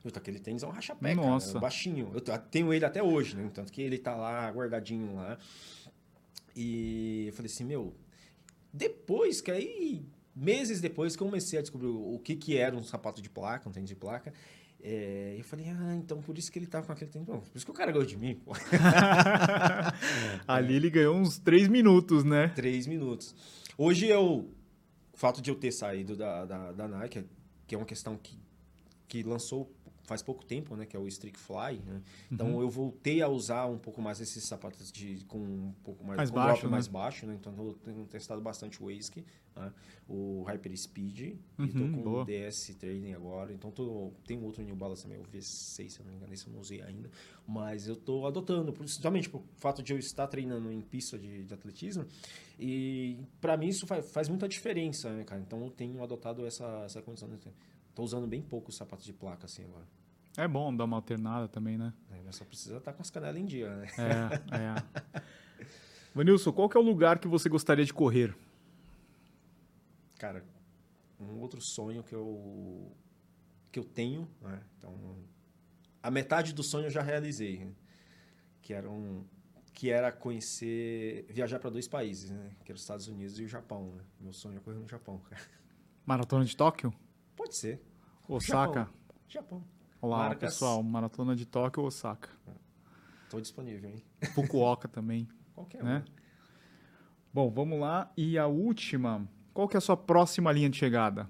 [0.04, 1.48] Eu, aquele tênis é um rachapé, Nossa.
[1.48, 2.10] Cara, é baixinho.
[2.14, 3.50] Eu tenho ele até hoje, né?
[3.52, 5.38] Tanto que ele tá lá, guardadinho lá.
[6.54, 7.94] E eu falei assim, meu,
[8.72, 12.82] depois, que aí, meses depois que eu comecei a descobrir o que, que era um
[12.82, 14.32] sapato de placa, um tênis de placa,
[14.80, 17.26] é, eu falei, ah, então por isso que ele tava com aquele tênis.
[17.26, 18.52] Bom, por isso que o cara ganhou de mim, pô.
[20.46, 22.48] Ali ele ganhou uns três minutos, né?
[22.54, 23.34] Três minutos.
[23.76, 24.48] Hoje eu.
[25.12, 27.24] O fato de eu ter saído da, da, da Nike,
[27.66, 28.38] que é uma questão que,
[29.08, 29.68] que lançou
[30.08, 31.82] faz pouco tempo, né, que é o Streak Fly.
[31.84, 32.02] Né?
[32.32, 32.62] Então uhum.
[32.62, 36.30] eu voltei a usar um pouco mais esses sapatos de com um pouco mais, mais
[36.30, 36.70] baixo, né?
[36.70, 37.36] mais baixo, né?
[37.38, 39.72] Então eu tenho testado bastante o Waze, né?
[40.08, 42.22] o Hyper Speed, uhum, e tô com boa.
[42.22, 43.52] o DS Training agora.
[43.52, 46.46] Então tô, tem outro New Balance também, o V6, se eu não me engano, esse
[46.46, 47.10] eu não usei ainda,
[47.46, 51.52] mas eu tô adotando, principalmente por fato de eu estar treinando em pista de, de
[51.52, 52.06] atletismo.
[52.58, 55.42] E para mim isso faz, faz muita diferença, né, cara?
[55.42, 57.28] Então eu tenho adotado essa essa condição.
[57.28, 57.38] Né?
[57.98, 59.84] Tô usando bem pouco os sapatos de placa assim agora.
[60.36, 61.92] É bom dar uma alternada também, né?
[62.12, 63.88] É, mas só precisa estar tá com as canelas em dia, né?
[63.98, 65.22] É, é.
[66.14, 68.36] Vanilson, qual que é o lugar que você gostaria de correr?
[70.16, 70.44] Cara,
[71.18, 72.92] um outro sonho que eu
[73.72, 74.62] que eu tenho, né?
[74.78, 74.94] Então,
[76.00, 77.72] a metade do sonho eu já realizei, né?
[78.62, 79.24] que era um
[79.74, 82.52] que era conhecer, viajar para dois países, né?
[82.64, 84.04] Que eram os Estados Unidos e o Japão, né?
[84.20, 85.42] Meu sonho é correr no Japão, cara.
[86.06, 86.94] Maratona de Tóquio?
[87.34, 87.87] Pode ser.
[88.28, 88.80] Osaka?
[88.80, 88.88] Japão.
[89.26, 89.64] Japão.
[90.02, 90.52] Olá, Marcas...
[90.52, 90.82] pessoal.
[90.82, 92.28] Maratona de Tóquio ou Osaka?
[93.24, 94.04] Estou disponível, hein?
[94.34, 95.26] Fukuoka também.
[95.54, 96.04] Qualquer né?
[96.06, 96.12] Um.
[97.32, 98.12] Bom, vamos lá.
[98.16, 101.28] E a última, qual que é a sua próxima linha de chegada?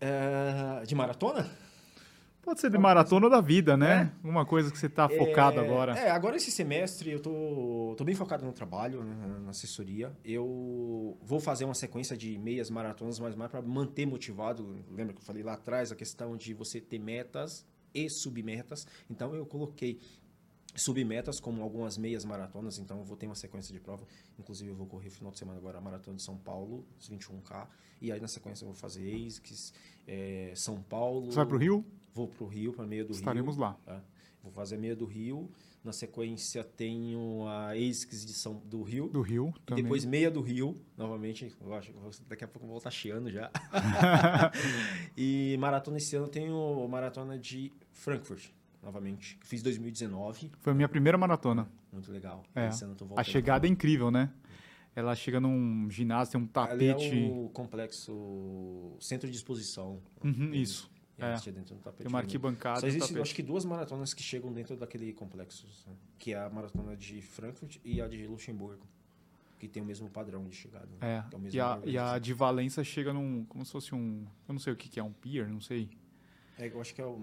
[0.00, 0.82] É...
[0.86, 1.50] De maratona?
[2.46, 4.14] Pode ser de maratona da vida, né?
[4.24, 4.26] É.
[4.28, 5.98] Uma coisa que você está focado é, agora.
[5.98, 10.16] É, agora esse semestre eu tô, tô bem focado no trabalho, né, na assessoria.
[10.24, 14.78] Eu vou fazer uma sequência de meias maratonas, mas mais para manter motivado.
[14.92, 18.86] Lembra que eu falei lá atrás a questão de você ter metas e submetas.
[19.10, 19.98] Então eu coloquei
[20.76, 24.06] submetas como algumas meias maratonas, então eu vou ter uma sequência de prova.
[24.38, 27.66] Inclusive eu vou correr final de semana agora a maratona de São Paulo, os 21K,
[28.00, 29.74] e aí na sequência eu vou fazer ASICS,
[30.06, 31.32] é, São Paulo.
[31.32, 31.84] Você vai pro Rio?
[32.16, 33.66] Vou para o Rio, para meia do Estaremos Rio.
[33.66, 33.94] Estaremos lá.
[33.94, 34.00] É.
[34.42, 35.50] Vou fazer meia do Rio.
[35.84, 39.08] Na sequência tenho a ASICS de São, do Rio.
[39.08, 39.84] Do Rio também.
[39.84, 41.54] depois meia do Rio, novamente.
[41.72, 41.92] Acho,
[42.26, 43.50] daqui a pouco eu vou estar chiando já.
[45.14, 48.46] e maratona esse ano tenho maratona de Frankfurt,
[48.82, 49.38] novamente.
[49.44, 50.52] Fiz 2019.
[50.58, 51.68] Foi a minha primeira maratona.
[51.92, 52.44] Muito legal.
[52.54, 52.70] É.
[53.14, 54.32] a chegada é incrível, né?
[54.94, 57.04] Ela chega num ginásio, tem um tapete.
[57.04, 60.00] Ali é o complexo centro de exposição.
[60.24, 60.90] Uhum, isso.
[61.18, 61.50] É.
[61.50, 62.02] dentro do tapete.
[62.02, 62.80] Tem uma arquibancada.
[62.80, 65.94] Só existe, acho que duas maratonas que chegam dentro daquele complexo, né?
[66.18, 68.86] que é a maratona de Frankfurt e a de Luxemburgo,
[69.58, 70.88] que tem o mesmo padrão de chegada.
[71.00, 71.24] Né?
[71.32, 71.36] É.
[71.36, 74.60] é e, a, e a de Valência chega num, como se fosse um, eu não
[74.60, 75.88] sei o que, que é, um pier, não sei.
[76.58, 77.16] É, eu acho que é,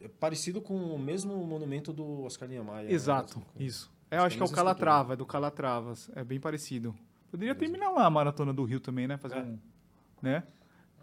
[0.00, 2.84] é parecido com o mesmo monumento do Oscar Niemeyer.
[2.84, 2.92] Né?
[2.92, 3.44] Exato, né?
[3.58, 3.92] isso.
[4.10, 6.94] É, eu acho que é o Calatrava, é do Calatravas, é bem parecido.
[7.30, 9.18] Poderia terminar lá a maratona do Rio também, né?
[9.18, 9.42] Fazer é.
[9.42, 9.58] um,
[10.22, 10.44] né?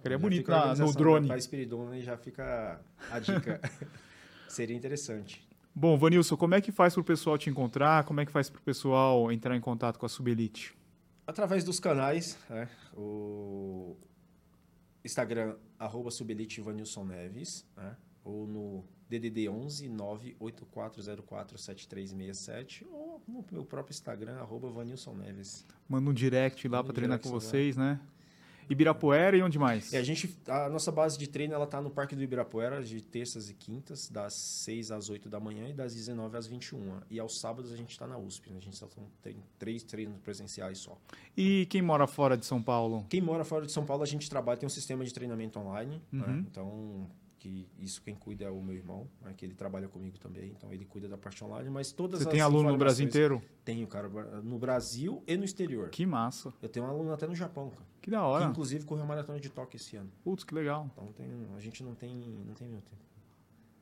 [0.06, 1.27] Ficaria bonito na, no drone.
[1.27, 2.80] Para Espiridona já fica
[3.10, 3.60] a dica.
[4.48, 5.44] Seria interessante.
[5.73, 8.03] Bom, Vanilson, como é que faz para o pessoal te encontrar?
[8.03, 10.77] Como é que faz para o pessoal entrar em contato com a Subelite?
[11.26, 12.69] Através dos canais, né?
[12.95, 13.98] o
[15.03, 17.98] Instagram, arroba Subelite Vanilson Neves, né?
[18.23, 25.65] ou no DDD 11 98404 7367 ou no meu próprio Instagram, arroba Vanilson Neves.
[25.90, 27.99] Manda um direct lá para treinar com vocês, né?
[28.69, 29.93] Ibirapuera e onde mais?
[29.93, 33.01] É, a, gente, a nossa base de treino ela tá no Parque do Ibirapuera, de
[33.01, 37.01] terças e quintas, das 6 às 8 da manhã e das 19 às 21.
[37.09, 38.57] E aos sábados a gente está na USP, né?
[38.57, 38.87] a gente só
[39.21, 40.97] tem três treinos presenciais só.
[41.37, 43.05] E quem mora fora de São Paulo?
[43.09, 46.01] Quem mora fora de São Paulo, a gente trabalha, tem um sistema de treinamento online,
[46.11, 46.25] né?
[46.25, 46.33] uhum.
[46.33, 46.45] né?
[46.49, 47.07] então
[47.45, 50.73] que isso quem cuida é o meu irmão, né, que ele trabalha comigo também, então
[50.73, 53.39] ele cuida da parte online, mas todas Você tem aluno no Brasil inteiro?
[53.63, 54.09] Tenho, cara,
[54.41, 55.89] no Brasil e no exterior.
[55.89, 56.51] Que massa.
[56.59, 57.85] Eu tenho um aluno até no Japão, cara.
[58.01, 58.45] Que da hora.
[58.45, 60.11] Que inclusive correu a maratona de Tóquio esse ano.
[60.23, 60.89] Putz, que legal.
[60.91, 62.15] Então tem, a gente não tem,
[62.45, 63.05] não tem meu tempo.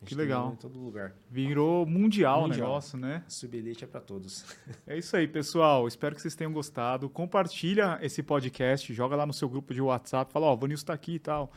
[0.05, 0.51] Que legal.
[0.51, 1.15] Em todo lugar.
[1.29, 2.67] Virou mundial, mundial.
[2.67, 3.23] o negócio, né?
[3.29, 4.43] Subelite é para todos.
[4.85, 5.87] É isso aí, pessoal.
[5.87, 7.09] Espero que vocês tenham gostado.
[7.09, 10.87] Compartilha esse podcast, joga lá no seu grupo de WhatsApp, fala, ó, oh, o Vanilson
[10.87, 11.49] tá aqui e tal.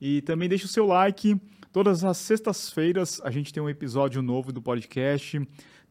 [0.00, 1.40] E também deixa o seu like.
[1.72, 5.40] Todas as sextas-feiras a gente tem um episódio novo do podcast,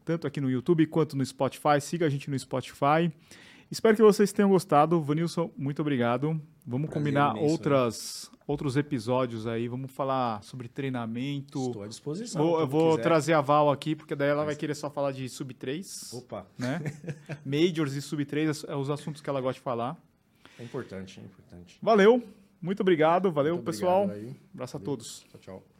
[0.04, 1.80] tanto aqui no YouTube quanto no Spotify.
[1.80, 3.12] Siga a gente no Spotify.
[3.70, 5.00] Espero que vocês tenham gostado.
[5.00, 6.40] Vanilson, muito obrigado.
[6.66, 9.68] Vamos Prazer combinar imenso, outras, outros episódios aí.
[9.68, 11.66] Vamos falar sobre treinamento.
[11.66, 12.42] Estou à disposição.
[12.42, 13.02] Vou, eu vou quiser.
[13.02, 16.12] trazer a Val aqui, porque daí ela vai querer só falar de sub 3.
[16.14, 16.46] Opa!
[16.58, 16.80] Né?
[17.44, 19.96] Majors e sub 3 é os assuntos que ela gosta de falar.
[20.58, 21.78] É importante, é importante.
[21.82, 22.26] Valeu!
[22.60, 24.04] Muito obrigado, valeu Muito pessoal.
[24.04, 24.84] Obrigado, Abraço valeu.
[24.84, 25.26] a todos.
[25.30, 25.77] Tchau, tchau.